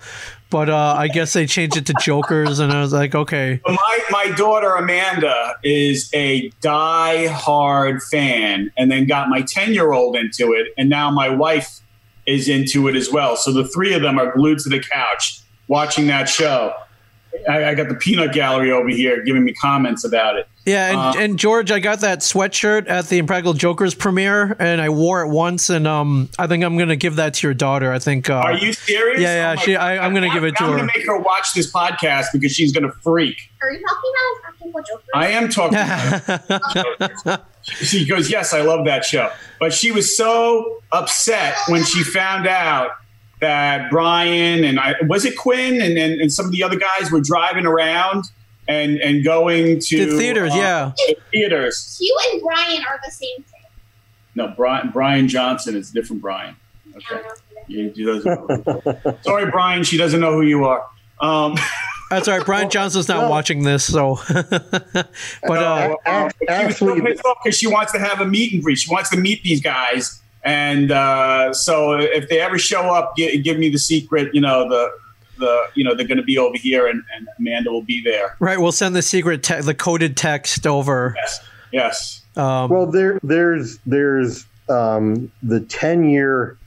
but 0.50 0.70
uh, 0.70 0.96
I 0.98 1.10
guess 1.10 1.34
they 1.34 1.46
changed 1.46 1.76
it 1.76 1.86
to 1.88 1.94
Jokers, 2.02 2.60
and 2.60 2.72
I 2.72 2.80
was 2.82 2.94
like, 2.94 3.16
okay. 3.16 3.60
my 3.68 4.00
my 4.12 4.32
daughter 4.32 4.76
Amanda 4.76 5.56
is 5.62 6.10
a 6.14 6.50
die-hard 6.62 8.02
fan, 8.04 8.72
and 8.78 8.90
then 8.90 9.06
got 9.06 9.28
my 9.28 9.42
ten-year-old 9.42 10.16
into 10.16 10.54
it, 10.54 10.68
and 10.78 10.90
now 10.90 11.12
my 11.12 11.28
wife 11.28 11.82
is 12.26 12.48
into 12.48 12.88
it 12.88 12.96
as 12.96 13.12
well. 13.12 13.36
So 13.36 13.52
the 13.52 13.68
three 13.68 13.94
of 13.94 14.02
them 14.02 14.18
are 14.18 14.32
glued 14.32 14.60
to 14.60 14.70
the 14.70 14.80
couch 14.80 15.42
watching 15.68 16.08
that 16.08 16.30
show. 16.30 16.74
I, 17.48 17.66
I 17.66 17.76
got 17.76 17.90
the 17.90 17.96
peanut 17.96 18.34
gallery 18.34 18.72
over 18.72 18.90
here 18.90 19.22
giving 19.24 19.44
me 19.44 19.54
comments 19.54 20.04
about 20.04 20.38
it. 20.38 20.48
Yeah, 20.70 20.90
and, 20.90 20.98
Uh, 20.98 21.14
and 21.24 21.40
George, 21.40 21.72
I 21.72 21.80
got 21.80 22.02
that 22.02 22.20
sweatshirt 22.20 22.90
at 22.90 23.08
the 23.08 23.18
Impractical 23.18 23.54
Jokers 23.54 23.96
premiere, 23.96 24.56
and 24.60 24.80
I 24.82 24.90
wore 24.90 25.22
it 25.24 25.30
once, 25.30 25.70
and 25.70 25.88
um, 25.88 26.30
I 26.38 26.48
think 26.48 26.64
I'm 26.64 26.78
gonna 26.78 26.96
give 26.96 27.16
that 27.16 27.34
to 27.36 27.48
your 27.48 27.54
daughter. 27.54 27.92
I 27.92 28.00
think. 28.00 28.30
Uh, 28.30 28.36
Are 28.36 28.54
you 28.54 28.74
serious? 28.74 29.20
Yeah, 29.22 29.54
yeah, 29.54 29.56
Oh 29.58 29.64
she- 29.64 29.76
I- 29.76 29.96
God. 29.96 30.06
I'm 30.06 30.14
gonna 30.14 30.30
give 30.32 30.44
it 30.44 30.56
to 30.58 30.64
I'm 30.64 30.72
her. 30.72 30.78
gonna 30.78 30.92
make 30.96 31.06
her 31.06 31.18
watch 31.18 31.54
this 31.54 31.72
podcast 31.72 32.28
because 32.34 32.52
she's 32.54 32.72
gonna 32.72 32.92
freak. 33.04 33.38
Are 33.62 33.72
you 33.72 33.80
talking 33.80 34.12
about 34.14 34.52
Impractical 34.60 34.82
Jokers? 34.88 35.10
I 35.16 35.28
am 35.30 35.50
talking. 35.50 37.20
about 37.26 37.46
she 37.64 38.06
goes, 38.06 38.30
yes, 38.30 38.54
I 38.54 38.62
love 38.62 38.86
that 38.86 39.04
show. 39.06 39.32
But 39.60 39.74
she 39.74 39.92
was 39.92 40.16
so 40.16 40.82
upset 40.92 41.56
when 41.68 41.84
she 41.84 42.04
found 42.04 42.48
out 42.48 42.92
that 43.42 43.90
Brian 43.90 44.64
and 44.64 44.80
I 44.80 44.96
was 45.08 45.26
it 45.26 45.38
Quinn 45.38 45.82
and, 45.82 45.98
and, 45.98 46.20
and 46.22 46.32
some 46.32 46.46
of 46.46 46.52
the 46.52 46.62
other 46.64 46.78
guys 46.78 47.10
were 47.12 47.22
driving 47.22 47.66
around 47.66 48.26
and 48.70 48.98
and 49.02 49.24
going 49.26 49.80
to 49.80 50.06
the 50.06 50.18
theaters, 50.18 50.52
uh, 50.54 50.56
yeah. 50.56 50.92
the 51.08 51.16
theaters. 51.32 51.98
You 52.00 52.18
and 52.32 52.42
Brian 52.42 52.82
are 52.90 53.00
the 53.04 53.12
same 53.12 53.36
thing. 53.44 53.62
No, 54.36 54.48
Brian 54.56 54.90
Brian 54.92 55.28
Johnson 55.28 55.76
is 55.76 55.90
a 55.90 55.94
different 55.94 56.22
Brian. 56.22 56.56
I 56.94 56.98
Okay. 56.98 57.06
don't 57.10 57.24
know 57.26 57.32
who 57.68 57.74
You- 57.74 57.94
you 57.96 58.06
doesn't- 58.06 59.24
Sorry, 59.24 59.52
Brian. 59.52 59.84
She 59.84 59.98
doesn't 59.98 60.20
know 60.22 60.34
who 60.34 60.44
you 60.44 60.64
are. 60.66 60.86
Um, 61.20 61.56
That's 62.10 62.28
all 62.28 62.38
right. 62.38 62.46
Brian 62.46 62.70
Johnson's 62.72 63.08
not 63.08 63.22
no. 63.24 63.30
watching 63.30 63.64
this, 63.64 63.84
so. 63.86 64.18
but 64.34 65.14
uh, 65.48 65.96
Ac- 66.08 66.32
she 66.40 66.46
was 66.46 66.50
actually, 66.50 67.02
pissed 67.02 67.24
off 67.26 67.38
because 67.44 67.58
she 67.58 67.68
wants 67.68 67.92
to 67.92 68.00
have 68.00 68.20
a 68.22 68.26
meet 68.26 68.52
and 68.54 68.64
greet. 68.64 68.80
She 68.80 68.92
wants 68.92 69.12
to 69.12 69.18
meet 69.18 69.44
these 69.44 69.62
guys, 69.62 70.20
and 70.44 70.92
uh, 70.92 71.54
so 71.54 71.94
if 72.00 72.28
they 72.28 72.40
ever 72.40 72.58
show 72.58 72.82
up, 72.82 73.16
give, 73.16 73.44
give 73.44 73.60
me 73.60 73.70
the 73.70 73.78
secret. 73.78 74.34
You 74.34 74.42
know 74.42 74.68
the 74.68 74.90
the 75.40 75.64
you 75.76 75.84
know 75.84 75.96
they're 75.96 76.08
going 76.08 76.18
to 76.18 76.24
be 76.24 76.38
over 76.38 76.58
here, 76.58 76.88
and, 76.88 77.04
and 77.16 77.28
Amanda 77.40 77.72
will 77.72 77.82
be 77.82 78.02
there. 78.04 78.36
right, 78.40 78.60
we'll 78.60 78.72
send 78.72 78.96
the 78.96 79.02
secret, 79.02 79.44
te- 79.44 79.62
the 79.62 79.74
coded 79.74 80.16
text 80.16 80.68
over. 80.68 81.16
Yes, 81.18 81.40
yes. 81.72 82.20
Um, 82.36 82.70
well, 82.70 82.86
there, 82.86 83.20
there's, 83.24 83.80
there's 83.86 84.46
um, 84.70 85.32
the 85.44 85.60
10 85.60 86.10
year 86.10 86.58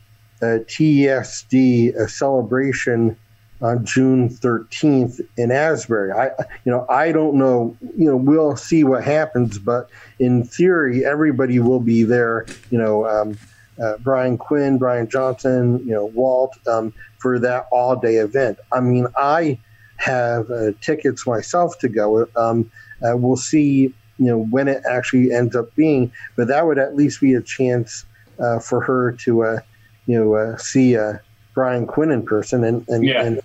uh, 0.42 0.58
TESD 0.66 1.96
uh, 1.96 2.06
celebration 2.06 3.16
on 3.62 3.84
June 3.86 4.28
13th 4.28 5.20
in 5.36 5.52
Asbury. 5.52 6.12
I, 6.12 6.26
you 6.64 6.72
know, 6.72 6.84
I 6.88 7.12
don't 7.12 7.36
know. 7.36 7.76
You 7.96 8.10
know, 8.10 8.16
we'll 8.16 8.56
see 8.56 8.82
what 8.82 9.04
happens, 9.04 9.58
but 9.58 9.88
in 10.18 10.44
theory, 10.44 11.06
everybody 11.06 11.60
will 11.60 11.80
be 11.80 12.02
there. 12.02 12.44
You 12.70 12.78
know, 12.78 13.06
um, 13.06 13.38
uh, 13.82 13.96
Brian 13.98 14.36
Quinn, 14.36 14.78
Brian 14.78 15.08
Johnson, 15.08 15.78
you 15.86 15.92
know, 15.92 16.06
Walt 16.06 16.56
um, 16.66 16.92
for 17.22 17.38
that 17.38 17.68
all 17.70 17.94
day 17.96 18.16
event. 18.16 18.58
I 18.72 18.80
mean, 18.80 19.06
I 19.16 19.58
have 19.96 20.50
uh, 20.50 20.72
tickets 20.80 21.26
myself 21.26 21.78
to 21.78 21.88
go. 21.88 22.26
Um, 22.36 22.70
uh, 23.02 23.16
we'll 23.16 23.36
see, 23.36 23.94
you 24.18 24.26
know, 24.26 24.44
when 24.50 24.66
it 24.68 24.82
actually 24.90 25.32
ends 25.32 25.54
up 25.54 25.74
being, 25.76 26.12
but 26.36 26.48
that 26.48 26.66
would 26.66 26.78
at 26.78 26.96
least 26.96 27.20
be 27.20 27.34
a 27.34 27.40
chance 27.40 28.04
uh, 28.40 28.58
for 28.58 28.80
her 28.80 29.12
to, 29.12 29.44
uh, 29.44 29.58
you 30.06 30.18
know, 30.18 30.34
uh, 30.34 30.56
see 30.56 30.96
uh, 30.96 31.14
Brian 31.54 31.86
Quinn 31.86 32.10
in 32.10 32.24
person 32.24 32.64
and, 32.64 32.84
and, 32.88 33.04
Yeah. 33.04 33.22
and 33.22 33.40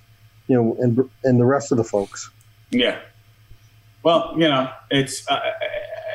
you 0.47 0.55
know, 0.55 0.77
and 0.79 1.09
and 1.25 1.39
the 1.39 1.45
rest 1.45 1.71
of 1.73 1.77
the 1.77 1.83
folks. 1.83 2.29
Yeah. 2.71 2.99
Well, 4.03 4.31
you 4.33 4.47
know, 4.47 4.71
it's 4.89 5.29
uh, 5.29 5.41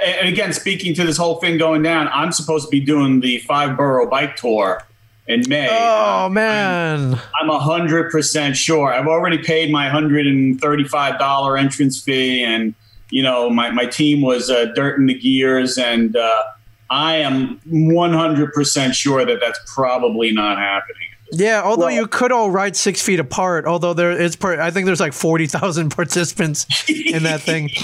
and 0.07 0.27
again 0.27 0.55
speaking 0.55 0.95
to 0.95 1.05
this 1.05 1.19
whole 1.19 1.37
thing 1.37 1.59
going 1.59 1.83
down. 1.83 2.09
I'm 2.09 2.33
supposed 2.33 2.65
to 2.65 2.71
be 2.71 2.81
doing 2.81 3.21
the 3.21 3.39
five 3.41 3.77
borough 3.77 4.09
bike 4.09 4.37
tour 4.37 4.83
in 5.27 5.43
May. 5.49 5.69
oh 5.71 6.29
man, 6.29 7.21
I'm 7.41 7.51
a 7.51 7.59
hundred 7.59 8.11
percent 8.11 8.57
sure. 8.57 8.93
I've 8.93 9.07
already 9.07 9.39
paid 9.39 9.71
my 9.71 9.89
hundred 9.89 10.27
and 10.27 10.61
thirty-five 10.61 11.19
dollar 11.19 11.57
entrance 11.57 12.03
fee, 12.03 12.43
and 12.43 12.75
you 13.11 13.23
know 13.23 13.49
my, 13.51 13.71
my 13.71 13.87
team 13.87 14.21
was 14.21 14.51
uh, 14.51 14.67
dirt 14.75 14.99
in 14.99 15.07
the 15.07 15.15
gears, 15.15 15.79
and 15.79 16.17
uh, 16.17 16.43
I 16.91 17.17
am 17.17 17.61
one 17.67 18.13
hundred 18.13 18.53
percent 18.53 18.95
sure 18.95 19.25
that 19.25 19.39
that's 19.41 19.61
probably 19.73 20.33
not 20.33 20.59
happening. 20.59 21.02
Yeah. 21.33 21.63
Although 21.65 21.87
Well- 21.87 21.95
you 21.95 22.07
could 22.07 22.31
all 22.31 22.51
ride 22.51 22.77
six 22.77 23.03
feet 23.03 23.19
apart, 23.19 23.67
although 23.67 23.95
there 23.95 24.13
is, 24.13 24.37
per- 24.37 24.61
I 24.61 24.71
think 24.71 24.87
there's 24.87 25.01
like 25.01 25.13
forty 25.15 25.47
thousand 25.47 25.91
participants 25.97 26.67
in 26.89 27.25
that 27.25 27.41
thing. 27.41 27.71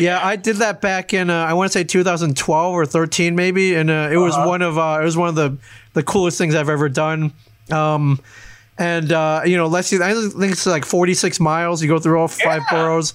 Yeah, 0.00 0.18
I 0.26 0.36
did 0.36 0.56
that 0.56 0.80
back 0.80 1.12
in 1.12 1.28
uh, 1.30 1.44
I 1.44 1.52
want 1.52 1.70
to 1.70 1.78
say 1.78 1.84
2012 1.84 2.72
or 2.74 2.86
13 2.86 3.36
maybe, 3.36 3.74
and 3.74 3.90
uh, 3.90 4.08
it 4.10 4.16
was 4.16 4.34
Uh-huh. 4.34 4.48
one 4.48 4.62
of 4.62 4.78
uh, 4.78 4.98
it 5.00 5.04
was 5.04 5.16
one 5.16 5.28
of 5.28 5.34
the 5.34 5.58
the 5.92 6.02
coolest 6.02 6.38
things 6.38 6.54
I've 6.54 6.70
ever 6.70 6.88
done. 6.88 7.32
Um, 7.70 8.18
and 8.78 9.12
uh, 9.12 9.42
you 9.44 9.56
know, 9.56 9.66
let's 9.66 9.88
see, 9.88 9.98
I 10.02 10.14
think 10.14 10.52
it's 10.52 10.66
like 10.66 10.84
46 10.86 11.38
miles. 11.40 11.82
You 11.82 11.88
go 11.88 11.98
through 11.98 12.18
all 12.18 12.26
five 12.28 12.62
Yeah. 12.70 12.76
boroughs, 12.76 13.12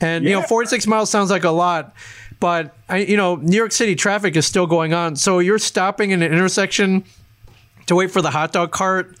and 0.00 0.24
you 0.24 0.30
know, 0.30 0.42
46 0.42 0.86
miles 0.86 1.10
sounds 1.10 1.30
like 1.30 1.44
a 1.44 1.50
lot, 1.50 1.92
but 2.38 2.74
I, 2.88 2.98
you 2.98 3.16
know, 3.16 3.34
New 3.36 3.56
York 3.56 3.72
City 3.72 3.94
traffic 3.96 4.36
is 4.36 4.46
still 4.46 4.66
going 4.68 4.94
on, 4.94 5.16
so 5.16 5.40
you're 5.40 5.58
stopping 5.58 6.12
in 6.12 6.22
an 6.22 6.32
intersection 6.32 7.04
to 7.90 7.94
wait 7.96 8.10
for 8.10 8.22
the 8.22 8.30
hot 8.30 8.52
dog 8.52 8.70
cart 8.72 9.14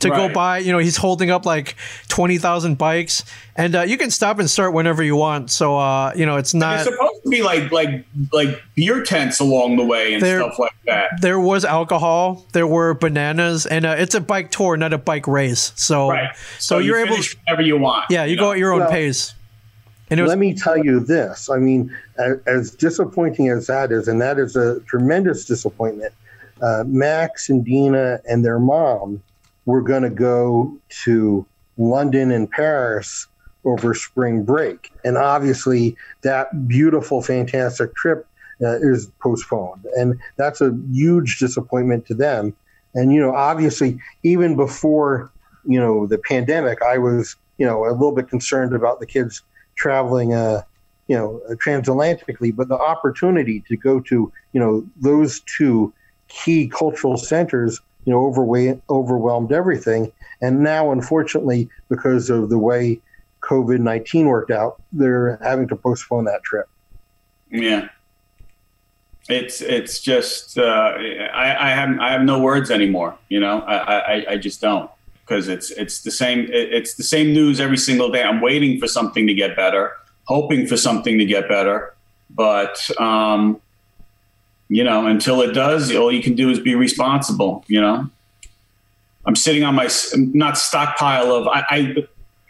to 0.00 0.10
go 0.10 0.28
by. 0.28 0.58
You 0.58 0.72
know, 0.72 0.78
he's 0.78 0.96
holding 0.98 1.30
up 1.30 1.46
like 1.46 1.74
20,000 2.08 2.76
bikes, 2.76 3.24
and 3.56 3.74
uh, 3.74 3.82
you 3.82 3.96
can 3.96 4.10
stop 4.10 4.38
and 4.38 4.50
start 4.50 4.74
whenever 4.74 5.02
you 5.02 5.16
want. 5.16 5.50
So, 5.50 5.76
uh, 5.78 6.12
you 6.14 6.26
know, 6.26 6.36
it's 6.36 6.52
There's 6.52 6.60
not. 6.60 6.84
supposed 6.84 7.22
to 7.22 7.30
be 7.30 7.42
like 7.42 7.72
like 7.72 8.04
like 8.32 8.62
beer 8.74 9.02
tents 9.02 9.40
along 9.40 9.76
the 9.76 9.84
way 9.84 10.12
and 10.14 10.22
There- 10.22 10.40
stuff 10.40 10.58
like 10.58 10.74
that. 10.86 11.20
There 11.22 11.40
was 11.40 11.64
alcohol, 11.64 12.44
there 12.52 12.66
were 12.66 12.92
bananas, 12.94 13.64
and 13.64 13.86
uh, 13.86 13.94
it's 13.98 14.14
a 14.14 14.20
bike 14.20 14.50
tour, 14.50 14.76
not 14.76 14.92
a 14.92 14.98
bike 14.98 15.26
race. 15.26 15.72
So, 15.76 16.10
Right. 16.10 16.30
so, 16.58 16.78
you 16.78 16.88
you're 16.88 16.98
able. 16.98 17.12
finish 17.12 17.36
whenever 17.46 17.62
you 17.62 17.78
want. 17.78 18.04
Yeah, 18.10 18.24
you 18.24 18.36
go 18.36 18.46
know? 18.46 18.52
at 18.52 18.58
your 18.58 18.72
own 18.74 18.80
Well, 18.80 18.90
pace. 18.90 19.32
And 20.10 20.20
was 20.20 20.28
Let 20.28 20.38
me 20.38 20.54
tell 20.54 20.78
you 20.78 21.00
this. 21.00 21.50
I 21.50 21.56
mean, 21.56 21.92
as, 22.18 22.38
as 22.46 22.70
disappointing 22.70 23.48
as 23.48 23.66
that 23.66 23.90
is, 23.90 24.06
and 24.06 24.20
that 24.20 24.38
is 24.38 24.54
a 24.54 24.78
tremendous 24.80 25.44
disappointment. 25.44 26.12
Uh, 26.62 26.84
Max 26.86 27.48
and 27.48 27.64
Dina 27.64 28.20
and 28.28 28.44
their 28.44 28.58
mom 28.58 29.22
were 29.66 29.82
going 29.82 30.02
to 30.02 30.10
go 30.10 30.76
to 31.04 31.44
London 31.76 32.30
and 32.30 32.50
Paris 32.50 33.26
over 33.64 33.92
spring 33.94 34.44
break, 34.44 34.92
and 35.04 35.18
obviously 35.18 35.96
that 36.22 36.68
beautiful, 36.68 37.20
fantastic 37.20 37.94
trip 37.94 38.26
uh, 38.62 38.76
is 38.76 39.10
postponed, 39.20 39.84
and 39.96 40.18
that's 40.36 40.60
a 40.60 40.76
huge 40.90 41.38
disappointment 41.38 42.06
to 42.06 42.14
them. 42.14 42.54
And 42.94 43.12
you 43.12 43.20
know, 43.20 43.34
obviously, 43.34 43.98
even 44.22 44.56
before 44.56 45.30
you 45.66 45.78
know 45.78 46.06
the 46.06 46.18
pandemic, 46.18 46.80
I 46.80 46.96
was 46.98 47.36
you 47.58 47.66
know 47.66 47.84
a 47.84 47.92
little 47.92 48.12
bit 48.12 48.28
concerned 48.28 48.74
about 48.74 49.00
the 49.00 49.06
kids 49.06 49.42
traveling 49.74 50.32
uh 50.32 50.62
you 51.08 51.16
know 51.16 51.42
transatlantically. 51.56 52.54
But 52.54 52.68
the 52.68 52.78
opportunity 52.78 53.62
to 53.68 53.76
go 53.76 54.00
to 54.00 54.32
you 54.52 54.60
know 54.60 54.86
those 54.96 55.40
two 55.40 55.92
key 56.28 56.68
cultural 56.68 57.16
centers 57.16 57.80
you 58.04 58.12
know 58.12 58.26
overwhelmed 58.90 59.52
everything 59.52 60.10
and 60.40 60.60
now 60.60 60.92
unfortunately 60.92 61.68
because 61.88 62.30
of 62.30 62.48
the 62.48 62.58
way 62.58 63.00
covid-19 63.42 64.26
worked 64.26 64.50
out 64.50 64.80
they're 64.92 65.38
having 65.42 65.68
to 65.68 65.76
postpone 65.76 66.24
that 66.24 66.42
trip 66.42 66.68
Yeah. 67.50 67.88
It's 69.28 69.60
it's 69.60 70.00
just 70.00 70.56
uh, 70.56 70.94
I 71.34 71.56
I 71.58 71.70
have 71.70 71.98
I 71.98 72.12
have 72.12 72.22
no 72.22 72.38
words 72.38 72.70
anymore. 72.70 73.18
You 73.28 73.40
know 73.40 73.60
I 73.62 73.76
I, 73.98 74.26
I 74.32 74.36
just 74.36 74.60
don't 74.60 74.88
because 75.22 75.48
it's 75.48 75.70
it's 75.72 76.02
the 76.02 76.12
same 76.12 76.46
it's 76.50 76.94
the 76.94 77.02
same 77.02 77.32
news 77.32 77.58
every 77.58 77.76
single 77.78 78.10
day. 78.10 78.22
I'm 78.22 78.40
waiting 78.40 78.78
for 78.78 78.86
something 78.86 79.26
to 79.26 79.34
get 79.34 79.56
better, 79.56 79.92
hoping 80.24 80.66
for 80.66 80.76
something 80.76 81.18
to 81.18 81.24
get 81.24 81.48
better, 81.48 81.94
but 82.30 82.78
um, 83.00 83.60
you 84.68 84.84
know 84.84 85.06
until 85.06 85.40
it 85.42 85.52
does, 85.52 85.94
all 85.94 86.12
you 86.12 86.22
can 86.22 86.34
do 86.34 86.50
is 86.50 86.58
be 86.58 86.74
responsible. 86.74 87.64
You 87.68 87.80
know, 87.80 88.10
I'm 89.24 89.36
sitting 89.36 89.64
on 89.64 89.74
my 89.74 89.88
not 90.14 90.58
stockpile 90.58 91.32
of 91.32 91.48
I. 91.48 91.64
I 91.70 91.94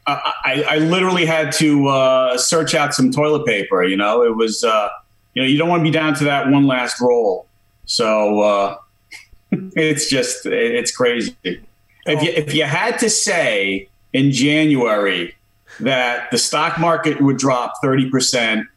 I, 0.09 0.65
I 0.69 0.79
literally 0.79 1.27
had 1.27 1.51
to 1.55 1.89
uh, 1.89 2.39
search 2.39 2.77
out 2.77 2.95
some 2.95 3.11
toilet 3.11 3.45
paper. 3.45 3.83
You 3.83 3.97
know, 3.97 4.23
it 4.23 4.37
was 4.37 4.63
uh, 4.63 4.89
you 5.35 5.43
know 5.43 5.49
you 5.49 5.59
don't 5.59 5.69
want 5.69 5.81
to 5.81 5.85
be 5.85 5.91
down 5.91 6.15
to 6.15 6.25
that 6.25 6.49
one 6.49 6.69
last 6.69 7.01
roll. 7.01 7.49
So 7.87 8.41
uh, 8.41 8.77
it's 9.51 10.09
just 10.09 10.47
it's 10.47 10.95
crazy. 10.95 11.37
If 11.43 12.23
you 12.23 12.31
if 12.31 12.55
you 12.55 12.65
had 12.65 12.99
to 13.01 13.11
say 13.11 13.89
in 14.13 14.31
January 14.31 15.35
that 15.81 16.31
the 16.31 16.39
stock 16.39 16.79
market 16.79 17.21
would 17.21 17.37
drop 17.37 17.75
thirty 17.83 18.09
percent, 18.09 18.69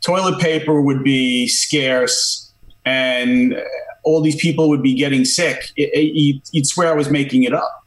toilet 0.00 0.40
paper 0.40 0.80
would 0.80 1.04
be 1.04 1.48
scarce 1.48 2.41
and 2.84 3.62
all 4.04 4.20
these 4.20 4.36
people 4.36 4.68
would 4.68 4.82
be 4.82 4.94
getting 4.94 5.24
sick, 5.24 5.70
it, 5.76 5.90
it, 5.94 6.14
you'd, 6.14 6.42
you'd 6.52 6.66
swear 6.66 6.88
I 6.88 6.94
was 6.94 7.10
making 7.10 7.44
it 7.44 7.54
up. 7.54 7.84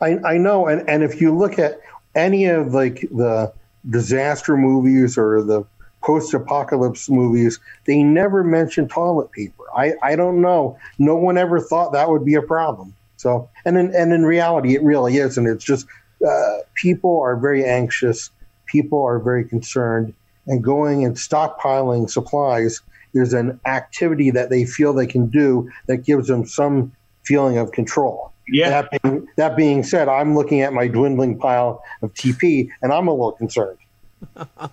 I, 0.00 0.18
I 0.24 0.38
know, 0.38 0.66
and, 0.66 0.88
and 0.88 1.02
if 1.02 1.20
you 1.20 1.36
look 1.36 1.58
at 1.58 1.78
any 2.14 2.46
of 2.46 2.74
like 2.74 3.02
the 3.12 3.52
disaster 3.88 4.56
movies 4.56 5.16
or 5.16 5.42
the 5.42 5.64
post-apocalypse 6.02 7.10
movies, 7.10 7.60
they 7.84 8.02
never 8.02 8.42
mention 8.42 8.88
toilet 8.88 9.30
paper. 9.32 9.64
I, 9.76 9.92
I 10.02 10.16
don't 10.16 10.40
know. 10.40 10.78
No 10.98 11.14
one 11.14 11.36
ever 11.38 11.60
thought 11.60 11.92
that 11.92 12.08
would 12.08 12.24
be 12.24 12.34
a 12.34 12.42
problem. 12.42 12.94
So, 13.18 13.48
and 13.66 13.76
in, 13.76 13.94
and 13.94 14.12
in 14.12 14.24
reality, 14.24 14.74
it 14.74 14.82
really 14.82 15.18
is, 15.18 15.36
and 15.36 15.46
it's 15.46 15.64
just 15.64 15.86
uh, 16.26 16.58
people 16.74 17.20
are 17.20 17.36
very 17.36 17.64
anxious, 17.64 18.30
people 18.64 19.04
are 19.04 19.18
very 19.18 19.44
concerned, 19.44 20.14
and 20.46 20.64
going 20.64 21.04
and 21.04 21.16
stockpiling 21.16 22.10
supplies 22.10 22.80
is 23.14 23.32
an 23.32 23.60
activity 23.66 24.30
that 24.30 24.50
they 24.50 24.64
feel 24.64 24.92
they 24.92 25.06
can 25.06 25.26
do 25.26 25.70
that 25.86 25.98
gives 25.98 26.28
them 26.28 26.46
some 26.46 26.92
feeling 27.24 27.58
of 27.58 27.72
control. 27.72 28.32
Yeah. 28.48 28.82
That 28.82 29.02
being, 29.02 29.28
that 29.36 29.56
being 29.56 29.82
said, 29.82 30.08
I'm 30.08 30.34
looking 30.34 30.60
at 30.62 30.72
my 30.72 30.88
dwindling 30.88 31.38
pile 31.38 31.82
of 32.02 32.12
TP, 32.14 32.68
and 32.82 32.92
I'm 32.92 33.06
a 33.06 33.12
little 33.12 33.32
concerned. 33.32 33.78
well, 34.36 34.70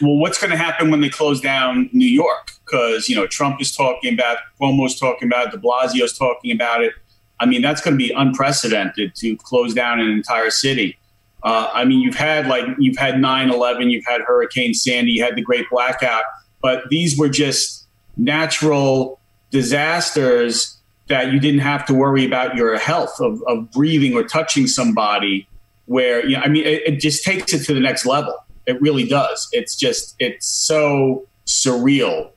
what's 0.00 0.38
going 0.38 0.50
to 0.50 0.56
happen 0.56 0.90
when 0.90 1.00
they 1.00 1.08
close 1.08 1.40
down 1.40 1.88
New 1.92 2.08
York? 2.08 2.52
Because 2.64 3.08
you 3.08 3.16
know 3.16 3.26
Trump 3.26 3.60
is 3.60 3.74
talking 3.74 4.14
about, 4.14 4.38
Cuomo's 4.60 4.98
talking 4.98 5.28
about, 5.28 5.48
it, 5.48 5.50
De 5.52 5.58
Blasio's 5.58 6.16
talking 6.16 6.52
about 6.52 6.82
it. 6.82 6.92
I 7.40 7.46
mean, 7.46 7.62
that's 7.62 7.80
going 7.80 7.98
to 7.98 8.02
be 8.02 8.12
unprecedented 8.12 9.14
to 9.16 9.36
close 9.36 9.74
down 9.74 10.00
an 10.00 10.08
entire 10.08 10.50
city. 10.50 10.96
Uh, 11.42 11.70
I 11.74 11.84
mean, 11.84 12.00
you've 12.00 12.14
had 12.14 12.46
like 12.46 12.64
you've 12.78 12.96
had 12.96 13.16
9/11, 13.16 13.90
you've 13.90 14.06
had 14.06 14.22
Hurricane 14.22 14.74
Sandy, 14.74 15.12
you 15.12 15.22
had 15.22 15.36
the 15.36 15.42
Great 15.42 15.68
Blackout, 15.70 16.24
but 16.64 16.88
these 16.88 17.18
were 17.18 17.28
just 17.28 17.86
natural 18.16 19.20
disasters 19.50 20.78
that 21.08 21.30
you 21.30 21.38
didn't 21.38 21.60
have 21.60 21.84
to 21.84 21.92
worry 21.92 22.24
about 22.24 22.56
your 22.56 22.78
health 22.78 23.20
of, 23.20 23.42
of 23.46 23.70
breathing 23.70 24.14
or 24.14 24.24
touching 24.24 24.66
somebody. 24.66 25.46
Where 25.84 26.26
you 26.26 26.38
know, 26.38 26.42
I 26.42 26.48
mean, 26.48 26.64
it, 26.64 26.82
it 26.86 27.00
just 27.00 27.22
takes 27.22 27.52
it 27.52 27.64
to 27.66 27.74
the 27.74 27.80
next 27.80 28.06
level. 28.06 28.34
It 28.64 28.80
really 28.80 29.06
does. 29.06 29.46
It's 29.52 29.76
just 29.76 30.16
it's 30.18 30.46
so 30.46 31.28
surreal 31.44 32.30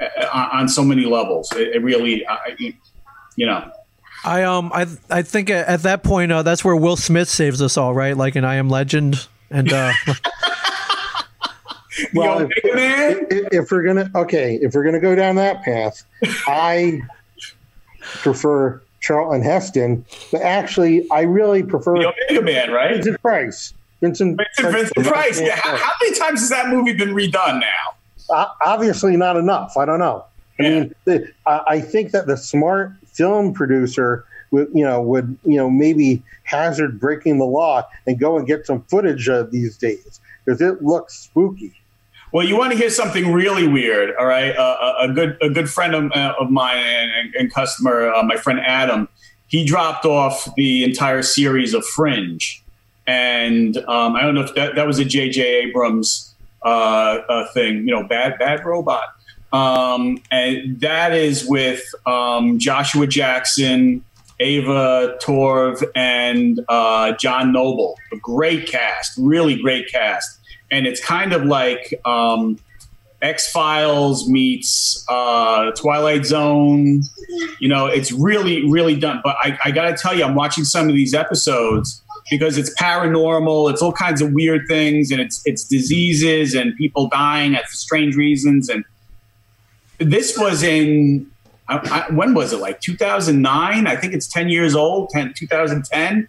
uh, 0.00 0.48
on, 0.52 0.68
so 0.68 0.82
many 0.82 1.04
levels. 1.04 1.52
It, 1.52 1.76
it 1.76 1.84
really, 1.84 2.26
you 3.36 3.46
know. 3.46 3.70
I 4.24 4.42
um 4.42 4.72
I 4.74 4.88
I 5.08 5.22
think 5.22 5.50
at 5.50 5.84
that 5.84 6.02
point 6.02 6.32
uh, 6.32 6.42
that's 6.42 6.64
where 6.64 6.74
Will 6.74 6.96
Smith 6.96 7.28
saves 7.28 7.62
us 7.62 7.76
all, 7.76 7.94
right? 7.94 8.16
Like 8.16 8.34
in 8.34 8.44
I 8.44 8.56
Am 8.56 8.68
Legend, 8.68 9.28
and 9.50 9.72
uh, 9.72 9.92
well, 12.14 12.40
if, 12.40 12.50
if, 12.64 13.48
if, 13.52 13.70
we're 13.70 13.82
gonna 13.82 14.10
okay, 14.14 14.58
if 14.62 14.74
we're 14.74 14.84
gonna 14.84 15.00
go 15.00 15.14
down 15.14 15.36
that 15.36 15.62
path, 15.62 16.04
I 16.46 17.02
prefer 18.00 18.80
Charlton 19.00 19.42
Heston, 19.42 20.04
but 20.30 20.42
actually, 20.42 21.08
I 21.10 21.22
really 21.22 21.62
prefer 21.62 21.94
the 21.94 22.12
Omega 22.30 22.42
Man, 22.42 22.70
right? 22.70 22.94
Vincent 22.94 23.20
Price. 23.20 23.74
Vincent, 24.00 24.36
Vincent, 24.36 24.74
Vincent 24.74 25.06
Price. 25.06 25.40
Yeah. 25.40 25.56
How, 25.56 25.76
how, 25.76 25.92
many 26.02 26.16
times 26.18 26.40
has 26.40 26.48
that 26.50 26.68
movie 26.68 26.92
been 26.92 27.10
redone 27.10 27.60
now? 27.60 27.94
Uh, 28.30 28.46
obviously, 28.64 29.16
not 29.16 29.36
enough. 29.36 29.76
I 29.76 29.84
don't 29.84 29.98
know. 29.98 30.24
I 30.58 30.62
mean, 30.62 30.94
the, 31.04 31.32
I 31.46 31.80
think 31.80 32.12
that 32.12 32.26
the 32.26 32.36
smart 32.36 32.92
film 33.06 33.52
producer 33.52 34.24
would, 34.50 34.68
you 34.72 34.84
know, 34.84 35.00
would 35.02 35.36
you 35.44 35.56
know 35.56 35.68
maybe 35.68 36.22
hazard 36.44 37.00
breaking 37.00 37.38
the 37.38 37.44
law 37.44 37.82
and 38.06 38.18
go 38.18 38.36
and 38.36 38.46
get 38.46 38.66
some 38.66 38.82
footage 38.82 39.28
of 39.28 39.50
these 39.50 39.76
days 39.76 40.20
because 40.44 40.60
it 40.60 40.82
looks 40.82 41.18
spooky. 41.18 41.72
Well, 42.32 42.46
you 42.46 42.56
want 42.56 42.72
to 42.72 42.78
hear 42.78 42.88
something 42.88 43.30
really 43.30 43.68
weird, 43.68 44.16
all 44.18 44.24
right? 44.24 44.56
Uh, 44.56 44.94
a, 45.00 45.08
good 45.12 45.36
a 45.42 45.50
good 45.50 45.68
friend 45.68 45.94
of, 45.94 46.10
uh, 46.12 46.32
of 46.40 46.50
mine 46.50 46.78
and, 46.78 47.34
and 47.34 47.52
customer, 47.52 48.10
uh, 48.10 48.22
my 48.22 48.36
friend 48.36 48.58
Adam, 48.58 49.06
he 49.48 49.66
dropped 49.66 50.06
off 50.06 50.48
the 50.56 50.82
entire 50.82 51.20
series 51.20 51.74
of 51.74 51.84
Fringe, 51.84 52.64
and 53.06 53.76
um, 53.76 54.16
I 54.16 54.22
don't 54.22 54.34
know 54.34 54.40
if 54.40 54.54
that 54.54 54.76
that 54.76 54.86
was 54.86 54.98
a 54.98 55.04
J.J. 55.04 55.42
Abrams 55.42 56.34
uh, 56.64 56.68
uh, 57.28 57.52
thing, 57.52 57.86
you 57.86 57.94
know, 57.94 58.02
bad 58.08 58.38
bad 58.38 58.64
robot, 58.64 59.08
um, 59.52 60.16
and 60.30 60.80
that 60.80 61.12
is 61.12 61.46
with 61.46 61.82
um, 62.06 62.58
Joshua 62.58 63.06
Jackson. 63.06 64.04
Anna 64.40 65.14
Torv 65.22 65.84
and 65.94 66.58
uh, 66.68 67.12
John 67.12 67.52
Noble, 67.52 67.96
a 68.12 68.16
great 68.16 68.66
cast, 68.66 69.16
really 69.16 69.54
great 69.54 69.86
cast 69.88 70.40
and 70.72 70.86
it's 70.86 71.04
kind 71.04 71.34
of 71.34 71.44
like 71.44 71.94
um, 72.06 72.58
X 73.20 73.52
Files 73.52 74.28
meets 74.28 75.04
uh, 75.08 75.70
Twilight 75.72 76.24
Zone. 76.24 77.02
You 77.60 77.68
know, 77.68 77.86
it's 77.86 78.10
really, 78.10 78.68
really 78.68 78.96
done. 78.98 79.20
But 79.22 79.36
I, 79.40 79.58
I 79.66 79.70
got 79.70 79.90
to 79.90 79.96
tell 79.96 80.16
you, 80.16 80.24
I'm 80.24 80.34
watching 80.34 80.64
some 80.64 80.88
of 80.88 80.94
these 80.94 81.14
episodes 81.14 82.02
because 82.30 82.56
it's 82.56 82.74
paranormal. 82.80 83.70
It's 83.70 83.82
all 83.82 83.92
kinds 83.92 84.22
of 84.22 84.32
weird 84.32 84.62
things, 84.66 85.10
and 85.10 85.20
it's 85.20 85.42
it's 85.44 85.62
diseases 85.64 86.54
and 86.54 86.74
people 86.76 87.08
dying 87.08 87.54
at 87.54 87.68
strange 87.68 88.16
reasons. 88.16 88.70
And 88.70 88.84
this 89.98 90.38
was 90.38 90.62
in 90.62 91.30
I, 91.68 92.06
I, 92.08 92.14
when 92.14 92.32
was 92.32 92.54
it? 92.54 92.60
Like 92.60 92.80
2009? 92.80 93.86
I 93.86 93.96
think 93.96 94.14
it's 94.14 94.26
10 94.26 94.48
years 94.48 94.74
old. 94.74 95.10
10, 95.10 95.34
2010 95.36 96.28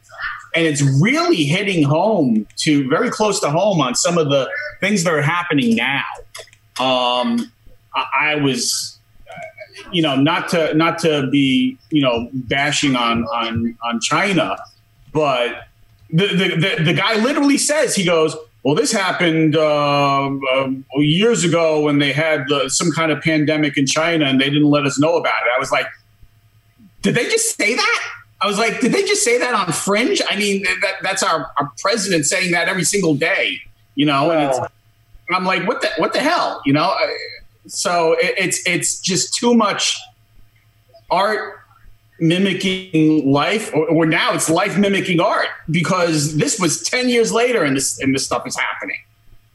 and 0.55 0.65
it's 0.65 0.81
really 1.01 1.43
hitting 1.43 1.83
home 1.83 2.47
to 2.57 2.87
very 2.87 3.09
close 3.09 3.39
to 3.39 3.49
home 3.49 3.81
on 3.81 3.95
some 3.95 4.17
of 4.17 4.29
the 4.29 4.49
things 4.79 5.03
that 5.03 5.13
are 5.13 5.21
happening 5.21 5.75
now. 5.75 6.03
Um, 6.79 7.51
I, 7.95 8.05
I 8.21 8.35
was, 8.35 8.99
you 9.91 10.01
know, 10.01 10.15
not 10.15 10.49
to 10.49 10.73
not 10.73 10.99
to 10.99 11.27
be 11.29 11.77
you 11.89 12.01
know 12.01 12.29
bashing 12.33 12.95
on 12.95 13.25
on 13.25 13.77
on 13.83 13.99
China, 13.99 14.57
but 15.11 15.67
the 16.09 16.27
the 16.27 16.55
the, 16.55 16.83
the 16.83 16.93
guy 16.93 17.15
literally 17.15 17.57
says 17.57 17.95
he 17.95 18.05
goes. 18.05 18.35
Well, 18.65 18.75
this 18.75 18.93
happened 18.93 19.57
uh, 19.57 20.29
uh, 20.29 20.69
years 20.95 21.43
ago 21.43 21.81
when 21.81 21.99
they 21.99 22.13
had 22.13 22.45
the, 22.47 22.69
some 22.69 22.91
kind 22.91 23.11
of 23.11 23.21
pandemic 23.21 23.77
in 23.77 23.85
China 23.85 24.23
and 24.23 24.39
they 24.39 24.49
didn't 24.49 24.69
let 24.69 24.85
us 24.85 24.97
know 24.97 25.17
about 25.17 25.43
it. 25.45 25.49
I 25.53 25.59
was 25.59 25.69
like, 25.69 25.85
did 27.01 27.13
they 27.13 27.25
just 27.25 27.57
say 27.57 27.75
that? 27.75 28.03
I 28.43 28.47
was 28.47 28.57
like, 28.57 28.81
did 28.81 28.91
they 28.91 29.03
just 29.05 29.23
say 29.23 29.37
that 29.37 29.53
on 29.53 29.71
Fringe? 29.71 30.21
I 30.29 30.35
mean, 30.35 30.63
that, 30.81 30.95
that's 31.01 31.23
our, 31.23 31.49
our 31.57 31.71
president 31.79 32.25
saying 32.25 32.51
that 32.51 32.67
every 32.67 32.83
single 32.83 33.15
day, 33.15 33.61
you 33.95 34.05
know. 34.05 34.31
And 34.31 34.67
I'm 35.33 35.45
like, 35.45 35.65
what 35.65 35.81
the 35.81 35.89
what 35.97 36.11
the 36.11 36.19
hell, 36.19 36.61
you 36.65 36.73
know? 36.73 36.93
So 37.67 38.13
it, 38.13 38.35
it's 38.37 38.61
it's 38.67 38.99
just 38.99 39.33
too 39.33 39.53
much 39.53 39.97
art 41.09 41.59
mimicking 42.19 43.31
life, 43.31 43.73
or, 43.73 43.87
or, 43.87 44.05
now 44.05 44.33
it's 44.33 44.49
life 44.49 44.77
mimicking 44.77 45.19
art 45.21 45.47
because 45.69 46.35
this 46.35 46.59
was 46.59 46.83
ten 46.83 47.07
years 47.07 47.31
later, 47.31 47.63
and 47.63 47.77
this 47.77 47.97
and 48.01 48.13
this 48.13 48.25
stuff 48.25 48.45
is 48.45 48.57
happening. 48.57 48.99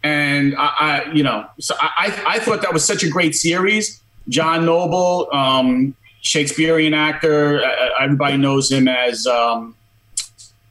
And 0.02 0.56
I, 0.56 0.74
I 0.80 1.12
you 1.12 1.22
know, 1.22 1.46
so 1.60 1.74
I 1.78 2.22
I 2.26 2.38
thought 2.38 2.62
that 2.62 2.72
was 2.72 2.86
such 2.86 3.02
a 3.02 3.10
great 3.10 3.34
series. 3.34 4.00
John 4.30 4.64
Noble, 4.64 5.28
um, 5.32 5.94
Shakespearean 6.20 6.94
actor. 6.94 7.62
Uh, 7.62 7.66
uh, 7.66 7.90
everybody 8.00 8.36
knows 8.36 8.70
him 8.70 8.88
as 8.88 9.26
um, 9.26 9.74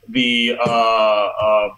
the 0.08 0.58
uh, 0.60 0.70
uh, 0.70 1.70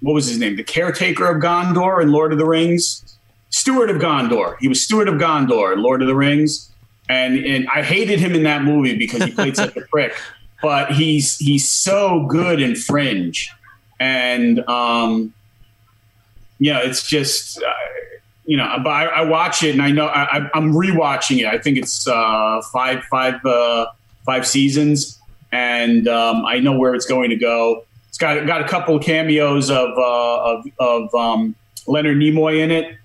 what 0.00 0.14
was 0.14 0.26
his 0.26 0.38
name? 0.38 0.56
The 0.56 0.64
caretaker 0.64 1.26
of 1.26 1.42
Gondor 1.42 2.02
in 2.02 2.10
Lord 2.12 2.32
of 2.32 2.38
the 2.38 2.46
Rings. 2.46 3.04
Steward 3.50 3.90
of 3.90 3.96
Gondor. 3.96 4.56
He 4.60 4.68
was 4.68 4.82
Steward 4.82 5.08
of 5.08 5.14
Gondor 5.16 5.72
in 5.72 5.82
Lord 5.82 6.02
of 6.02 6.08
the 6.08 6.14
Rings, 6.14 6.70
and 7.08 7.36
and 7.44 7.68
I 7.68 7.82
hated 7.82 8.20
him 8.20 8.34
in 8.34 8.44
that 8.44 8.62
movie 8.62 8.96
because 8.96 9.24
he 9.24 9.32
played 9.32 9.56
such 9.56 9.76
a 9.76 9.80
prick. 9.90 10.14
But 10.62 10.92
he's 10.92 11.36
he's 11.38 11.70
so 11.70 12.26
good 12.26 12.60
in 12.60 12.76
Fringe, 12.76 13.50
and 13.98 14.60
um, 14.68 15.34
yeah, 16.58 16.80
it's 16.80 17.06
just. 17.06 17.62
You 18.50 18.56
know, 18.56 18.78
but 18.82 18.90
I, 18.90 19.04
I, 19.04 19.20
watch 19.22 19.62
it 19.62 19.70
and 19.70 19.80
I 19.80 19.92
know 19.92 20.06
I, 20.06 20.38
am 20.54 20.72
rewatching 20.72 21.38
it. 21.38 21.46
I 21.46 21.56
think 21.56 21.78
it's 21.78 22.08
uh, 22.08 22.60
five, 22.72 23.04
five, 23.04 23.46
uh, 23.46 23.86
five 24.26 24.44
seasons, 24.44 25.20
and 25.52 26.08
um, 26.08 26.44
I 26.44 26.58
know 26.58 26.76
where 26.76 26.96
it's 26.96 27.06
going 27.06 27.30
to 27.30 27.36
go. 27.36 27.84
It's 28.08 28.18
got 28.18 28.44
got 28.48 28.60
a 28.60 28.66
couple 28.66 28.96
of 28.96 29.04
cameos 29.04 29.70
of 29.70 29.90
uh, 29.96 30.42
of, 30.42 30.66
of 30.80 31.14
um, 31.14 31.54
Leonard 31.86 32.16
Nimoy 32.16 32.58
in 32.58 32.72
it, 32.72 32.96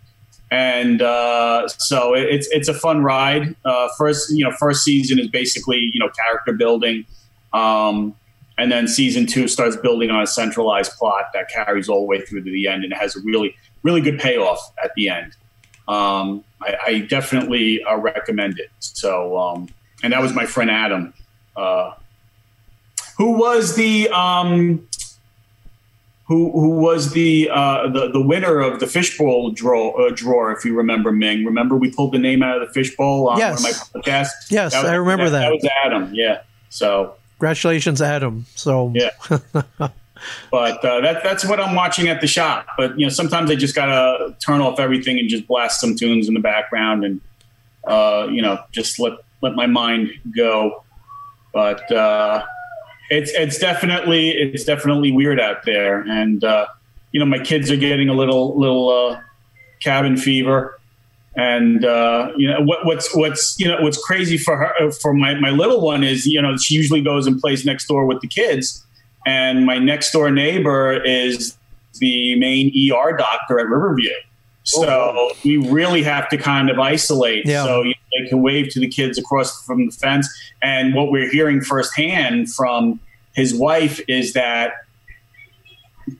and 0.50 1.04
uh, 1.04 1.68
so 1.68 2.16
it, 2.16 2.24
it's 2.24 2.48
it's 2.48 2.68
a 2.68 2.74
fun 2.74 3.04
ride. 3.04 3.56
Uh, 3.64 3.88
first, 4.00 4.32
you 4.32 4.44
know, 4.44 4.52
first 4.52 4.84
season 4.84 5.20
is 5.20 5.28
basically 5.28 5.92
you 5.94 6.00
know 6.00 6.10
character 6.10 6.54
building. 6.54 7.06
Um, 7.54 8.16
and 8.58 8.72
then 8.72 8.88
season 8.88 9.28
two 9.28 9.48
starts 9.48 9.76
building 9.76 10.10
on 10.10 10.24
a 10.24 10.28
centralized 10.28 10.94
plot 10.94 11.26
that 11.34 11.50
carries 11.50 11.88
all 11.88 12.00
the 12.00 12.08
way 12.08 12.22
through 12.22 12.44
to 12.44 12.52
the 12.52 12.68
end 12.68 12.84
and 12.84 12.94
it 12.94 12.96
has 12.96 13.16
a 13.16 13.20
really 13.20 13.56
really 13.86 14.02
good 14.02 14.20
payoff 14.20 14.74
at 14.84 14.92
the 14.96 15.08
end. 15.10 15.34
Um, 15.88 16.44
I, 16.62 16.76
I, 16.88 17.00
definitely 17.02 17.84
uh, 17.84 17.96
recommend 17.98 18.58
it. 18.60 18.72
So, 18.80 19.38
um, 19.38 19.70
and 20.02 20.12
that 20.12 20.22
was 20.22 20.34
my 20.34 20.48
friend 20.48 20.72
Adam, 20.72 21.14
uh, 21.56 21.94
who 23.20 23.38
was 23.38 23.76
the 23.76 24.10
um, 24.10 24.88
who 26.28 26.52
who 26.60 26.70
was 26.82 27.14
the 27.14 27.52
uh, 27.54 27.88
the 27.90 28.10
the 28.12 28.22
winner 28.22 28.60
of 28.62 28.80
the 28.80 28.88
fishbowl 28.88 29.52
draw 29.52 29.92
uh, 29.92 30.10
drawer, 30.10 30.52
if 30.52 30.66
you 30.66 30.76
remember, 30.76 31.12
Ming. 31.12 31.46
Remember 31.46 31.76
we 31.76 31.92
pulled 31.92 32.14
the 32.14 32.20
name 32.20 32.42
out 32.42 32.60
of 32.60 32.68
the 32.68 32.74
fishbowl 32.74 33.30
on 33.30 33.38
Yes. 33.38 33.62
one 33.62 33.72
of 33.72 33.78
my 33.94 34.02
podcasts. 34.02 34.50
Yes, 34.50 34.74
was- 34.76 34.86
I 34.86 34.96
remember 34.96 35.30
that. 35.30 35.42
That 35.42 35.52
was 35.52 35.70
Adam. 35.86 36.10
Yeah. 36.14 36.42
So, 36.70 37.14
Congratulations, 37.38 38.02
Adam. 38.02 38.48
So 38.56 38.92
Yeah. 38.96 39.12
but 40.52 40.84
uh, 40.84 41.02
that 41.02 41.24
that's 41.24 41.46
what 41.46 41.60
I'm 41.60 41.76
watching 41.76 42.08
at 42.08 42.22
the 42.22 42.28
shop. 42.28 42.68
But 42.78 42.98
you 43.00 43.06
know, 43.06 43.10
sometimes 43.10 43.52
I 43.52 43.56
just 43.56 43.76
gotta 43.76 44.36
turn 44.46 44.62
off 44.62 44.80
everything 44.80 45.20
and 45.20 45.30
just 45.30 45.48
blast 45.48 45.80
some 45.80 45.96
tunes 45.96 46.28
in 46.28 46.34
the 46.34 46.40
background 46.40 47.04
and 47.04 47.22
uh, 47.86 48.28
you 48.32 48.42
know 48.42 48.60
just 48.72 49.00
let 49.00 49.14
let 49.42 49.54
my 49.56 49.68
mind 49.68 50.12
go. 50.36 50.84
But 51.54 51.90
uh, 51.92 52.46
it's 53.10 53.32
it's 53.32 53.58
definitely 53.58 54.30
it's 54.32 54.64
definitely 54.64 55.12
weird 55.12 55.40
out 55.40 55.64
there, 55.66 56.02
and 56.02 56.44
uh, 56.44 56.68
you 57.12 57.20
know 57.20 57.26
my 57.26 57.40
kids 57.40 57.72
are 57.72 57.78
getting 57.78 58.10
a 58.10 58.14
little 58.14 58.60
little 58.60 58.90
uh, 58.90 59.22
cabin 59.82 60.18
fever. 60.18 60.80
And 61.38 61.84
uh, 61.84 62.32
you 62.38 62.48
know 62.48 62.62
what, 62.62 62.86
what's 62.86 63.14
what's 63.14 63.60
you 63.60 63.68
know 63.68 63.82
what's 63.82 64.02
crazy 64.02 64.38
for 64.38 64.56
her 64.56 64.92
for 64.92 65.14
my, 65.14 65.36
my 65.36 65.50
little 65.50 65.82
one 65.82 66.02
is 66.02 66.26
you 66.26 66.42
know 66.42 66.56
she 66.56 66.76
usually 66.76 67.02
goes 67.02 67.28
and 67.28 67.40
plays 67.42 67.66
next 67.66 67.88
door 67.88 68.06
with 68.06 68.22
the 68.22 68.28
kids, 68.28 68.85
and 69.26 69.66
my 69.66 69.78
next 69.80 70.12
door 70.12 70.30
neighbor 70.32 70.94
is 71.04 71.58
the 72.00 72.38
main 72.40 72.72
ER 72.94 73.16
doctor 73.18 73.60
at 73.60 73.68
Riverview. 73.68 74.12
So 74.64 74.86
Oh, 74.88 75.32
we 75.44 75.58
really 75.58 76.02
have 76.04 76.28
to 76.30 76.38
kind 76.38 76.70
of 76.70 76.80
isolate. 76.80 77.46
Yeah. 77.46 77.64
So 77.64 77.84
you 77.84 77.90
know, 77.90 78.20
they 78.24 78.28
can 78.30 78.42
wave 78.42 78.70
to 78.72 78.80
the 78.80 78.88
kids 78.88 79.18
across 79.18 79.64
from 79.66 79.86
the 79.86 79.92
fence. 79.92 80.28
And 80.62 80.96
what 80.96 81.12
we're 81.12 81.30
hearing 81.30 81.62
firsthand 81.62 82.52
from 82.54 83.00
his 83.34 83.54
wife 83.54 84.00
is 84.08 84.34
that 84.34 84.72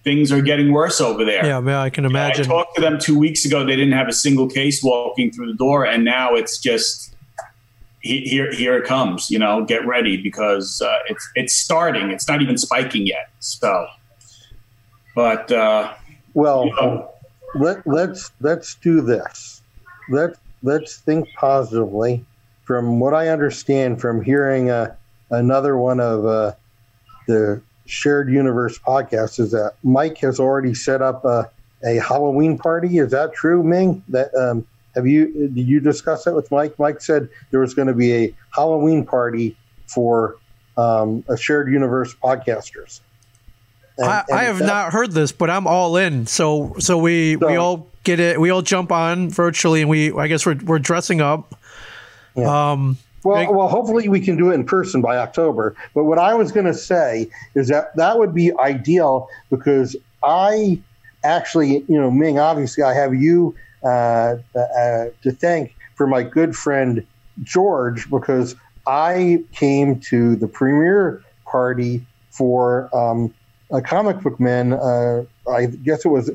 things 0.04 0.32
are 0.32 0.42
getting 0.42 0.72
worse 0.72 1.00
over 1.02 1.24
there. 1.26 1.46
yeah, 1.46 1.60
man, 1.60 1.76
I 1.76 1.90
can 1.90 2.06
imagine. 2.06 2.46
I 2.46 2.48
talked 2.48 2.76
to 2.76 2.82
them 2.82 3.00
two 3.00 3.18
weeks 3.18 3.46
ago. 3.46 3.64
They 3.66 3.76
didn't 3.76 3.94
have 3.94 4.08
a 4.08 4.14
single 4.14 4.48
case 4.50 4.84
walking 4.84 5.32
through 5.32 5.48
the 5.48 5.58
door, 5.58 5.86
and 5.86 6.04
now 6.04 6.34
it's 6.36 6.58
just 6.60 7.15
here. 8.06 8.52
Here 8.52 8.78
it 8.78 8.86
comes. 8.86 9.30
You 9.30 9.40
know, 9.40 9.66
get 9.66 9.86
ready 9.86 10.18
because 10.18 10.82
uh, 10.82 11.00
it's 11.08 11.30
it's 11.36 11.56
starting. 11.56 12.12
It's 12.12 12.28
not 12.28 12.42
even 12.42 12.58
spiking 12.58 13.08
yet. 13.08 13.30
So, 13.40 13.88
but 15.16 15.52
uh, 15.52 15.94
Well, 16.36 16.66
you 16.66 16.76
know, 16.76 17.12
let 17.56 17.88
let's 17.88 18.30
let's 18.42 18.76
do 18.76 19.02
this. 19.02 19.64
Let 20.10 20.36
let's 20.62 20.98
think 20.98 21.28
positively. 21.36 22.24
From 22.66 23.00
what 23.00 23.14
I 23.14 23.30
understand 23.30 24.02
from 24.02 24.24
hearing 24.24 24.70
uh, 24.72 24.96
another 25.30 25.78
one 25.78 26.00
of 26.00 26.26
uh, 26.26 26.54
the 27.28 27.62
shared 27.86 28.30
universe 28.30 28.80
podcasts, 28.80 29.40
is 29.40 29.52
that 29.52 29.74
Mike 29.84 30.18
has 30.18 30.40
already 30.40 30.74
set 30.74 31.02
up 31.02 31.24
a, 31.26 31.50
a 31.86 31.98
Halloween 31.98 32.58
party. 32.58 32.98
Is 32.98 33.12
that 33.12 33.34
true, 33.34 33.64
Ming? 33.64 34.04
That 34.10 34.34
um, 34.36 34.66
have 34.96 35.06
you 35.08 35.50
did 35.50 35.68
you 35.68 35.80
discuss 35.80 36.24
that 36.24 36.34
with 36.34 36.50
Mike? 36.52 36.78
Mike 36.80 37.02
said 37.02 37.30
there 37.52 37.60
was 37.60 37.74
going 37.74 37.88
to 37.88 37.94
be 37.94 38.14
a 38.14 38.36
Halloween 38.54 39.06
party 39.06 39.56
for 39.88 40.38
um, 40.78 41.24
a 41.30 41.38
shared 41.38 41.72
universe 41.72 42.14
podcasters. 42.16 43.02
And- 43.98 44.08
I, 44.10 44.24
and 44.30 44.38
I 44.40 44.44
have 44.44 44.60
that- 44.60 44.66
not 44.68 44.94
heard 44.94 45.12
this, 45.12 45.32
but 45.32 45.50
I'm 45.50 45.68
all 45.68 45.98
in. 45.98 46.26
So 46.28 46.76
so 46.80 46.98
we 46.98 47.36
we 47.38 47.56
all 47.56 47.88
get 48.04 48.20
it. 48.20 48.40
We 48.40 48.50
all 48.50 48.62
jump 48.62 48.92
on 48.92 49.30
virtually, 49.30 49.82
and 49.82 49.90
we 49.90 50.12
I 50.14 50.28
guess 50.28 50.46
we're 50.46 50.60
we're 50.64 50.80
dressing 50.80 51.22
up. 51.22 51.56
Yeah. 52.36 52.72
Um, 52.72 52.98
Well, 53.24 53.54
well, 53.54 53.68
hopefully 53.68 54.08
we 54.08 54.20
can 54.20 54.38
do 54.38 54.52
it 54.52 54.54
in 54.54 54.66
person 54.66 55.02
by 55.02 55.18
October. 55.18 55.76
But 55.96 56.04
what 56.04 56.20
I 56.20 56.36
was 56.36 56.52
going 56.52 56.68
to 56.68 56.74
say 56.76 57.28
is 57.56 57.70
that 57.70 57.96
that 57.96 58.20
would 58.20 58.36
be 58.36 58.52
ideal 58.60 59.28
because 59.50 59.96
I 60.24 60.78
actually, 61.24 61.84
you 61.88 62.00
know, 62.00 62.12
Ming, 62.12 62.38
obviously 62.38 62.84
I 62.84 62.94
have 62.94 63.16
you 63.16 63.56
uh, 63.86 64.36
uh, 64.58 65.06
to 65.22 65.32
thank 65.32 65.76
for 65.96 66.08
my 66.08 66.24
good 66.24 66.56
friend 66.56 67.06
George 67.44 68.10
because 68.10 68.56
I 68.88 69.44
came 69.54 70.00
to 70.02 70.36
the 70.36 70.48
premiere 70.48 71.22
party 71.46 72.06
for 72.32 72.90
um, 72.96 73.34
a 73.72 73.82
comic 73.82 74.22
book 74.22 74.40
man. 74.40 74.74
Uh, 74.74 75.24
I 75.50 75.68
guess 75.68 76.06
it 76.06 76.10
was 76.10 76.32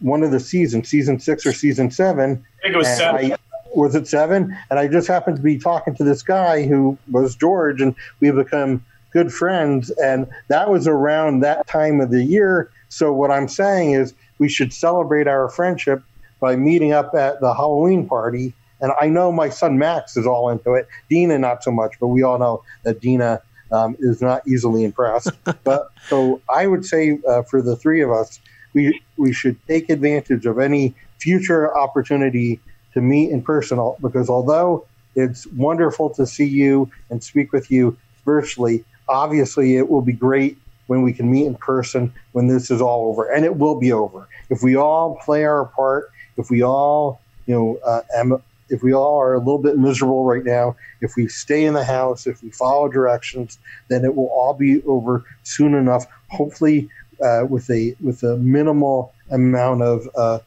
one 0.00 0.22
of 0.22 0.30
the 0.30 0.40
seasons, 0.40 0.88
season 0.88 1.18
six 1.18 1.46
or 1.46 1.52
season 1.52 1.90
seven. 1.90 2.44
I 2.60 2.62
think 2.62 2.74
it 2.74 2.78
was 2.78 2.88
seven. 2.88 3.32
I- 3.32 3.36
was 3.74 3.96
it 3.96 4.06
seven? 4.06 4.56
And 4.70 4.78
I 4.78 4.86
just 4.86 5.08
happened 5.08 5.36
to 5.36 5.42
be 5.42 5.58
talking 5.58 5.96
to 5.96 6.04
this 6.04 6.22
guy 6.22 6.64
who 6.64 6.96
was 7.10 7.34
George, 7.34 7.80
and 7.80 7.96
we 8.20 8.30
become 8.30 8.84
good 9.12 9.32
friends. 9.32 9.90
And 9.90 10.28
that 10.48 10.70
was 10.70 10.86
around 10.86 11.40
that 11.40 11.66
time 11.66 12.00
of 12.00 12.12
the 12.12 12.22
year. 12.22 12.70
So 12.88 13.12
what 13.12 13.32
I'm 13.32 13.48
saying 13.48 13.90
is 13.90 14.14
we 14.38 14.48
should 14.48 14.72
celebrate 14.72 15.26
our 15.26 15.48
friendship 15.48 16.04
by 16.44 16.56
meeting 16.56 16.92
up 16.92 17.14
at 17.14 17.40
the 17.40 17.54
Halloween 17.54 18.06
party. 18.06 18.52
And 18.78 18.92
I 19.00 19.06
know 19.06 19.32
my 19.32 19.48
son 19.48 19.78
Max 19.78 20.14
is 20.14 20.26
all 20.26 20.50
into 20.50 20.74
it. 20.74 20.86
Dina 21.08 21.38
not 21.38 21.64
so 21.64 21.70
much, 21.70 21.94
but 21.98 22.08
we 22.08 22.22
all 22.22 22.38
know 22.38 22.62
that 22.82 23.00
Dina 23.00 23.40
um, 23.72 23.96
is 23.98 24.20
not 24.20 24.46
easily 24.46 24.84
impressed. 24.84 25.30
but 25.64 25.88
so 26.10 26.42
I 26.54 26.66
would 26.66 26.84
say 26.84 27.18
uh, 27.26 27.44
for 27.44 27.62
the 27.62 27.76
three 27.76 28.02
of 28.02 28.10
us, 28.10 28.40
we 28.74 29.00
we 29.16 29.32
should 29.32 29.56
take 29.66 29.88
advantage 29.88 30.44
of 30.44 30.58
any 30.58 30.94
future 31.18 31.74
opportunity 31.74 32.60
to 32.92 33.00
meet 33.00 33.30
in 33.30 33.40
person 33.40 33.78
because 34.02 34.28
although 34.28 34.86
it's 35.14 35.46
wonderful 35.46 36.10
to 36.10 36.26
see 36.26 36.44
you 36.44 36.90
and 37.08 37.24
speak 37.24 37.52
with 37.52 37.70
you 37.70 37.96
virtually 38.24 38.84
obviously 39.08 39.76
it 39.76 39.88
will 39.88 40.02
be 40.02 40.12
great 40.12 40.58
when 40.88 41.02
we 41.02 41.12
can 41.12 41.30
meet 41.30 41.46
in 41.46 41.54
person 41.54 42.12
when 42.32 42.48
this 42.48 42.70
is 42.70 42.80
all 42.80 43.08
over 43.08 43.30
and 43.32 43.44
it 43.44 43.56
will 43.56 43.78
be 43.78 43.92
over 43.92 44.28
if 44.50 44.62
we 44.62 44.76
all 44.76 45.16
play 45.24 45.44
our 45.44 45.66
part 45.66 46.10
if 46.36 46.50
we 46.50 46.62
all 46.62 47.20
you 47.46 47.54
know 47.54 47.78
uh, 47.84 48.00
am, 48.16 48.42
if 48.70 48.82
we 48.82 48.92
all 48.92 49.20
are 49.20 49.34
a 49.34 49.38
little 49.38 49.58
bit 49.58 49.76
miserable 49.76 50.24
right 50.24 50.44
now 50.44 50.76
if 51.00 51.16
we 51.16 51.28
stay 51.28 51.64
in 51.64 51.74
the 51.74 51.84
house 51.84 52.26
if 52.26 52.42
we 52.42 52.50
follow 52.50 52.88
directions 52.88 53.58
then 53.88 54.04
it 54.04 54.14
will 54.14 54.28
all 54.28 54.54
be 54.54 54.82
over 54.84 55.24
soon 55.42 55.74
enough 55.74 56.06
hopefully 56.28 56.88
uh, 57.22 57.44
with 57.48 57.70
a 57.70 57.94
with 58.00 58.22
a 58.22 58.36
minimal 58.38 59.14
amount 59.30 59.82
of 59.82 60.08
uh, 60.16 60.38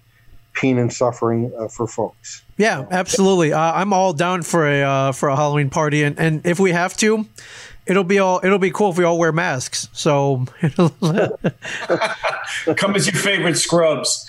pain 0.54 0.78
and 0.78 0.92
suffering 0.92 1.52
uh, 1.58 1.68
for 1.68 1.88
folks. 1.88 2.44
yeah, 2.58 2.86
absolutely. 2.92 3.54
Uh, 3.54 3.60
I'm 3.60 3.94
all 3.94 4.14
down 4.14 4.42
for 4.42 4.68
a 4.68 4.82
uh, 4.82 5.12
for 5.12 5.30
a 5.30 5.36
Halloween 5.36 5.70
party, 5.70 6.04
and, 6.04 6.20
and 6.20 6.46
if 6.46 6.60
we 6.60 6.72
have 6.72 6.98
to, 6.98 7.28
it'll 7.86 8.04
be 8.04 8.20
all 8.20 8.42
it'll 8.44 8.60
be 8.60 8.72
cool 8.72 8.92
if 8.92 8.98
we 8.98 9.04
all 9.04 9.18
wear 9.18 9.32
masks. 9.32 9.88
So 9.94 10.46
Come 12.76 12.96
as 12.96 13.08
your 13.08 13.16
favorite 13.16 13.58
scrubs. 13.58 14.26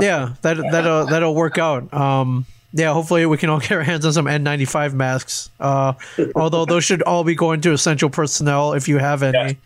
Yeah, 0.00 0.34
that 0.42 0.56
that'll 0.56 1.06
that'll 1.06 1.34
work 1.34 1.58
out. 1.58 1.92
Um, 1.92 2.46
yeah, 2.72 2.92
hopefully 2.92 3.26
we 3.26 3.36
can 3.36 3.50
all 3.50 3.60
get 3.60 3.72
our 3.72 3.82
hands 3.82 4.06
on 4.06 4.12
some 4.12 4.26
N95 4.26 4.92
masks. 4.92 5.50
Uh, 5.58 5.94
although 6.34 6.64
those 6.64 6.84
should 6.84 7.02
all 7.02 7.24
be 7.24 7.34
going 7.34 7.60
to 7.62 7.72
essential 7.72 8.10
personnel 8.10 8.74
if 8.74 8.88
you 8.88 8.98
have 8.98 9.22
any. 9.22 9.58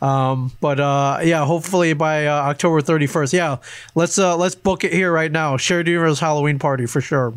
Um, 0.00 0.52
but 0.60 0.78
uh, 0.78 1.20
yeah, 1.22 1.44
hopefully 1.44 1.94
by 1.94 2.26
uh, 2.26 2.32
October 2.32 2.80
31st. 2.80 3.32
Yeah, 3.32 3.56
let's 3.94 4.18
uh, 4.18 4.36
let's 4.36 4.54
book 4.54 4.84
it 4.84 4.92
here 4.92 5.10
right 5.10 5.32
now. 5.32 5.56
Shared 5.56 5.88
Universe 5.88 6.20
Halloween 6.20 6.58
party 6.58 6.86
for 6.86 7.00
sure. 7.00 7.34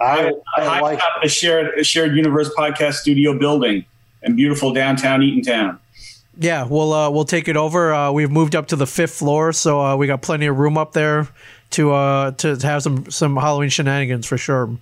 I, 0.00 0.32
I 0.56 0.64
High 0.64 0.80
like 0.80 0.98
top 0.98 1.22
the 1.22 1.28
shared 1.28 1.78
a 1.78 1.84
shared 1.84 2.14
universe 2.16 2.50
podcast 2.56 2.94
studio 2.94 3.38
building 3.38 3.84
in 4.22 4.36
beautiful 4.36 4.72
downtown 4.72 5.20
Eatontown. 5.20 5.78
Yeah, 6.38 6.64
we'll 6.64 6.92
uh, 6.92 7.10
we'll 7.10 7.24
take 7.24 7.48
it 7.48 7.56
over. 7.56 7.92
Uh, 7.92 8.12
we've 8.12 8.30
moved 8.30 8.56
up 8.56 8.68
to 8.68 8.76
the 8.76 8.86
fifth 8.86 9.14
floor, 9.14 9.52
so 9.52 9.80
uh, 9.80 9.96
we 9.96 10.06
got 10.06 10.22
plenty 10.22 10.46
of 10.46 10.56
room 10.56 10.78
up 10.78 10.92
there 10.92 11.28
to 11.74 11.92
uh, 11.92 12.30
to 12.32 12.56
have 12.62 12.82
some 12.82 13.10
some 13.10 13.36
Halloween 13.36 13.68
shenanigans 13.68 14.26
for 14.26 14.38
sure. 14.38 14.76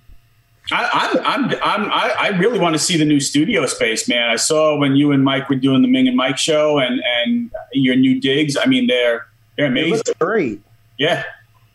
I, 0.71 1.11
I'm, 1.25 1.51
I'm, 1.51 1.59
I'm, 1.61 1.91
I, 1.91 2.15
I 2.17 2.27
really 2.37 2.57
want 2.57 2.73
to 2.73 2.79
see 2.79 2.95
the 2.95 3.03
new 3.03 3.19
studio 3.19 3.65
space, 3.65 4.07
man. 4.07 4.29
I 4.29 4.37
saw 4.37 4.77
when 4.77 4.95
you 4.95 5.11
and 5.11 5.21
Mike 5.21 5.49
were 5.49 5.57
doing 5.57 5.81
the 5.81 5.89
Ming 5.89 6.07
and 6.07 6.15
Mike 6.15 6.37
show, 6.37 6.79
and 6.79 7.01
and 7.25 7.51
your 7.73 7.97
new 7.97 8.21
digs. 8.21 8.55
I 8.55 8.65
mean, 8.65 8.87
they're 8.87 9.27
they're 9.57 9.65
it 9.65 9.71
amazing. 9.71 9.91
looks 9.91 10.11
great. 10.19 10.61
Yeah, 10.97 11.23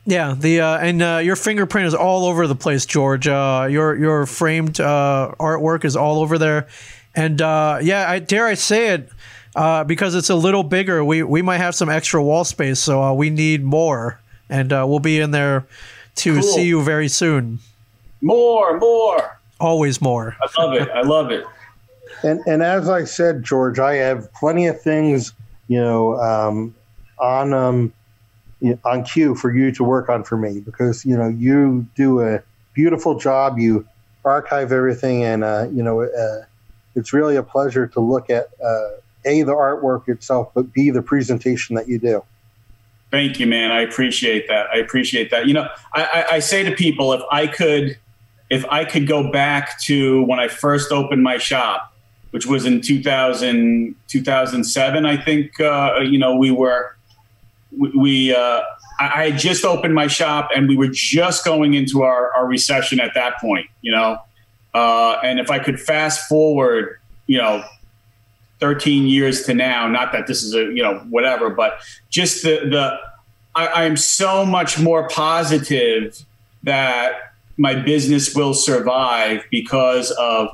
Yeah, 0.09 0.35
the 0.39 0.63
uh, 0.63 0.79
and 0.79 1.03
uh, 1.03 1.21
your 1.23 1.37
fingerprint 1.37 1.87
is 1.89 1.95
all 1.95 2.25
over 2.25 2.47
the 2.47 2.55
place, 2.55 2.87
George. 2.87 3.29
Uh, 3.29 3.69
your 3.71 3.95
your 3.95 4.25
framed 4.25 4.81
uh, 4.81 5.35
artwork 5.39 5.85
is 5.85 5.97
all 5.97 6.21
over 6.23 6.39
there, 6.39 6.67
and 7.15 7.43
uh, 7.43 7.79
yeah, 7.83 8.09
I 8.09 8.19
dare 8.19 8.47
I 8.47 8.55
say 8.55 8.95
it 8.95 9.11
uh, 9.55 9.85
because 9.85 10.15
it's 10.15 10.31
a 10.31 10.35
little 10.35 10.63
bigger. 10.63 11.05
We 11.05 11.23
we 11.23 11.43
might 11.43 11.59
have 11.59 11.75
some 11.75 11.91
extra 11.91 12.23
wall 12.23 12.45
space, 12.45 12.79
so 12.79 13.03
uh, 13.03 13.13
we 13.13 13.29
need 13.29 13.63
more, 13.63 14.19
and 14.51 14.73
uh, 14.73 14.85
we'll 14.89 14.99
be 14.99 15.21
in 15.21 15.31
there 15.31 15.67
to 16.17 16.35
Cool. 16.35 16.43
see 16.43 16.65
you 16.67 16.83
very 16.83 17.09
soon. 17.09 17.59
more, 18.21 18.79
more. 18.79 19.39
Always 19.61 20.01
more. 20.01 20.37
I 20.41 20.63
love 20.63 20.75
it. 20.75 20.89
I 20.91 21.01
love 21.03 21.31
it. 21.33 21.45
And 22.23 22.41
and 22.47 22.63
as 22.63 22.89
I 22.89 23.05
said, 23.05 23.43
George, 23.45 23.79
I 23.79 23.95
have 23.95 24.33
plenty 24.35 24.67
of 24.67 24.81
things, 24.81 25.33
you 25.69 25.81
know, 25.81 26.15
um, 26.21 26.75
on 27.19 27.53
um, 27.53 27.93
on 28.85 29.05
cue 29.05 29.35
for 29.35 29.53
you 29.55 29.71
to 29.73 29.85
work 29.85 30.09
on 30.09 30.23
for 30.25 30.37
me 30.37 30.61
because 30.61 31.05
you 31.05 31.17
know 31.17 31.29
you 31.29 31.87
do 31.97 32.21
a 32.21 32.43
beautiful 32.73 33.19
job. 33.19 33.59
You 33.59 33.87
archive 34.25 34.71
everything, 34.73 35.25
and 35.25 35.43
uh, 35.45 35.67
you 35.73 35.83
know, 35.83 36.03
uh, 36.03 36.45
it's 36.95 37.13
really 37.13 37.35
a 37.37 37.43
pleasure 37.43 37.87
to 37.89 38.01
look 38.01 38.31
at 38.31 38.49
uh, 38.65 38.89
a 39.25 39.43
the 39.43 39.55
artwork 39.55 40.09
itself, 40.09 40.51
but 40.55 40.73
b 40.73 40.91
the 40.91 41.03
presentation 41.03 41.75
that 41.77 41.89
you 41.89 41.99
do. 41.99 42.23
Thank 43.11 43.41
you, 43.41 43.47
man. 43.47 43.71
I 43.71 43.81
appreciate 43.81 44.49
that. 44.49 44.67
I 44.73 44.79
appreciate 44.79 45.31
that. 45.31 45.47
You 45.47 45.55
know, 45.55 45.69
I, 45.95 46.05
I, 46.05 46.35
I 46.35 46.39
say 46.41 46.63
to 46.63 46.73
people, 46.73 47.13
if 47.13 47.23
I 47.31 47.47
could, 47.47 47.99
if 48.51 48.65
I 48.67 48.85
could 48.85 49.07
go 49.07 49.31
back 49.31 49.81
to 49.83 50.23
when 50.25 50.39
I 50.39 50.49
first 50.49 50.93
opened 50.93 51.23
my 51.23 51.39
shop, 51.39 51.95
which 52.31 52.47
was 52.47 52.67
in 52.67 52.83
2000, 52.83 53.95
2007, 54.09 55.07
I 55.07 55.17
think, 55.17 55.59
uh, 55.61 56.01
you 56.01 56.19
know, 56.19 56.37
we 56.37 56.51
were, 56.51 56.97
we, 57.97 58.35
uh, 58.35 58.61
I, 59.01 59.23
I 59.23 59.31
had 59.31 59.39
just 59.39 59.65
opened 59.65 59.95
my 59.95 60.07
shop 60.07 60.51
and 60.55 60.69
we 60.69 60.77
were 60.77 60.89
just 60.89 61.45
going 61.45 61.73
into 61.75 62.03
our, 62.03 62.31
our 62.35 62.47
recession 62.47 63.01
at 63.01 63.15
that 63.15 63.39
point, 63.41 63.67
you 63.81 63.93
know. 63.93 64.19
Uh, 64.75 65.19
and 65.25 65.41
if 65.41 65.51
I 65.51 65.59
could 65.59 65.81
fast 65.81 66.29
forward, 66.29 66.99
you 67.27 67.39
know, 67.39 67.65
13 68.61 69.07
years 69.07 69.45
to 69.45 69.55
now, 69.55 69.87
not 69.89 70.13
that 70.13 70.27
this 70.27 70.43
is 70.43 70.55
a, 70.55 70.65
you 70.65 70.83
know, 70.83 70.99
whatever, 71.11 71.51
but 71.51 71.79
just 72.11 72.43
the, 72.43 72.69
the, 72.71 72.99
I, 73.55 73.85
I'm 73.85 73.97
so 73.97 74.45
much 74.45 74.79
more 74.79 75.09
positive 75.09 76.25
that 76.65 77.33
my 77.57 77.75
business 77.75 78.35
will 78.35 78.55
survive 78.55 79.45
because 79.51 80.11
of 80.13 80.49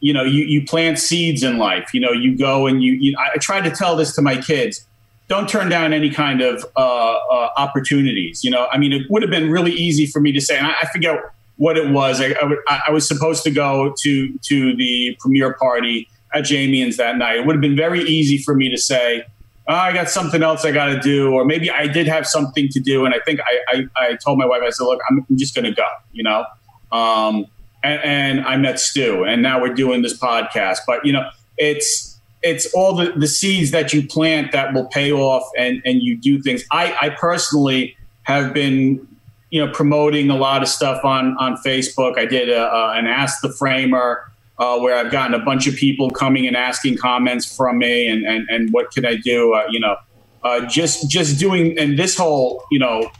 you 0.00 0.12
know 0.12 0.22
you, 0.22 0.44
you 0.44 0.64
plant 0.64 0.98
seeds 0.98 1.42
in 1.42 1.56
life 1.56 1.94
you 1.94 2.00
know 2.00 2.12
you 2.12 2.36
go 2.36 2.66
and 2.66 2.82
you, 2.82 2.92
you 2.92 3.16
i 3.18 3.38
try 3.38 3.62
to 3.62 3.70
tell 3.70 3.96
this 3.96 4.14
to 4.14 4.20
my 4.20 4.36
kids 4.36 4.86
don't 5.28 5.48
turn 5.48 5.70
down 5.70 5.94
any 5.94 6.10
kind 6.10 6.42
of 6.42 6.64
uh, 6.76 6.80
uh, 6.80 7.48
opportunities 7.56 8.44
you 8.44 8.50
know? 8.50 8.68
I 8.70 8.76
mean 8.76 8.92
it 8.92 9.10
would 9.10 9.22
have 9.22 9.30
been 9.30 9.50
really 9.50 9.72
easy 9.72 10.04
for 10.04 10.20
me 10.20 10.32
to 10.32 10.40
say 10.40 10.58
and 10.58 10.66
i, 10.66 10.74
I 10.82 10.86
forget 10.92 11.18
what 11.56 11.76
it 11.76 11.90
was. 11.90 12.20
I, 12.20 12.34
I, 12.68 12.82
I, 12.88 12.90
was 12.90 13.06
supposed 13.06 13.42
to 13.44 13.50
go 13.50 13.94
to 14.02 14.38
to 14.38 14.76
the 14.76 15.16
premiere 15.20 15.54
party 15.54 16.08
at 16.34 16.42
Jamie's 16.42 16.96
that 16.96 17.16
night 17.16 17.36
it 17.36 17.46
would 17.46 17.54
have 17.54 17.62
been 17.62 17.76
very 17.76 18.02
easy 18.02 18.38
for 18.38 18.54
me 18.54 18.68
to 18.68 18.78
say 18.78 19.24
oh, 19.68 19.74
I 19.74 19.92
got 19.92 20.08
something 20.08 20.42
else 20.42 20.64
I 20.64 20.72
got 20.72 20.86
to 20.86 21.00
do, 21.00 21.32
or 21.32 21.44
maybe 21.44 21.70
I 21.70 21.86
did 21.86 22.06
have 22.06 22.26
something 22.26 22.68
to 22.68 22.80
do. 22.80 23.04
And 23.04 23.14
I 23.14 23.18
think 23.20 23.40
I, 23.40 23.60
I, 23.68 23.86
I 23.96 24.14
told 24.16 24.38
my 24.38 24.46
wife, 24.46 24.62
I 24.64 24.70
said, 24.70 24.84
look, 24.84 25.00
I'm, 25.10 25.24
just 25.36 25.54
going 25.54 25.64
to 25.64 25.72
go, 25.72 25.86
you 26.12 26.22
know? 26.22 26.44
Um, 26.92 27.46
and, 27.82 28.00
and, 28.04 28.40
I 28.46 28.56
met 28.56 28.78
Stu 28.78 29.24
and 29.24 29.42
now 29.42 29.60
we're 29.60 29.74
doing 29.74 30.02
this 30.02 30.18
podcast, 30.18 30.78
but 30.86 31.04
you 31.04 31.12
know, 31.12 31.28
it's, 31.58 32.18
it's 32.42 32.72
all 32.74 32.94
the, 32.94 33.12
the 33.16 33.26
seeds 33.26 33.72
that 33.72 33.92
you 33.92 34.06
plant 34.06 34.52
that 34.52 34.72
will 34.72 34.86
pay 34.86 35.12
off 35.12 35.48
and, 35.58 35.82
and 35.84 36.00
you 36.02 36.16
do 36.16 36.40
things. 36.40 36.64
I, 36.70 36.96
I 37.00 37.10
personally 37.10 37.96
have 38.22 38.54
been, 38.54 39.06
you 39.50 39.64
know, 39.64 39.72
promoting 39.72 40.30
a 40.30 40.36
lot 40.36 40.62
of 40.62 40.68
stuff 40.68 41.04
on, 41.04 41.36
on 41.38 41.56
Facebook. 41.56 42.18
I 42.18 42.24
did 42.24 42.48
a, 42.48 42.72
a, 42.72 42.92
an 42.92 43.06
Ask 43.06 43.40
the 43.40 43.52
Framer, 43.52 44.30
uh, 44.58 44.78
where 44.78 44.96
I've 44.96 45.12
gotten 45.12 45.34
a 45.34 45.44
bunch 45.44 45.66
of 45.66 45.74
people 45.74 46.10
coming 46.10 46.46
and 46.46 46.56
asking 46.56 46.96
comments 46.96 47.56
from 47.56 47.78
me 47.78 48.08
and, 48.08 48.24
and, 48.24 48.48
and 48.48 48.72
what 48.72 48.90
can 48.90 49.04
I 49.04 49.16
do? 49.16 49.54
Uh, 49.54 49.64
you 49.70 49.80
know, 49.80 49.96
uh, 50.42 50.64
just 50.66 51.10
just 51.10 51.38
doing 51.38 51.78
and 51.78 51.98
this 51.98 52.16
whole 52.16 52.64
you 52.70 52.78
know 52.78 53.10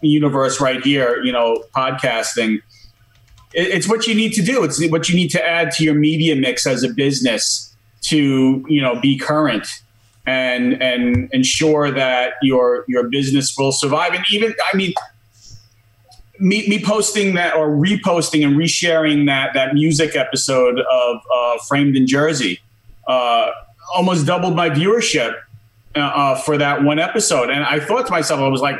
universe 0.00 0.60
right 0.60 0.82
here, 0.82 1.22
you 1.22 1.32
know, 1.32 1.62
podcasting. 1.76 2.62
It, 3.52 3.68
it's 3.68 3.88
what 3.88 4.06
you 4.06 4.14
need 4.14 4.32
to 4.32 4.42
do. 4.42 4.64
It's 4.64 4.84
what 4.88 5.08
you 5.08 5.14
need 5.14 5.28
to 5.30 5.46
add 5.46 5.70
to 5.72 5.84
your 5.84 5.94
media 5.94 6.34
mix 6.34 6.66
as 6.66 6.82
a 6.82 6.88
business 6.88 7.74
to 8.02 8.64
you 8.68 8.80
know 8.80 8.98
be 9.00 9.18
current 9.18 9.66
and 10.26 10.82
and 10.82 11.28
ensure 11.32 11.90
that 11.90 12.34
your 12.42 12.84
your 12.88 13.08
business 13.08 13.54
will 13.56 13.72
survive. 13.72 14.14
And 14.14 14.24
even 14.32 14.54
I 14.72 14.76
mean 14.76 14.94
me, 16.42 16.68
me 16.68 16.82
posting 16.82 17.34
that 17.34 17.54
or 17.54 17.68
reposting 17.68 18.44
and 18.44 18.56
resharing 18.56 19.26
that 19.26 19.54
that 19.54 19.74
music 19.74 20.16
episode 20.16 20.80
of 20.80 21.20
uh, 21.32 21.58
Framed 21.68 21.96
in 21.96 22.06
Jersey 22.06 22.60
uh, 23.06 23.52
almost 23.94 24.26
doubled 24.26 24.56
my 24.56 24.68
viewership 24.68 25.34
uh, 25.94 26.00
uh, 26.00 26.34
for 26.34 26.58
that 26.58 26.82
one 26.82 26.98
episode. 26.98 27.48
And 27.48 27.64
I 27.64 27.78
thought 27.78 28.06
to 28.06 28.10
myself, 28.10 28.40
I 28.40 28.48
was 28.48 28.60
like, 28.60 28.76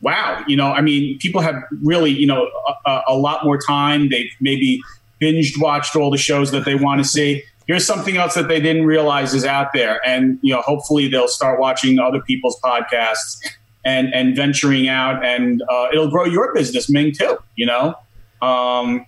wow, 0.00 0.42
you 0.48 0.56
know, 0.56 0.72
I 0.72 0.80
mean, 0.80 1.16
people 1.18 1.40
have 1.42 1.62
really, 1.80 2.10
you 2.10 2.26
know, 2.26 2.50
a, 2.84 3.02
a 3.08 3.16
lot 3.16 3.44
more 3.44 3.56
time. 3.56 4.08
They've 4.08 4.30
maybe 4.40 4.82
binged 5.20 5.60
watched 5.60 5.94
all 5.94 6.10
the 6.10 6.18
shows 6.18 6.50
that 6.50 6.64
they 6.64 6.74
want 6.74 7.00
to 7.00 7.08
see. 7.08 7.44
Here's 7.68 7.86
something 7.86 8.16
else 8.16 8.34
that 8.34 8.48
they 8.48 8.60
didn't 8.60 8.84
realize 8.84 9.32
is 9.32 9.44
out 9.44 9.68
there. 9.72 10.00
And, 10.04 10.40
you 10.42 10.52
know, 10.52 10.60
hopefully 10.62 11.06
they'll 11.06 11.28
start 11.28 11.60
watching 11.60 12.00
other 12.00 12.20
people's 12.20 12.60
podcasts 12.60 13.38
and 13.84 14.12
and 14.14 14.36
venturing 14.36 14.88
out, 14.88 15.24
and 15.24 15.62
uh, 15.70 15.88
it'll 15.92 16.10
grow 16.10 16.24
your 16.24 16.54
business, 16.54 16.90
Ming, 16.90 17.12
too. 17.12 17.38
You 17.56 17.66
know, 17.66 17.94
um, 18.40 19.06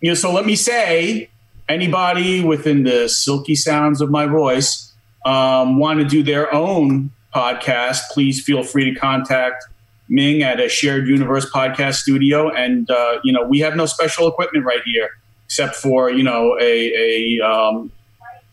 you 0.00 0.10
know. 0.10 0.14
So 0.14 0.32
let 0.32 0.46
me 0.46 0.56
say, 0.56 1.28
anybody 1.68 2.42
within 2.42 2.84
the 2.84 3.08
silky 3.08 3.54
sounds 3.54 4.00
of 4.00 4.10
my 4.10 4.26
voice 4.26 4.92
um, 5.24 5.78
want 5.78 6.00
to 6.00 6.04
do 6.04 6.22
their 6.22 6.52
own 6.54 7.10
podcast, 7.34 8.00
please 8.10 8.42
feel 8.42 8.62
free 8.62 8.92
to 8.92 8.98
contact 8.98 9.64
Ming 10.08 10.42
at 10.42 10.60
a 10.60 10.68
Shared 10.68 11.08
Universe 11.08 11.50
podcast 11.50 11.94
studio. 11.94 12.50
And 12.50 12.90
uh, 12.90 13.18
you 13.24 13.32
know, 13.32 13.42
we 13.42 13.60
have 13.60 13.74
no 13.76 13.86
special 13.86 14.28
equipment 14.28 14.64
right 14.64 14.82
here, 14.84 15.08
except 15.46 15.76
for 15.76 16.10
you 16.10 16.22
know 16.22 16.56
a 16.60 17.38
a, 17.40 17.40
um, 17.40 17.90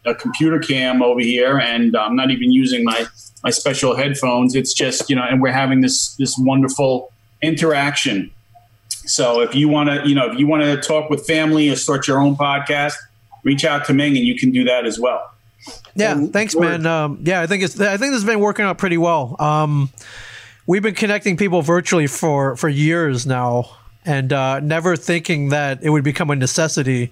a 0.06 0.16
computer 0.16 0.60
cam 0.60 1.02
over 1.02 1.20
here, 1.20 1.60
and 1.60 1.96
I'm 1.96 2.16
not 2.16 2.32
even 2.32 2.52
using 2.52 2.84
my 2.84 3.06
my 3.44 3.50
special 3.50 3.96
headphones. 3.96 4.56
It's 4.56 4.74
just 4.74 5.10
you 5.10 5.16
know, 5.16 5.24
and 5.24 5.42
we're 5.42 5.52
having 5.52 5.82
this 5.82 6.16
this 6.16 6.38
wonderful 6.38 7.12
interaction. 7.42 8.32
So 8.90 9.42
if 9.42 9.56
you 9.56 9.68
want 9.68 9.90
to, 9.90 10.08
you 10.08 10.16
know, 10.16 10.32
if 10.32 10.38
you 10.38 10.48
want 10.48 10.64
to 10.64 10.78
talk 10.78 11.10
with 11.10 11.26
family 11.26 11.70
or 11.70 11.76
start 11.76 12.08
your 12.08 12.20
own 12.20 12.36
podcast, 12.36 12.94
reach 13.44 13.66
out 13.66 13.86
to 13.86 13.94
Ming, 13.94 14.16
and 14.16 14.26
you 14.26 14.38
can 14.38 14.52
do 14.52 14.64
that 14.66 14.86
as 14.86 15.00
well. 15.00 15.32
Yeah, 15.96 16.14
and 16.14 16.32
thanks, 16.32 16.56
man. 16.56 16.86
Um, 16.86 17.20
yeah, 17.24 17.42
I 17.42 17.48
think 17.48 17.64
it's 17.64 17.80
I 17.80 17.98
think 17.98 18.12
this 18.12 18.22
has 18.22 18.26
been 18.26 18.40
working 18.40 18.66
out 18.66 18.78
pretty 18.78 18.98
well. 18.98 19.36
Um, 19.40 19.90
we've 20.66 20.82
been 20.82 20.96
connecting 20.96 21.38
people 21.38 21.62
virtually 21.62 22.08
for 22.08 22.56
for 22.56 22.70
years 22.70 23.26
now, 23.26 23.70
and 24.06 24.32
uh, 24.32 24.60
never 24.60 24.96
thinking 24.96 25.50
that 25.50 25.84
it 25.84 25.90
would 25.90 26.04
become 26.04 26.30
a 26.30 26.36
necessity. 26.36 27.12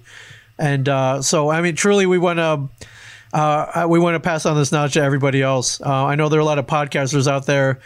And 0.57 0.89
uh, 0.89 1.21
so, 1.21 1.49
I 1.49 1.61
mean, 1.61 1.75
truly, 1.75 2.05
we 2.05 2.17
want 2.17 2.39
to 2.39 2.87
uh, 3.33 3.85
we 3.89 3.99
want 3.99 4.15
to 4.15 4.19
pass 4.19 4.45
on 4.45 4.57
this 4.57 4.71
knowledge 4.71 4.93
to 4.93 5.01
everybody 5.01 5.41
else. 5.41 5.81
Uh, 5.81 6.05
I 6.05 6.15
know 6.15 6.29
there 6.29 6.39
are 6.39 6.41
a 6.41 6.45
lot 6.45 6.59
of 6.59 6.65
podcasters 6.65 7.27
out 7.27 7.45
there 7.45 7.79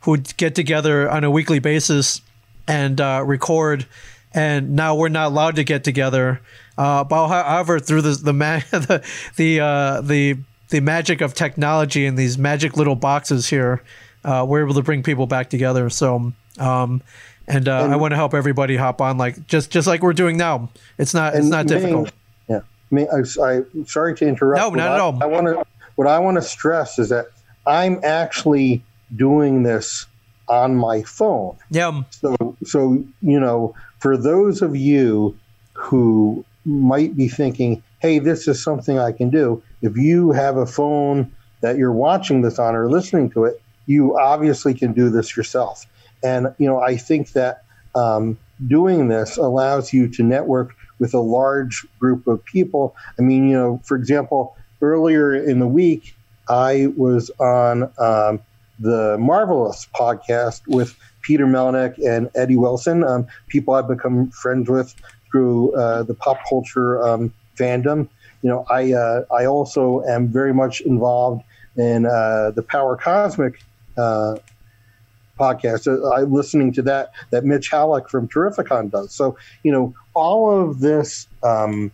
who 0.00 0.16
get 0.18 0.54
together 0.54 1.10
on 1.10 1.24
a 1.24 1.30
weekly 1.30 1.58
basis 1.58 2.20
and 2.66 3.00
uh, 3.00 3.22
record, 3.24 3.86
and 4.32 4.74
now 4.74 4.94
we're 4.94 5.08
not 5.08 5.28
allowed 5.28 5.56
to 5.56 5.64
get 5.64 5.84
together. 5.84 6.40
Uh, 6.78 7.04
but 7.04 7.28
however, 7.28 7.78
through 7.78 8.02
the 8.02 8.12
the 8.12 8.32
ma- 8.32 8.60
the 8.70 9.04
the, 9.36 9.60
uh, 9.60 10.00
the 10.00 10.36
the 10.68 10.80
magic 10.80 11.20
of 11.20 11.34
technology 11.34 12.06
and 12.06 12.16
these 12.16 12.38
magic 12.38 12.76
little 12.76 12.96
boxes 12.96 13.48
here, 13.48 13.82
uh, 14.24 14.44
we're 14.48 14.64
able 14.64 14.74
to 14.74 14.82
bring 14.82 15.02
people 15.02 15.26
back 15.26 15.50
together. 15.50 15.90
So. 15.90 16.32
Um, 16.58 17.02
and, 17.48 17.68
and, 17.68 17.92
I 17.92 17.94
want 17.94 18.10
to 18.10 18.16
help 18.16 18.34
everybody 18.34 18.74
hop 18.74 19.00
on, 19.00 19.18
like 19.18 19.46
just 19.46 19.70
just 19.70 19.86
like 19.86 20.02
we're 20.02 20.14
doing 20.14 20.36
now. 20.36 20.68
It's 20.98 21.14
not 21.14 21.36
it's 21.36 21.46
not 21.46 21.68
difficult. 21.68 22.10
I, 22.92 23.56
am 23.76 23.86
sorry 23.86 24.14
to 24.16 24.26
interrupt. 24.26 24.60
No, 24.60 24.70
not 24.70 24.90
I, 24.90 24.94
at 24.94 25.00
all. 25.00 25.22
I 25.22 25.26
want 25.26 25.46
to. 25.46 25.64
What 25.96 26.06
I 26.06 26.18
want 26.18 26.36
to 26.36 26.42
stress 26.42 26.98
is 26.98 27.08
that 27.08 27.26
I'm 27.66 28.00
actually 28.04 28.82
doing 29.14 29.62
this 29.62 30.06
on 30.48 30.76
my 30.76 31.02
phone. 31.02 31.56
Yeah. 31.70 32.02
So, 32.10 32.56
so 32.64 33.04
you 33.22 33.40
know, 33.40 33.74
for 33.98 34.16
those 34.16 34.62
of 34.62 34.76
you 34.76 35.36
who 35.72 36.44
might 36.64 37.16
be 37.16 37.28
thinking, 37.28 37.82
"Hey, 37.98 38.18
this 38.18 38.46
is 38.46 38.62
something 38.62 38.98
I 38.98 39.12
can 39.12 39.30
do," 39.30 39.62
if 39.82 39.96
you 39.96 40.32
have 40.32 40.56
a 40.56 40.66
phone 40.66 41.32
that 41.62 41.76
you're 41.76 41.92
watching 41.92 42.42
this 42.42 42.58
on 42.58 42.74
or 42.74 42.90
listening 42.90 43.30
to 43.30 43.44
it, 43.44 43.60
you 43.86 44.18
obviously 44.18 44.74
can 44.74 44.92
do 44.92 45.10
this 45.10 45.36
yourself. 45.36 45.86
And 46.22 46.54
you 46.58 46.66
know, 46.66 46.80
I 46.80 46.96
think 46.96 47.32
that 47.32 47.62
um, 47.94 48.38
doing 48.66 49.08
this 49.08 49.36
allows 49.36 49.92
you 49.92 50.08
to 50.08 50.22
network 50.22 50.74
with 50.98 51.14
a 51.14 51.20
large 51.20 51.86
group 51.98 52.26
of 52.26 52.44
people. 52.44 52.96
I 53.18 53.22
mean, 53.22 53.48
you 53.48 53.56
know, 53.56 53.80
for 53.84 53.96
example, 53.96 54.56
earlier 54.80 55.34
in 55.34 55.58
the 55.58 55.66
week, 55.66 56.14
I 56.48 56.88
was 56.96 57.30
on 57.38 57.90
um, 57.98 58.40
the 58.78 59.16
Marvelous 59.18 59.88
podcast 59.94 60.62
with 60.68 60.96
Peter 61.22 61.46
Melnick 61.46 61.98
and 62.06 62.30
Eddie 62.34 62.56
Wilson, 62.56 63.02
um, 63.02 63.26
people 63.48 63.74
I've 63.74 63.88
become 63.88 64.30
friends 64.30 64.68
with 64.68 64.94
through 65.30 65.74
uh, 65.74 66.04
the 66.04 66.14
pop 66.14 66.38
culture 66.48 67.04
um, 67.04 67.32
fandom. 67.56 68.08
You 68.42 68.50
know, 68.50 68.66
I 68.70 68.92
uh, 68.92 69.24
I 69.34 69.46
also 69.46 70.02
am 70.04 70.28
very 70.28 70.54
much 70.54 70.80
involved 70.82 71.42
in 71.76 72.06
uh, 72.06 72.52
the 72.54 72.62
Power 72.62 72.96
Cosmic 72.96 73.60
uh, 73.96 74.36
podcast. 75.38 75.86
Uh, 75.86 76.12
I'm 76.12 76.32
listening 76.32 76.72
to 76.74 76.82
that 76.82 77.12
that 77.30 77.44
Mitch 77.44 77.70
Halleck 77.70 78.08
from 78.08 78.28
Terrificon 78.28 78.90
does. 78.90 79.12
So 79.12 79.36
you 79.62 79.72
know, 79.72 79.94
all 80.14 80.50
of 80.50 80.80
this 80.80 81.26
um, 81.42 81.90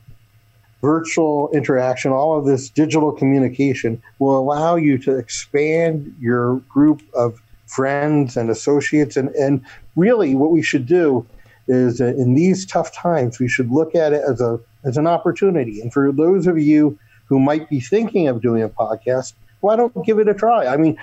virtual 0.80 1.50
interaction, 1.52 2.10
all 2.12 2.38
of 2.38 2.44
this 2.44 2.68
digital 2.68 3.12
communication 3.12 4.02
will 4.18 4.38
allow 4.38 4.76
you 4.76 4.98
to 4.98 5.16
expand 5.16 6.14
your 6.20 6.56
group 6.68 7.02
of 7.14 7.40
friends 7.66 8.36
and 8.36 8.50
associates. 8.50 9.16
And 9.16 9.30
and 9.30 9.64
really, 9.96 10.34
what 10.34 10.50
we 10.50 10.62
should 10.62 10.86
do 10.86 11.26
is 11.68 12.00
in 12.00 12.34
these 12.34 12.66
tough 12.66 12.92
times, 12.92 13.38
we 13.38 13.48
should 13.48 13.70
look 13.70 13.94
at 13.94 14.12
it 14.12 14.22
as 14.28 14.40
a 14.40 14.60
as 14.84 14.96
an 14.96 15.06
opportunity. 15.06 15.80
And 15.80 15.92
for 15.92 16.12
those 16.12 16.46
of 16.46 16.58
you 16.58 16.98
who 17.26 17.38
might 17.38 17.68
be 17.68 17.80
thinking 17.80 18.28
of 18.28 18.42
doing 18.42 18.62
a 18.62 18.68
podcast, 18.68 19.34
why 19.60 19.76
don't 19.76 20.04
give 20.04 20.18
it 20.18 20.28
a 20.28 20.34
try? 20.34 20.66
I 20.66 20.76
mean, 20.76 20.98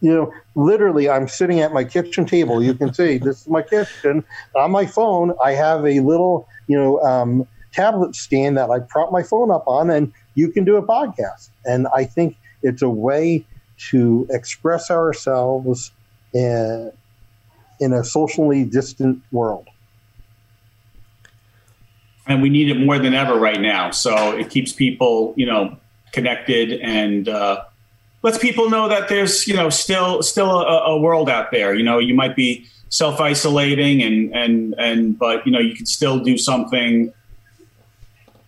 you 0.00 0.14
know, 0.14 0.32
literally, 0.54 1.08
I'm 1.08 1.28
sitting 1.28 1.60
at 1.60 1.72
my 1.72 1.84
kitchen 1.84 2.26
table. 2.26 2.62
You 2.62 2.74
can 2.74 2.92
see 2.92 3.18
this 3.18 3.42
is 3.42 3.48
my 3.48 3.62
kitchen. 3.62 4.24
On 4.56 4.70
my 4.70 4.86
phone, 4.86 5.34
I 5.42 5.52
have 5.52 5.84
a 5.84 6.00
little, 6.00 6.48
you 6.66 6.76
know, 6.76 7.00
um, 7.02 7.46
tablet 7.72 8.14
stand 8.14 8.56
that 8.56 8.70
I 8.70 8.80
prop 8.80 9.12
my 9.12 9.22
phone 9.22 9.50
up 9.50 9.64
on, 9.66 9.90
and 9.90 10.12
you 10.34 10.50
can 10.50 10.64
do 10.64 10.76
a 10.76 10.82
podcast. 10.82 11.50
And 11.64 11.86
I 11.94 12.04
think 12.04 12.36
it's 12.62 12.82
a 12.82 12.90
way 12.90 13.44
to 13.90 14.26
express 14.30 14.90
ourselves 14.90 15.92
in, 16.32 16.92
in 17.80 17.92
a 17.92 18.04
socially 18.04 18.64
distant 18.64 19.22
world. 19.32 19.68
And 22.26 22.42
we 22.42 22.50
need 22.50 22.68
it 22.68 22.78
more 22.78 22.98
than 22.98 23.14
ever 23.14 23.34
right 23.36 23.60
now. 23.60 23.90
So 23.90 24.36
it 24.36 24.50
keeps 24.50 24.72
people, 24.72 25.34
you 25.36 25.46
know, 25.46 25.76
connected 26.12 26.80
and 26.80 27.28
uh, 27.28 27.64
lets 28.22 28.38
people 28.38 28.68
know 28.68 28.88
that 28.88 29.08
there's, 29.08 29.46
you 29.46 29.54
know, 29.54 29.70
still 29.70 30.22
still 30.22 30.50
a, 30.50 30.92
a 30.92 30.98
world 30.98 31.28
out 31.28 31.50
there. 31.50 31.74
You 31.74 31.82
know, 31.82 31.98
you 31.98 32.14
might 32.14 32.36
be 32.36 32.66
self 32.88 33.20
isolating 33.20 34.02
and 34.02 34.34
and 34.34 34.74
and 34.78 35.18
but 35.18 35.46
you 35.46 35.52
know 35.52 35.60
you 35.60 35.74
can 35.74 35.86
still 35.86 36.18
do 36.18 36.36
something 36.36 37.12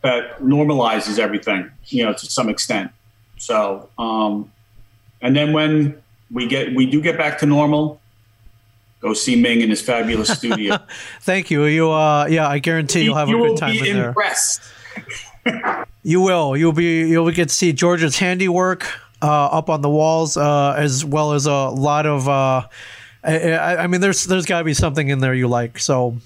that 0.03 0.41
normalizes 0.41 1.19
everything, 1.19 1.71
you 1.87 2.05
know, 2.05 2.13
to 2.13 2.27
some 2.27 2.49
extent. 2.49 2.91
So, 3.39 3.89
um, 3.99 4.53
and 5.21 5.35
then 5.35 5.53
when 5.53 6.03
we 6.31 6.47
get 6.47 6.75
we 6.75 6.87
do 6.87 7.01
get 7.01 7.17
back 7.17 7.39
to 7.39 7.47
normal, 7.47 8.01
go 9.01 9.15
see 9.15 9.37
Ming 9.41 9.61
in 9.61 9.71
his 9.71 9.81
fabulous 9.81 10.29
studio. 10.39 10.79
Thank 11.21 11.51
you. 11.51 11.65
You, 11.65 11.91
uh, 11.91 12.27
yeah, 12.27 12.49
I 12.49 12.59
guarantee 12.59 13.03
you'll 13.03 13.17
have 13.17 13.29
you 13.29 13.37
a 13.37 13.41
good 13.41 13.51
will 13.51 13.57
time 13.57 13.73
be 13.73 13.89
in 13.89 13.97
there. 13.97 14.09
impressed. 14.09 14.61
You 16.03 16.21
will. 16.21 16.57
You'll 16.57 16.73
be. 16.73 17.09
You'll 17.09 17.31
get 17.31 17.49
to 17.49 17.55
see 17.55 17.73
George's 17.73 18.19
handiwork 18.19 18.87
up 19.27 19.71
on 19.71 19.81
the 19.83 19.91
walls, 19.91 20.37
uh, 20.37 20.75
as 20.77 21.05
well 21.05 21.33
as 21.33 21.47
a 21.47 21.69
lot 21.69 22.07
of. 22.07 22.29
Uh, 22.29 22.67
I, 23.25 23.53
I- 23.53 23.83
I 23.85 23.87
mean, 23.87 24.01
there's 24.01 24.25
there's 24.25 24.47
got 24.47 24.59
to 24.59 24.65
be 24.65 24.75
something 24.75 25.09
in 25.09 25.21
there 25.21 25.33
you 25.35 25.47
like. 25.49 25.79
So, 25.79 26.17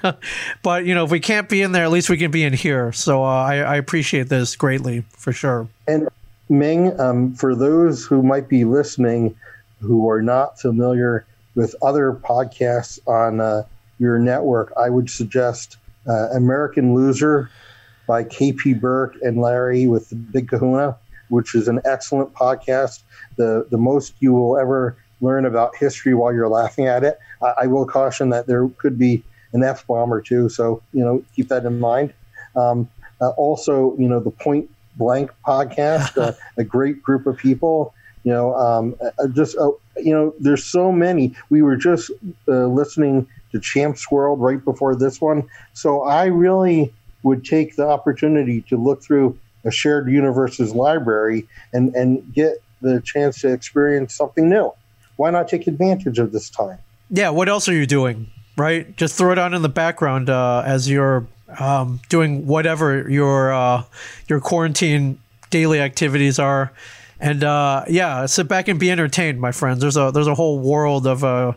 but 0.62 0.84
you 0.84 0.94
know, 0.94 1.04
if 1.04 1.10
we 1.10 1.20
can't 1.20 1.48
be 1.48 1.62
in 1.62 1.72
there, 1.72 1.84
at 1.84 1.90
least 1.90 2.08
we 2.10 2.16
can 2.16 2.30
be 2.30 2.44
in 2.44 2.52
here. 2.52 2.92
So 2.92 3.24
uh, 3.24 3.26
I, 3.26 3.56
I 3.56 3.76
appreciate 3.76 4.28
this 4.28 4.54
greatly 4.56 5.04
for 5.10 5.32
sure. 5.32 5.68
And 5.88 6.08
Ming, 6.48 6.98
um, 7.00 7.34
for 7.34 7.54
those 7.54 8.04
who 8.04 8.22
might 8.22 8.48
be 8.48 8.64
listening 8.64 9.34
who 9.80 10.08
are 10.08 10.22
not 10.22 10.60
familiar 10.60 11.26
with 11.54 11.74
other 11.82 12.12
podcasts 12.12 12.98
on 13.08 13.40
uh, 13.40 13.62
your 13.98 14.18
network, 14.18 14.72
I 14.76 14.88
would 14.90 15.10
suggest 15.10 15.76
uh, 16.08 16.28
American 16.34 16.94
Loser 16.94 17.50
by 18.06 18.22
KP 18.22 18.80
Burke 18.80 19.16
and 19.22 19.40
Larry 19.40 19.86
with 19.88 20.08
the 20.10 20.14
Big 20.16 20.48
Kahuna, 20.48 20.96
which 21.28 21.54
is 21.54 21.68
an 21.68 21.80
excellent 21.84 22.32
podcast. 22.32 23.02
The, 23.36 23.66
the 23.70 23.78
most 23.78 24.14
you 24.20 24.32
will 24.32 24.58
ever 24.58 24.96
learn 25.20 25.46
about 25.46 25.76
history 25.76 26.14
while 26.14 26.32
you're 26.32 26.48
laughing 26.48 26.86
at 26.86 27.04
it. 27.04 27.18
I, 27.42 27.52
I 27.62 27.66
will 27.66 27.86
caution 27.86 28.30
that 28.30 28.46
there 28.46 28.68
could 28.78 28.98
be 28.98 29.22
an 29.52 29.62
F 29.62 29.86
bomb 29.86 30.12
or 30.12 30.20
two, 30.20 30.48
so 30.48 30.82
you 30.92 31.04
know 31.04 31.24
keep 31.34 31.48
that 31.48 31.64
in 31.64 31.80
mind. 31.80 32.12
Um, 32.54 32.88
uh, 33.20 33.30
also, 33.30 33.96
you 33.98 34.08
know 34.08 34.20
the 34.20 34.30
Point 34.30 34.70
Blank 34.96 35.30
podcast, 35.46 36.16
uh, 36.22 36.32
a 36.56 36.64
great 36.64 37.02
group 37.02 37.26
of 37.26 37.36
people. 37.36 37.94
You 38.24 38.32
know, 38.32 38.54
um, 38.56 38.96
uh, 39.00 39.28
just 39.28 39.56
uh, 39.56 39.70
you 39.96 40.12
know, 40.12 40.34
there's 40.40 40.64
so 40.64 40.92
many. 40.92 41.34
We 41.48 41.62
were 41.62 41.76
just 41.76 42.10
uh, 42.48 42.66
listening 42.66 43.26
to 43.52 43.60
Champs 43.60 44.10
World 44.10 44.40
right 44.40 44.62
before 44.62 44.94
this 44.96 45.20
one, 45.20 45.48
so 45.72 46.02
I 46.02 46.26
really 46.26 46.92
would 47.22 47.44
take 47.44 47.76
the 47.76 47.86
opportunity 47.86 48.62
to 48.62 48.76
look 48.76 49.02
through 49.02 49.38
a 49.66 49.70
shared 49.70 50.08
universes 50.08 50.74
library 50.74 51.46
and 51.72 51.94
and 51.94 52.32
get 52.32 52.62
the 52.80 53.00
chance 53.00 53.40
to 53.40 53.52
experience 53.52 54.14
something 54.14 54.48
new. 54.48 54.72
Why 55.16 55.30
not 55.30 55.48
take 55.48 55.66
advantage 55.66 56.18
of 56.18 56.32
this 56.32 56.48
time? 56.50 56.78
Yeah. 57.10 57.30
What 57.30 57.48
else 57.48 57.68
are 57.68 57.74
you 57.74 57.86
doing? 57.86 58.30
Right. 58.56 58.96
Just 58.96 59.16
throw 59.16 59.32
it 59.32 59.38
on 59.38 59.52
in 59.54 59.62
the 59.62 59.68
background 59.68 60.30
uh, 60.30 60.62
as 60.64 60.88
you're 60.88 61.26
um, 61.58 62.00
doing 62.08 62.46
whatever 62.46 63.08
your 63.08 63.52
uh, 63.52 63.84
your 64.28 64.40
quarantine 64.40 65.18
daily 65.50 65.80
activities 65.80 66.38
are, 66.38 66.72
and 67.20 67.44
uh, 67.44 67.84
yeah, 67.88 68.26
sit 68.26 68.48
back 68.48 68.68
and 68.68 68.80
be 68.80 68.90
entertained, 68.90 69.40
my 69.40 69.52
friends. 69.52 69.80
There's 69.80 69.96
a 69.96 70.10
there's 70.12 70.26
a 70.26 70.34
whole 70.34 70.58
world 70.58 71.06
of 71.06 71.22
uh, 71.22 71.52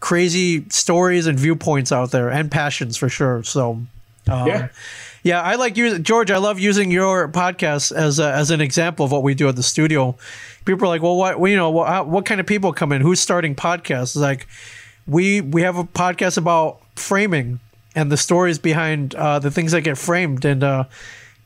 crazy 0.00 0.68
stories 0.68 1.26
and 1.26 1.38
viewpoints 1.38 1.92
out 1.92 2.10
there, 2.10 2.28
and 2.28 2.50
passions 2.50 2.96
for 2.96 3.08
sure. 3.08 3.42
So. 3.42 3.82
Um, 4.28 4.46
Yeah. 4.46 4.68
Yeah, 5.22 5.40
I 5.40 5.54
like 5.54 5.76
you, 5.76 5.98
George. 6.00 6.30
I 6.30 6.38
love 6.38 6.58
using 6.58 6.90
your 6.90 7.28
podcast 7.28 7.92
as 7.92 8.18
a, 8.18 8.32
as 8.32 8.50
an 8.50 8.60
example 8.60 9.04
of 9.06 9.12
what 9.12 9.22
we 9.22 9.34
do 9.34 9.48
at 9.48 9.54
the 9.54 9.62
studio. 9.62 10.16
People 10.64 10.86
are 10.86 10.88
like, 10.88 11.02
"Well, 11.02 11.16
what 11.16 11.38
you 11.48 11.56
know, 11.56 11.70
what, 11.70 12.08
what 12.08 12.24
kind 12.24 12.40
of 12.40 12.46
people 12.46 12.72
come 12.72 12.90
in? 12.92 13.00
Who's 13.02 13.20
starting 13.20 13.54
podcasts?" 13.54 14.02
It's 14.02 14.16
like 14.16 14.48
we 15.06 15.40
we 15.40 15.62
have 15.62 15.76
a 15.76 15.84
podcast 15.84 16.38
about 16.38 16.80
framing 16.96 17.60
and 17.94 18.10
the 18.10 18.16
stories 18.16 18.58
behind 18.58 19.14
uh, 19.14 19.38
the 19.38 19.50
things 19.50 19.72
that 19.72 19.82
get 19.82 19.96
framed, 19.96 20.44
and 20.44 20.64
uh, 20.64 20.84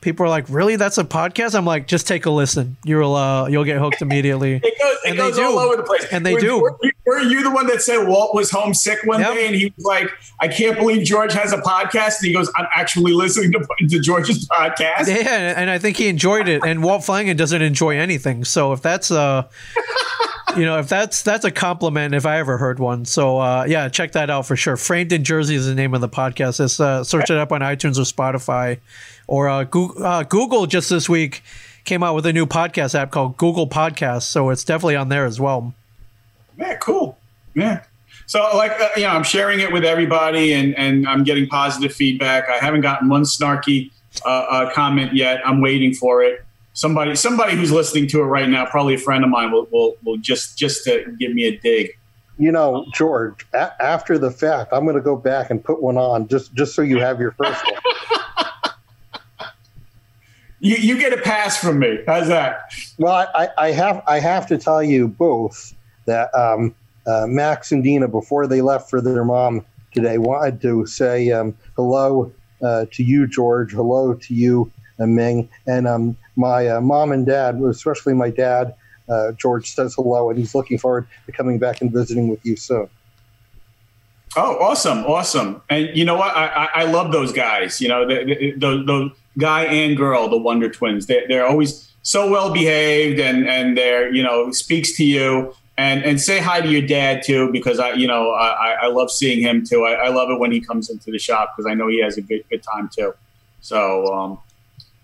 people 0.01 0.25
are 0.25 0.29
like, 0.29 0.45
"Really? 0.49 0.75
That's 0.75 0.97
a 0.97 1.03
podcast?" 1.03 1.55
I'm 1.55 1.65
like, 1.65 1.87
"Just 1.87 2.07
take 2.07 2.25
a 2.25 2.29
listen. 2.31 2.77
You'll 2.85 3.15
uh, 3.15 3.47
you'll 3.47 3.63
get 3.63 3.79
hooked 3.79 4.01
immediately." 4.01 4.61
It 4.77 4.77
goes, 4.79 4.97
it 5.05 5.09
And 5.11 5.13
they 5.19 5.23
goes 5.23 5.35
do. 5.37 5.43
all 5.43 5.59
over 5.59 5.77
the 5.77 5.83
place. 5.83 6.05
And 6.11 6.25
they 6.25 6.33
were, 6.33 6.39
do. 6.39 6.59
Were, 6.61 6.77
were 7.05 7.19
you 7.19 7.41
the 7.43 7.51
one 7.51 7.67
that 7.67 7.81
said 7.81 8.05
Walt 8.07 8.33
was 8.35 8.49
homesick 8.51 8.99
one 9.05 9.19
Yep. 9.21 9.33
day 9.35 9.45
and 9.47 9.55
he 9.55 9.71
was 9.77 9.85
like, 9.85 10.09
I 10.41 10.47
can't 10.49 10.77
believe 10.77 11.05
George 11.05 11.31
has 11.33 11.53
a 11.53 11.57
podcast? 11.57 12.19
And 12.19 12.27
he 12.27 12.33
goes, 12.33 12.51
I'm 12.57 12.67
actually 12.75 13.13
listening 13.13 13.51
to, 13.53 13.65
to 13.87 13.99
George's 13.99 14.47
podcast. 14.49 15.07
Yeah, 15.07 15.53
and 15.55 15.69
I 15.69 15.77
think 15.77 15.95
he 15.97 16.07
enjoyed 16.09 16.47
it. 16.49 16.63
And 16.65 16.83
Walt 16.83 17.05
Flanagan 17.05 17.37
doesn't 17.37 17.61
enjoy 17.61 17.97
anything. 17.97 18.43
So 18.43 18.73
if 18.73 18.81
that's 18.81 19.09
uh 19.11 19.47
you 20.57 20.65
know, 20.65 20.79
if 20.79 20.89
that's 20.89 21.21
that's 21.21 21.45
a 21.45 21.51
compliment 21.51 22.13
if 22.15 22.25
I 22.25 22.39
ever 22.39 22.57
heard 22.57 22.79
one. 22.79 23.05
So 23.05 23.37
uh 23.39 23.65
yeah, 23.67 23.87
check 23.89 24.13
that 24.13 24.29
out 24.29 24.45
for 24.45 24.55
sure. 24.55 24.75
Framed 24.77 25.11
in 25.13 25.23
Jersey 25.23 25.55
is 25.55 25.65
the 25.67 25.75
name 25.75 25.93
of 25.93 26.01
the 26.01 26.09
podcast. 26.09 26.59
It's 26.63 26.79
uh, 26.79 27.03
search 27.03 27.29
it 27.29 27.37
up 27.37 27.51
on 27.51 27.61
iTunes 27.61 27.97
or 27.97 28.01
Spotify 28.01 28.79
or 29.27 29.49
uh, 29.49 29.63
Google, 29.65 30.03
uh, 30.03 30.23
Google 30.23 30.65
just 30.65 30.89
this 30.89 31.07
week 31.07 31.43
came 31.83 32.03
out 32.03 32.15
with 32.15 32.25
a 32.25 32.33
new 32.33 32.45
podcast 32.45 32.95
app 32.95 33.11
called 33.11 33.37
Google 33.37 33.67
Podcasts, 33.67 34.23
so 34.23 34.49
it's 34.49 34.63
definitely 34.63 34.95
on 34.95 35.09
there 35.09 35.25
as 35.25 35.39
well. 35.39 35.73
Yeah, 36.57 36.75
cool. 36.77 37.17
Yeah. 37.55 37.83
So, 38.25 38.41
like, 38.55 38.71
uh, 38.71 38.89
you 38.97 39.03
know, 39.03 39.09
I'm 39.09 39.23
sharing 39.23 39.61
it 39.61 39.71
with 39.71 39.85
everybody, 39.85 40.53
and 40.53 40.75
and 40.77 41.07
I'm 41.07 41.23
getting 41.23 41.47
positive 41.47 41.93
feedback. 41.93 42.49
I 42.49 42.57
haven't 42.57 42.81
gotten 42.81 43.09
one 43.09 43.23
snarky 43.23 43.91
uh, 44.25 44.29
uh, 44.29 44.73
comment 44.73 45.13
yet. 45.13 45.39
I'm 45.45 45.61
waiting 45.61 45.93
for 45.93 46.21
it. 46.23 46.43
Somebody, 46.73 47.15
somebody 47.15 47.55
who's 47.55 47.71
listening 47.71 48.07
to 48.09 48.19
it 48.19 48.25
right 48.25 48.47
now, 48.47 48.65
probably 48.65 48.95
a 48.95 48.99
friend 48.99 49.23
of 49.23 49.29
mine, 49.29 49.51
will 49.51 49.67
will, 49.71 49.95
will 50.03 50.17
just 50.17 50.57
just 50.57 50.83
to 50.83 51.15
give 51.17 51.33
me 51.33 51.45
a 51.45 51.57
dig. 51.57 51.91
You 52.37 52.51
know, 52.51 52.85
George. 52.93 53.47
A- 53.53 53.81
after 53.81 54.17
the 54.17 54.29
fact, 54.29 54.73
I'm 54.73 54.83
going 54.83 54.97
to 54.97 55.01
go 55.01 55.15
back 55.15 55.49
and 55.49 55.63
put 55.63 55.81
one 55.81 55.97
on 55.97 56.27
just 56.27 56.53
just 56.53 56.75
so 56.75 56.81
you 56.81 56.99
have 56.99 57.19
your 57.19 57.31
first 57.31 57.63
one. 57.65 57.81
You 60.59 60.75
you 60.75 60.97
get 60.99 61.13
a 61.13 61.17
pass 61.21 61.57
from 61.57 61.79
me. 61.79 61.99
How's 62.07 62.27
that? 62.29 62.71
Well, 62.97 63.29
I, 63.35 63.49
I- 63.57 63.71
have 63.71 64.01
I 64.07 64.19
have 64.19 64.47
to 64.47 64.57
tell 64.57 64.81
you 64.81 65.07
both 65.07 65.73
that 66.05 66.33
um, 66.33 66.73
uh, 67.05 67.25
Max 67.27 67.71
and 67.71 67.83
Dina, 67.83 68.07
before 68.07 68.47
they 68.47 68.61
left 68.61 68.89
for 68.89 69.01
their 69.01 69.23
mom 69.23 69.65
today, 69.93 70.17
wanted 70.17 70.61
to 70.61 70.85
say 70.85 71.31
um, 71.31 71.55
hello 71.75 72.31
uh, 72.63 72.85
to 72.91 73.03
you, 73.03 73.27
George. 73.27 73.73
Hello 73.73 74.13
to 74.15 74.33
you, 74.33 74.71
uh, 74.99 75.05
Ming, 75.05 75.49
and 75.67 75.87
um, 75.87 76.17
my 76.35 76.67
uh, 76.67 76.81
mom 76.81 77.11
and 77.11 77.25
dad, 77.25 77.61
especially 77.61 78.13
my 78.13 78.29
dad. 78.29 78.73
Uh, 79.09 79.31
George 79.33 79.73
says 79.73 79.93
hello, 79.95 80.29
and 80.29 80.37
he's 80.37 80.53
looking 80.53 80.77
forward 80.77 81.07
to 81.27 81.31
coming 81.31 81.59
back 81.59 81.81
and 81.81 81.91
visiting 81.93 82.27
with 82.27 82.43
you 82.45 82.55
soon. 82.57 82.89
Oh, 84.35 84.57
awesome, 84.59 84.99
awesome! 85.05 85.61
And 85.69 85.95
you 85.95 86.03
know 86.03 86.15
what? 86.15 86.35
I 86.35 86.47
I, 86.47 86.81
I 86.81 86.83
love 86.85 87.11
those 87.11 87.31
guys. 87.31 87.79
You 87.79 87.87
know, 87.87 88.05
the, 88.07 88.25
the, 88.25 88.51
the 88.57 88.83
the 88.83 89.11
guy 89.37 89.65
and 89.65 89.95
girl, 89.95 90.27
the 90.29 90.37
Wonder 90.37 90.69
Twins. 90.69 91.05
They 91.05 91.25
they're 91.27 91.45
always 91.45 91.91
so 92.01 92.29
well 92.29 92.51
behaved, 92.51 93.19
and 93.19 93.47
and 93.47 93.77
they're 93.77 94.13
you 94.13 94.23
know 94.23 94.51
speaks 94.51 94.95
to 94.97 95.05
you. 95.05 95.53
And, 95.79 96.03
and 96.03 96.19
say 96.19 96.39
hi 96.39 96.59
to 96.59 96.67
your 96.67 96.81
dad 96.81 97.21
too, 97.23 97.51
because 97.51 97.77
I, 97.77 97.91
you 97.91 98.07
know, 98.07 98.31
I, 98.31 98.77
I 98.81 98.87
love 98.87 99.11
seeing 99.11 99.39
him 99.39 99.63
too. 99.63 99.85
I, 99.85 99.91
I 99.91 100.07
love 100.07 100.31
it 100.31 100.39
when 100.39 100.51
he 100.51 100.59
comes 100.59 100.89
into 100.89 101.11
the 101.11 101.19
shop 101.19 101.53
because 101.55 101.69
I 101.69 101.75
know 101.75 101.87
he 101.87 102.01
has 102.01 102.17
a 102.17 102.21
good 102.23 102.43
good 102.49 102.63
time 102.63 102.89
too. 102.91 103.13
So, 103.61 104.07
um, 104.11 104.39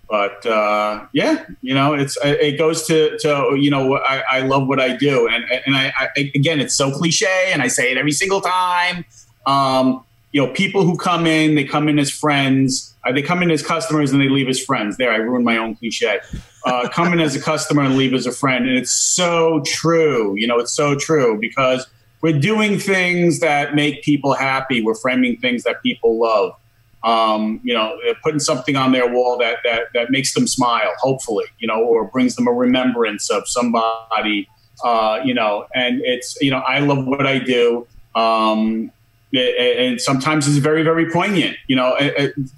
but 0.10 0.46
uh, 0.46 1.06
yeah, 1.14 1.46
you 1.62 1.76
know, 1.76 1.94
it's 1.94 2.18
it 2.24 2.58
goes 2.58 2.88
to 2.88 3.18
to 3.20 3.56
you 3.56 3.70
know 3.70 3.98
I, 3.98 4.24
I 4.30 4.40
love 4.42 4.68
what 4.68 4.80
I 4.80 4.96
do, 4.96 5.28
and 5.28 5.44
and 5.66 5.76
I, 5.76 5.94
I 5.96 6.32
again, 6.34 6.60
it's 6.60 6.76
so 6.76 6.92
cliche, 6.92 7.52
and 7.54 7.62
I 7.62 7.68
say 7.68 7.92
it 7.92 7.98
every 7.98 8.12
single 8.12 8.42
time. 8.42 9.06
Um, 9.46 10.04
you 10.34 10.42
know, 10.42 10.52
people 10.52 10.84
who 10.84 10.98
come 10.98 11.26
in, 11.26 11.56
they 11.56 11.64
come 11.64 11.88
in 11.88 11.98
as 12.00 12.12
friends. 12.12 12.94
Uh, 13.06 13.12
they 13.14 13.22
come 13.22 13.44
in 13.44 13.52
as 13.52 13.62
customers 13.62 14.12
and 14.12 14.20
they 14.20 14.30
leave 14.30 14.50
as 14.50 14.60
friends. 14.64 14.98
There, 14.98 15.12
I 15.12 15.18
ruined 15.18 15.46
my 15.46 15.58
own 15.58 15.76
cliche. 15.76 16.20
Uh, 16.66 16.90
come 16.90 17.14
in 17.14 17.20
as 17.20 17.36
a 17.36 17.42
customer 17.42 17.84
and 17.84 17.96
leave 17.96 18.14
as 18.14 18.26
a 18.26 18.32
friend, 18.32 18.68
and 18.68 18.76
it's 18.76 18.92
so 18.92 19.62
true. 19.66 20.36
You 20.36 20.48
know, 20.48 20.58
it's 20.60 20.74
so 20.74 20.96
true 20.96 21.38
because 21.40 21.86
we're 22.22 22.40
doing 22.40 22.80
things 22.80 23.40
that 23.42 23.76
make 23.76 24.04
people 24.04 24.34
happy. 24.34 24.82
We're 24.82 24.96
framing 24.96 25.38
things 25.38 25.64
that 25.64 25.84
people 25.84 26.20
love. 26.20 26.56
Um, 27.04 27.60
you 27.64 27.74
know, 27.74 27.98
putting 28.24 28.40
something 28.40 28.78
on 28.78 28.94
their 28.94 29.08
wall 29.12 29.38
that, 29.40 29.58
that 29.66 29.82
that 29.94 30.10
makes 30.10 30.34
them 30.34 30.48
smile, 30.48 30.94
hopefully, 31.00 31.46
you 31.60 31.68
know, 31.68 31.84
or 31.84 32.06
brings 32.06 32.36
them 32.38 32.48
a 32.48 32.54
remembrance 32.54 33.30
of 33.30 33.44
somebody 33.48 34.48
Uh, 34.84 35.20
you 35.24 35.34
know, 35.34 35.66
and 35.76 36.02
it's 36.04 36.36
you 36.42 36.52
know 36.52 36.60
I 36.60 36.80
love 36.80 37.06
what 37.06 37.28
I 37.28 37.38
do. 37.40 37.88
Um, 38.16 38.92
and 39.34 40.00
sometimes 40.00 40.48
it's 40.48 40.58
very 40.58 40.84
very 40.84 41.10
poignant. 41.10 41.58
You 41.68 41.76
know, 41.76 41.98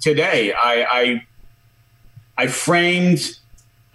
today 0.00 0.52
I 0.52 0.86
I, 0.90 1.26
I 2.38 2.46
framed 2.48 3.38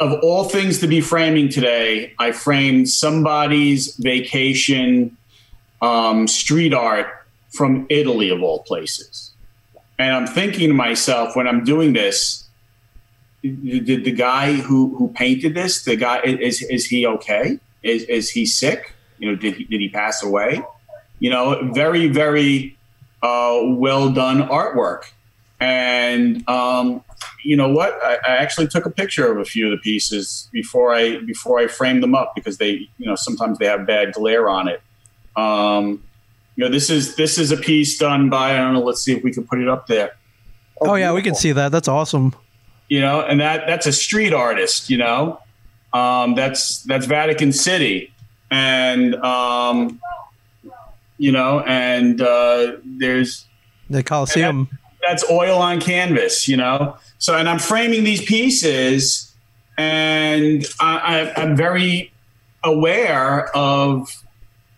of 0.02 0.20
all 0.24 0.46
things 0.46 0.80
to 0.80 0.88
be 0.88 1.00
framing 1.00 1.48
today, 1.48 2.16
I 2.18 2.32
framed 2.32 2.90
somebody's 2.90 3.96
vacation 3.98 5.16
um, 5.80 6.28
street 6.28 6.74
art 6.74 7.08
from 7.52 7.86
Italy, 7.88 8.30
of 8.30 8.42
all 8.42 8.64
places. 8.64 9.32
And 10.00 10.16
I'm 10.16 10.26
thinking 10.26 10.70
to 10.70 10.74
myself 10.74 11.36
when 11.36 11.48
I'm 11.48 11.64
doing 11.64 11.94
this, 11.94 12.48
did 13.44 14.04
the 14.04 14.12
guy 14.12 14.54
who, 14.54 14.96
who 14.96 15.10
painted 15.10 15.54
this, 15.54 15.84
the 15.84 15.96
guy, 15.96 16.22
is, 16.24 16.64
is 16.64 16.88
he 16.88 17.06
okay? 17.06 17.60
Is, 17.84 18.04
is 18.06 18.32
he 18.32 18.48
sick? 18.48 18.96
You 19.20 19.30
know, 19.30 19.36
did 19.36 19.56
he, 19.56 19.66
did 19.66 19.82
he 19.82 19.90
pass 19.90 20.24
away? 20.24 20.64
You 21.22 21.30
know, 21.30 21.72
very, 21.72 22.08
very 22.10 22.78
uh, 23.24 23.60
well 23.64 24.10
done 24.10 24.42
artwork. 24.50 25.04
And 25.62 26.48
um, 26.50 27.04
you 27.44 27.56
know 27.56 27.70
what? 27.70 27.94
I, 28.04 28.16
I, 28.26 28.38
actually 28.38 28.68
took 28.68 28.88
a 28.88 28.90
picture 28.90 29.32
of 29.32 29.38
a 29.38 29.46
few 29.46 29.68
of 29.68 29.72
the 29.72 29.78
pieces 29.78 30.50
before 30.52 30.94
I 30.94 31.20
before 31.20 31.60
I 31.60 31.68
framed 31.68 32.02
them 32.02 32.16
up 32.16 32.34
because 32.34 32.58
they, 32.58 32.90
you 32.98 33.06
know, 33.06 33.16
sometimes 33.16 33.60
they 33.60 33.68
have 33.68 33.86
bad 33.86 34.14
glare 34.14 34.50
on 34.50 34.68
it. 34.68 34.82
Um, 35.36 36.04
you 36.56 36.66
know, 36.66 36.72
this 36.72 36.90
is 36.90 37.16
this 37.16 37.38
is 37.38 37.52
a 37.52 37.58
piece 37.58 37.98
done 38.00 38.30
by 38.30 38.54
I 38.54 38.58
don't 38.58 38.74
know. 38.74 38.82
Let's 38.82 39.02
see 39.02 39.14
if 39.14 39.24
we 39.24 39.32
can 39.32 39.46
put 39.46 39.60
it 39.60 39.70
up 39.70 39.86
there. 39.86 40.18
Oh, 40.82 40.92
oh 40.92 40.96
yeah, 40.96 41.14
we 41.14 41.22
can 41.22 41.36
see 41.36 41.52
that. 41.52 41.72
That's 41.72 41.88
awesome. 41.88 42.36
You 42.90 43.02
know, 43.02 43.22
and 43.22 43.40
that 43.40 43.68
that's 43.68 43.86
a 43.86 43.94
street 43.94 44.34
artist. 44.34 44.90
You 44.90 44.98
know, 44.98 45.40
um, 45.94 46.34
that's 46.34 46.82
that's 46.84 47.06
Vatican 47.06 47.52
City, 47.52 48.12
and 48.50 49.16
um, 49.16 50.00
you 51.22 51.32
know, 51.32 51.60
and 51.68 52.20
uh, 52.20 52.78
there's 52.84 53.46
the 53.92 54.02
Coliseum. 54.02 54.68
That, 54.72 54.80
that's 55.08 55.30
oil 55.30 55.60
on 55.60 55.80
canvas. 55.80 56.48
You 56.48 56.58
know, 56.58 56.98
so, 57.20 57.38
and 57.38 57.48
I'm 57.48 57.60
framing 57.60 58.04
these 58.04 58.26
pieces, 58.26 59.32
and 59.78 60.66
I, 60.80 60.98
I, 60.98 61.42
I'm 61.42 61.56
very 61.56 62.12
aware 62.64 63.56
of 63.56 64.10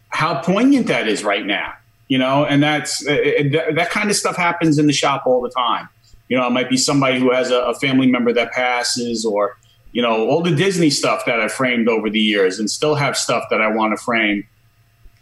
how 0.10 0.42
poignant 0.42 0.88
that 0.88 1.08
is 1.08 1.24
right 1.24 1.46
now. 1.46 1.76
You 2.10 2.18
know, 2.18 2.44
and 2.44 2.62
that's 2.62 3.02
it, 3.08 3.54
that 3.76 3.90
kind 3.92 4.10
of 4.10 4.18
stuff 4.18 4.36
happens 4.36 4.78
in 4.78 4.86
the 4.86 4.94
shop 4.94 5.24
all 5.26 5.42
the 5.42 5.50
time. 5.50 5.88
You 6.28 6.36
know, 6.36 6.46
it 6.46 6.52
might 6.52 6.70
be 6.70 6.76
somebody 6.76 7.22
who 7.22 7.32
has 7.32 7.52
a, 7.52 7.60
a 7.60 7.76
family 7.76 8.08
member 8.08 8.34
that 8.34 8.52
passes, 8.52 9.24
or 9.24 9.58
you 9.94 10.02
know, 10.02 10.28
all 10.28 10.42
the 10.42 10.54
Disney 10.54 10.90
stuff 10.90 11.24
that 11.26 11.40
I 11.40 11.48
framed 11.48 11.88
over 11.88 12.10
the 12.10 12.20
years, 12.20 12.60
and 12.60 12.70
still 12.70 12.96
have 12.96 13.16
stuff 13.16 13.46
that 13.50 13.62
I 13.62 13.70
want 13.70 13.98
to 13.98 14.04
frame. 14.04 14.46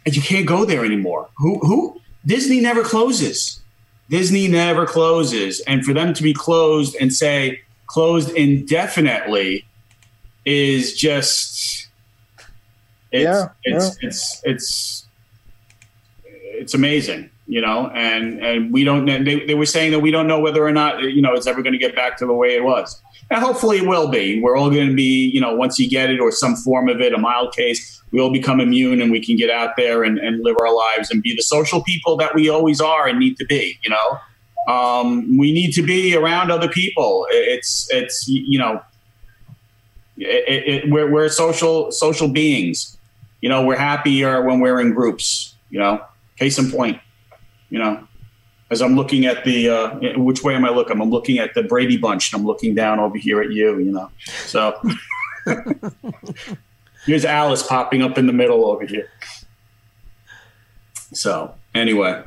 And 0.04 0.16
you 0.16 0.22
can't 0.22 0.46
go 0.46 0.64
there 0.64 0.84
anymore. 0.84 1.28
Who 1.36 1.58
who 1.60 2.00
Disney 2.26 2.60
never 2.60 2.82
closes. 2.82 3.60
Disney 4.10 4.48
never 4.48 4.84
closes, 4.84 5.60
and 5.60 5.84
for 5.84 5.94
them 5.94 6.12
to 6.14 6.22
be 6.22 6.34
closed 6.34 6.96
and 7.00 7.12
say 7.12 7.62
closed 7.86 8.30
indefinitely 8.30 9.64
is 10.44 10.94
just 10.94 11.88
it's 13.12 13.24
yeah, 13.24 13.48
it's, 13.64 13.84
yeah. 14.00 14.08
it's 14.08 14.42
it's 14.44 15.06
it's 16.24 16.74
amazing 16.74 17.30
you 17.46 17.60
know 17.60 17.88
and 17.94 18.40
and 18.40 18.72
we 18.72 18.84
don't 18.84 19.04
they, 19.04 19.44
they 19.44 19.54
were 19.54 19.66
saying 19.66 19.90
that 19.90 20.00
we 20.00 20.10
don't 20.10 20.26
know 20.26 20.40
whether 20.40 20.64
or 20.64 20.72
not 20.72 21.02
you 21.02 21.20
know 21.20 21.34
it's 21.34 21.46
ever 21.46 21.62
going 21.62 21.72
to 21.72 21.78
get 21.78 21.94
back 21.94 22.16
to 22.16 22.26
the 22.26 22.32
way 22.32 22.54
it 22.54 22.64
was 22.64 23.00
and 23.30 23.42
hopefully 23.42 23.78
it 23.78 23.86
will 23.86 24.08
be 24.08 24.40
we're 24.40 24.56
all 24.56 24.70
going 24.70 24.88
to 24.88 24.94
be 24.94 25.28
you 25.28 25.40
know 25.40 25.54
once 25.54 25.78
you 25.78 25.88
get 25.88 26.10
it 26.10 26.20
or 26.20 26.32
some 26.32 26.56
form 26.56 26.88
of 26.88 27.00
it 27.00 27.12
a 27.12 27.18
mild 27.18 27.54
case 27.54 28.01
we 28.12 28.20
all 28.20 28.30
become 28.30 28.60
immune 28.60 29.00
and 29.00 29.10
we 29.10 29.20
can 29.24 29.36
get 29.36 29.50
out 29.50 29.74
there 29.76 30.04
and, 30.04 30.18
and 30.18 30.44
live 30.44 30.56
our 30.60 30.72
lives 30.72 31.10
and 31.10 31.22
be 31.22 31.34
the 31.34 31.42
social 31.42 31.82
people 31.82 32.16
that 32.18 32.34
we 32.34 32.48
always 32.48 32.80
are 32.80 33.08
and 33.08 33.18
need 33.18 33.36
to 33.38 33.44
be, 33.46 33.78
you 33.82 33.90
know? 33.90 34.18
Um, 34.68 35.36
we 35.38 35.52
need 35.52 35.72
to 35.72 35.82
be 35.82 36.14
around 36.14 36.52
other 36.52 36.68
people. 36.68 37.26
It's, 37.30 37.88
it's, 37.90 38.28
you 38.28 38.58
know, 38.58 38.82
it, 40.18 40.84
it, 40.84 40.90
we're, 40.90 41.10
we're 41.10 41.28
social, 41.30 41.90
social 41.90 42.28
beings, 42.28 42.96
you 43.40 43.48
know, 43.48 43.64
we're 43.64 43.78
happier 43.78 44.42
when 44.42 44.60
we're 44.60 44.78
in 44.78 44.92
groups, 44.92 45.54
you 45.70 45.80
know, 45.80 46.04
case 46.36 46.58
in 46.58 46.70
point, 46.70 47.00
you 47.70 47.78
know, 47.78 48.06
as 48.70 48.82
I'm 48.82 48.94
looking 48.94 49.24
at 49.26 49.44
the, 49.44 49.70
uh, 49.70 50.18
which 50.18 50.44
way 50.44 50.54
am 50.54 50.64
I 50.64 50.70
looking? 50.70 51.00
I'm 51.00 51.10
looking 51.10 51.38
at 51.38 51.54
the 51.54 51.62
Brady 51.62 51.96
bunch 51.96 52.32
and 52.32 52.40
I'm 52.40 52.46
looking 52.46 52.74
down 52.74 53.00
over 53.00 53.16
here 53.16 53.40
at 53.40 53.50
you, 53.50 53.78
you 53.78 53.90
know, 53.90 54.10
so. 54.44 54.80
Here's 57.04 57.24
Alice 57.24 57.62
popping 57.62 58.02
up 58.02 58.18
in 58.18 58.26
the 58.26 58.32
middle 58.32 58.66
over 58.66 58.86
here. 58.86 59.10
So 61.12 61.54
anyway, 61.74 62.22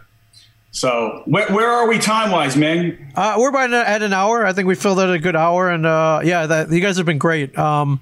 so 0.72 1.24
where, 1.26 1.48
where 1.48 1.70
are 1.70 1.88
we 1.88 1.98
time 1.98 2.32
wise, 2.32 2.58
man? 2.58 3.14
Uh, 3.16 3.36
we're 3.38 3.50
about 3.50 3.74
at 3.74 4.02
an 4.02 4.12
hour. 4.12 4.46
I 4.46 4.52
think 4.52 4.68
we 4.68 4.76
filled 4.76 5.00
out 5.00 5.10
a 5.10 5.20
good 5.20 5.36
hour, 5.36 5.70
and 5.70 5.86
uh, 5.86 6.20
yeah, 6.24 6.46
that, 6.46 6.72
you 6.72 6.82
guys 6.82 6.98
have 6.98 7.06
been 7.06 7.18
great. 7.18 7.58
Um, 7.58 8.02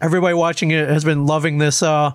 everybody 0.00 0.34
watching 0.34 0.70
it 0.70 0.88
has 0.88 1.04
been 1.04 1.26
loving 1.26 1.58
this. 1.58 1.82
Uh, 1.82 2.06
uh, 2.06 2.12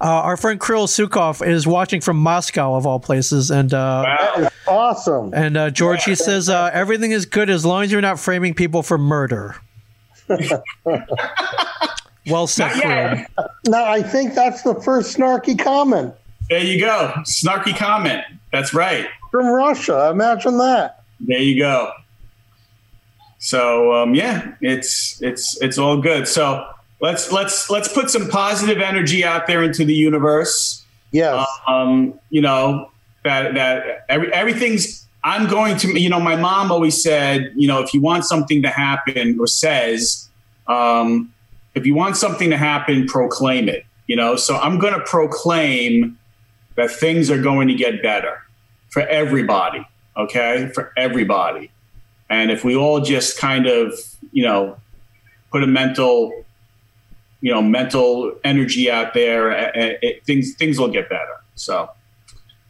our 0.00 0.38
friend 0.38 0.58
Kirill 0.58 0.86
Sukov 0.86 1.46
is 1.46 1.66
watching 1.66 2.00
from 2.00 2.16
Moscow, 2.16 2.74
of 2.74 2.86
all 2.86 2.98
places, 2.98 3.50
and 3.50 3.74
uh, 3.74 4.04
wow. 4.06 4.48
awesome. 4.66 5.34
And 5.34 5.56
uh, 5.56 5.70
George, 5.70 6.04
he 6.04 6.14
says 6.14 6.48
uh, 6.48 6.70
everything 6.72 7.12
is 7.12 7.26
good 7.26 7.50
as 7.50 7.64
long 7.64 7.84
as 7.84 7.92
you're 7.92 8.00
not 8.00 8.18
framing 8.18 8.54
people 8.54 8.82
for 8.82 8.96
murder. 8.96 9.56
Well 12.26 12.46
said, 12.46 12.70
Chrome. 12.80 13.26
No, 13.66 13.84
I 13.84 14.02
think 14.02 14.34
that's 14.34 14.62
the 14.62 14.74
first 14.76 15.16
snarky 15.16 15.58
comment. 15.58 16.14
There 16.48 16.62
you 16.62 16.80
go. 16.80 17.12
Snarky 17.24 17.76
comment. 17.76 18.24
That's 18.52 18.74
right. 18.74 19.06
From 19.30 19.46
Russia. 19.46 20.10
Imagine 20.10 20.58
that. 20.58 21.02
There 21.20 21.38
you 21.38 21.58
go. 21.58 21.92
So 23.38 23.92
um, 23.92 24.14
yeah, 24.14 24.54
it's 24.60 25.20
it's 25.20 25.60
it's 25.60 25.78
all 25.78 26.00
good. 26.00 26.28
So 26.28 26.64
let's 27.00 27.32
let's 27.32 27.68
let's 27.70 27.92
put 27.92 28.08
some 28.08 28.28
positive 28.28 28.80
energy 28.80 29.24
out 29.24 29.46
there 29.46 29.62
into 29.62 29.84
the 29.84 29.94
universe. 29.94 30.84
Yes. 31.10 31.46
Um, 31.66 32.18
you 32.30 32.40
know 32.40 32.90
that 33.24 33.54
that 33.54 34.04
every, 34.08 34.32
everything's. 34.32 35.06
I'm 35.24 35.48
going 35.48 35.76
to. 35.78 36.00
You 36.00 36.08
know, 36.08 36.20
my 36.20 36.36
mom 36.36 36.70
always 36.70 37.00
said, 37.02 37.52
you 37.56 37.68
know, 37.68 37.80
if 37.80 37.94
you 37.94 38.00
want 38.00 38.24
something 38.24 38.62
to 38.62 38.68
happen, 38.68 39.38
or 39.38 39.46
says, 39.46 40.28
um, 40.66 41.31
if 41.74 41.86
you 41.86 41.94
want 41.94 42.16
something 42.16 42.50
to 42.50 42.56
happen, 42.56 43.06
proclaim 43.06 43.68
it. 43.68 43.84
You 44.06 44.16
know, 44.16 44.36
so 44.36 44.56
I'm 44.56 44.78
going 44.78 44.94
to 44.94 45.00
proclaim 45.00 46.18
that 46.76 46.90
things 46.90 47.30
are 47.30 47.40
going 47.40 47.68
to 47.68 47.74
get 47.74 48.02
better 48.02 48.42
for 48.90 49.02
everybody. 49.02 49.86
Okay, 50.14 50.70
for 50.74 50.92
everybody. 50.98 51.70
And 52.28 52.50
if 52.50 52.64
we 52.64 52.76
all 52.76 53.00
just 53.00 53.38
kind 53.38 53.66
of, 53.66 53.94
you 54.30 54.42
know, 54.42 54.76
put 55.50 55.62
a 55.62 55.66
mental, 55.66 56.44
you 57.40 57.50
know, 57.50 57.62
mental 57.62 58.34
energy 58.44 58.90
out 58.90 59.14
there, 59.14 59.50
it, 59.52 59.98
it, 60.02 60.24
things 60.26 60.54
things 60.54 60.78
will 60.78 60.88
get 60.88 61.08
better. 61.08 61.40
So, 61.54 61.88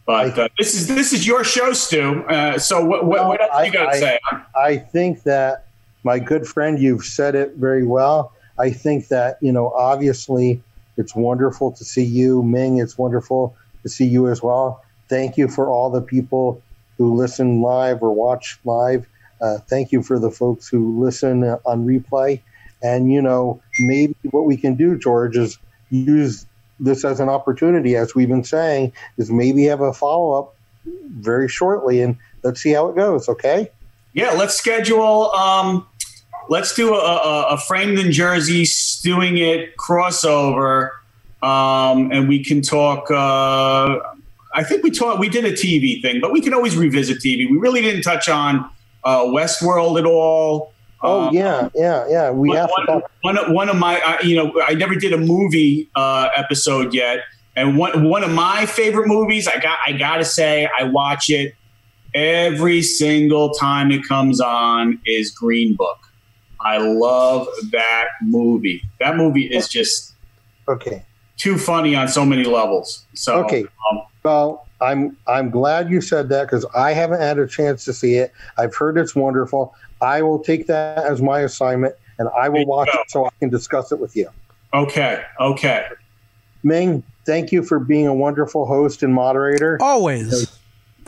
but 0.05 0.39
uh, 0.39 0.47
this 0.57 0.73
is 0.73 0.87
this 0.87 1.11
is 1.11 1.27
your 1.27 1.43
show, 1.43 1.73
Stu. 1.73 2.23
Uh, 2.29 2.57
so 2.57 2.83
what 2.83 3.05
what, 3.05 3.27
what 3.27 3.41
else 3.41 3.51
I, 3.53 3.65
you 3.65 3.71
got 3.73 3.91
to 3.91 3.99
say? 3.99 4.19
I 4.55 4.77
think 4.77 5.23
that 5.23 5.67
my 6.03 6.19
good 6.19 6.47
friend, 6.47 6.79
you've 6.79 7.03
said 7.03 7.35
it 7.35 7.55
very 7.55 7.85
well. 7.85 8.31
I 8.59 8.69
think 8.69 9.07
that, 9.07 9.37
you 9.41 9.51
know, 9.51 9.71
obviously 9.71 10.61
it's 10.97 11.15
wonderful 11.15 11.71
to 11.71 11.83
see 11.83 12.03
you, 12.03 12.43
Ming. 12.43 12.77
It's 12.77 12.97
wonderful 12.97 13.55
to 13.81 13.89
see 13.89 14.05
you 14.05 14.29
as 14.29 14.43
well. 14.43 14.83
Thank 15.09 15.37
you 15.37 15.47
for 15.47 15.67
all 15.67 15.89
the 15.89 16.01
people 16.01 16.61
who 16.97 17.15
listen 17.15 17.61
live 17.61 18.01
or 18.03 18.13
watch 18.13 18.59
live. 18.63 19.07
Uh, 19.41 19.57
thank 19.67 19.91
you 19.91 20.03
for 20.03 20.19
the 20.19 20.31
folks 20.31 20.67
who 20.67 21.01
listen 21.03 21.43
on 21.43 21.85
replay. 21.85 22.41
And, 22.81 23.11
you 23.11 23.21
know, 23.21 23.61
maybe 23.79 24.15
what 24.31 24.45
we 24.45 24.57
can 24.57 24.75
do, 24.75 24.97
George, 24.97 25.35
is 25.37 25.57
use 25.89 26.45
this 26.79 27.05
as 27.05 27.19
an 27.19 27.29
opportunity, 27.29 27.95
as 27.95 28.13
we've 28.13 28.27
been 28.27 28.43
saying, 28.43 28.93
is 29.17 29.31
maybe 29.31 29.63
have 29.65 29.81
a 29.81 29.93
follow 29.93 30.37
up 30.37 30.55
very 30.85 31.47
shortly 31.47 32.01
and 32.01 32.17
let's 32.43 32.61
see 32.61 32.71
how 32.71 32.89
it 32.89 32.95
goes. 32.95 33.29
Okay. 33.29 33.69
Yeah. 34.13 34.31
Let's 34.31 34.55
schedule, 34.55 35.31
um, 35.31 35.87
let's 36.49 36.73
do 36.73 36.93
a, 36.93 36.97
a, 36.97 37.43
a 37.53 37.57
framed 37.57 37.99
in 37.99 38.11
Jersey 38.11 38.65
stewing 38.65 39.37
it 39.37 39.75
crossover, 39.77 40.89
um, 41.41 42.11
and 42.11 42.27
we 42.27 42.43
can 42.43 42.61
talk. 42.61 43.09
Uh, 43.11 43.99
I 44.55 44.63
think 44.63 44.83
we 44.83 44.91
talked. 44.91 45.19
We 45.19 45.29
did 45.29 45.45
a 45.45 45.51
TV 45.51 46.01
thing, 46.01 46.21
but 46.21 46.31
we 46.31 46.41
can 46.41 46.53
always 46.53 46.75
revisit 46.75 47.17
TV. 47.17 47.49
We 47.49 47.57
really 47.57 47.81
didn't 47.81 48.03
touch 48.03 48.29
on 48.29 48.69
uh, 49.03 49.23
Westworld 49.25 49.99
at 49.99 50.05
all. 50.05 50.73
Oh 51.01 51.27
um, 51.27 51.33
yeah, 51.33 51.69
yeah, 51.75 52.07
yeah. 52.07 52.31
We 52.31 52.49
one, 52.49 52.57
have 52.57 52.69
to 52.69 52.85
talk. 52.85 53.11
One, 53.21 53.53
one 53.53 53.69
of 53.69 53.75
my, 53.75 53.99
uh, 54.01 54.17
you 54.23 54.37
know, 54.37 54.61
I 54.65 54.73
never 54.73 54.95
did 54.95 55.11
a 55.11 55.17
movie 55.17 55.89
uh, 55.95 56.29
episode 56.35 56.93
yet, 56.93 57.19
and 57.55 57.77
one 57.77 58.05
one 58.05 58.23
of 58.23 58.31
my 58.31 58.65
favorite 58.65 59.07
movies. 59.07 59.47
I 59.47 59.59
got, 59.59 59.77
I 59.85 59.91
gotta 59.93 60.23
say, 60.23 60.69
I 60.79 60.85
watch 60.85 61.29
it 61.29 61.55
every 62.13 62.81
single 62.81 63.53
time 63.53 63.91
it 63.91 64.07
comes 64.07 64.39
on. 64.39 64.99
Is 65.05 65.29
Green 65.29 65.75
Book. 65.75 65.97
I 66.63 66.77
love 66.77 67.47
that 67.71 68.07
movie. 68.21 68.83
That 68.99 69.15
movie 69.17 69.45
is 69.45 69.67
just 69.67 70.13
okay. 70.67 71.03
too 71.37 71.57
funny 71.57 71.95
on 71.95 72.07
so 72.07 72.25
many 72.25 72.43
levels. 72.43 73.05
So 73.13 73.43
Okay. 73.45 73.65
um, 73.91 74.01
Well, 74.23 74.67
I'm 74.81 75.15
I'm 75.27 75.49
glad 75.49 75.89
you 75.89 76.01
said 76.01 76.29
that 76.29 76.43
because 76.45 76.65
I 76.75 76.91
haven't 76.93 77.21
had 77.21 77.37
a 77.39 77.47
chance 77.47 77.85
to 77.85 77.93
see 77.93 78.15
it. 78.15 78.33
I've 78.57 78.75
heard 78.75 78.97
it's 78.97 79.15
wonderful. 79.15 79.73
I 80.01 80.21
will 80.21 80.39
take 80.39 80.67
that 80.67 81.05
as 81.05 81.21
my 81.21 81.39
assignment, 81.41 81.95
and 82.19 82.27
I 82.37 82.49
will 82.49 82.65
watch 82.65 82.89
go. 82.91 82.99
it 82.99 83.09
so 83.11 83.25
I 83.25 83.29
can 83.39 83.49
discuss 83.49 83.91
it 83.91 83.99
with 83.99 84.15
you. 84.15 84.29
okay, 84.73 85.23
okay. 85.39 85.87
Ming, 86.63 87.03
thank 87.25 87.51
you 87.51 87.61
for 87.63 87.79
being 87.79 88.07
a 88.07 88.13
wonderful 88.13 88.65
host 88.65 89.03
and 89.03 89.13
moderator. 89.13 89.77
Always. 89.81 90.57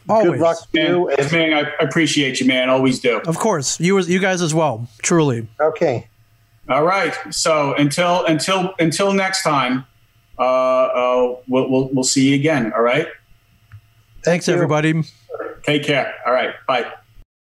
Good 0.08 0.14
Always. 0.14 0.42
luck 0.42 0.58
to 0.74 0.80
you. 0.80 1.08
Man, 1.08 1.16
And, 1.20 1.32
man, 1.32 1.54
I 1.54 1.84
appreciate 1.84 2.40
you, 2.40 2.46
man. 2.46 2.70
Always 2.70 3.00
do. 3.00 3.18
Of 3.26 3.38
course. 3.40 3.80
You 3.80 4.00
you 4.02 4.20
guys 4.20 4.42
as 4.42 4.54
well. 4.54 4.88
Truly. 5.02 5.48
okay. 5.60 6.08
All 6.70 6.84
right. 6.84 7.14
So 7.32 7.74
until 7.76 8.26
until 8.26 8.74
until 8.80 9.14
next 9.14 9.44
time, 9.44 9.86
uh, 10.40 10.42
uh, 10.42 11.36
we'll, 11.48 11.70
we'll 11.70 11.90
we'll 11.94 12.04
see 12.04 12.30
you 12.30 12.36
again. 12.36 12.72
All 12.76 12.82
right. 12.82 13.08
Thanks 14.24 14.48
you. 14.48 14.54
everybody. 14.54 15.04
Take 15.64 15.84
care. 15.84 16.14
All 16.26 16.34
right. 16.34 16.54
Bye. 16.68 16.92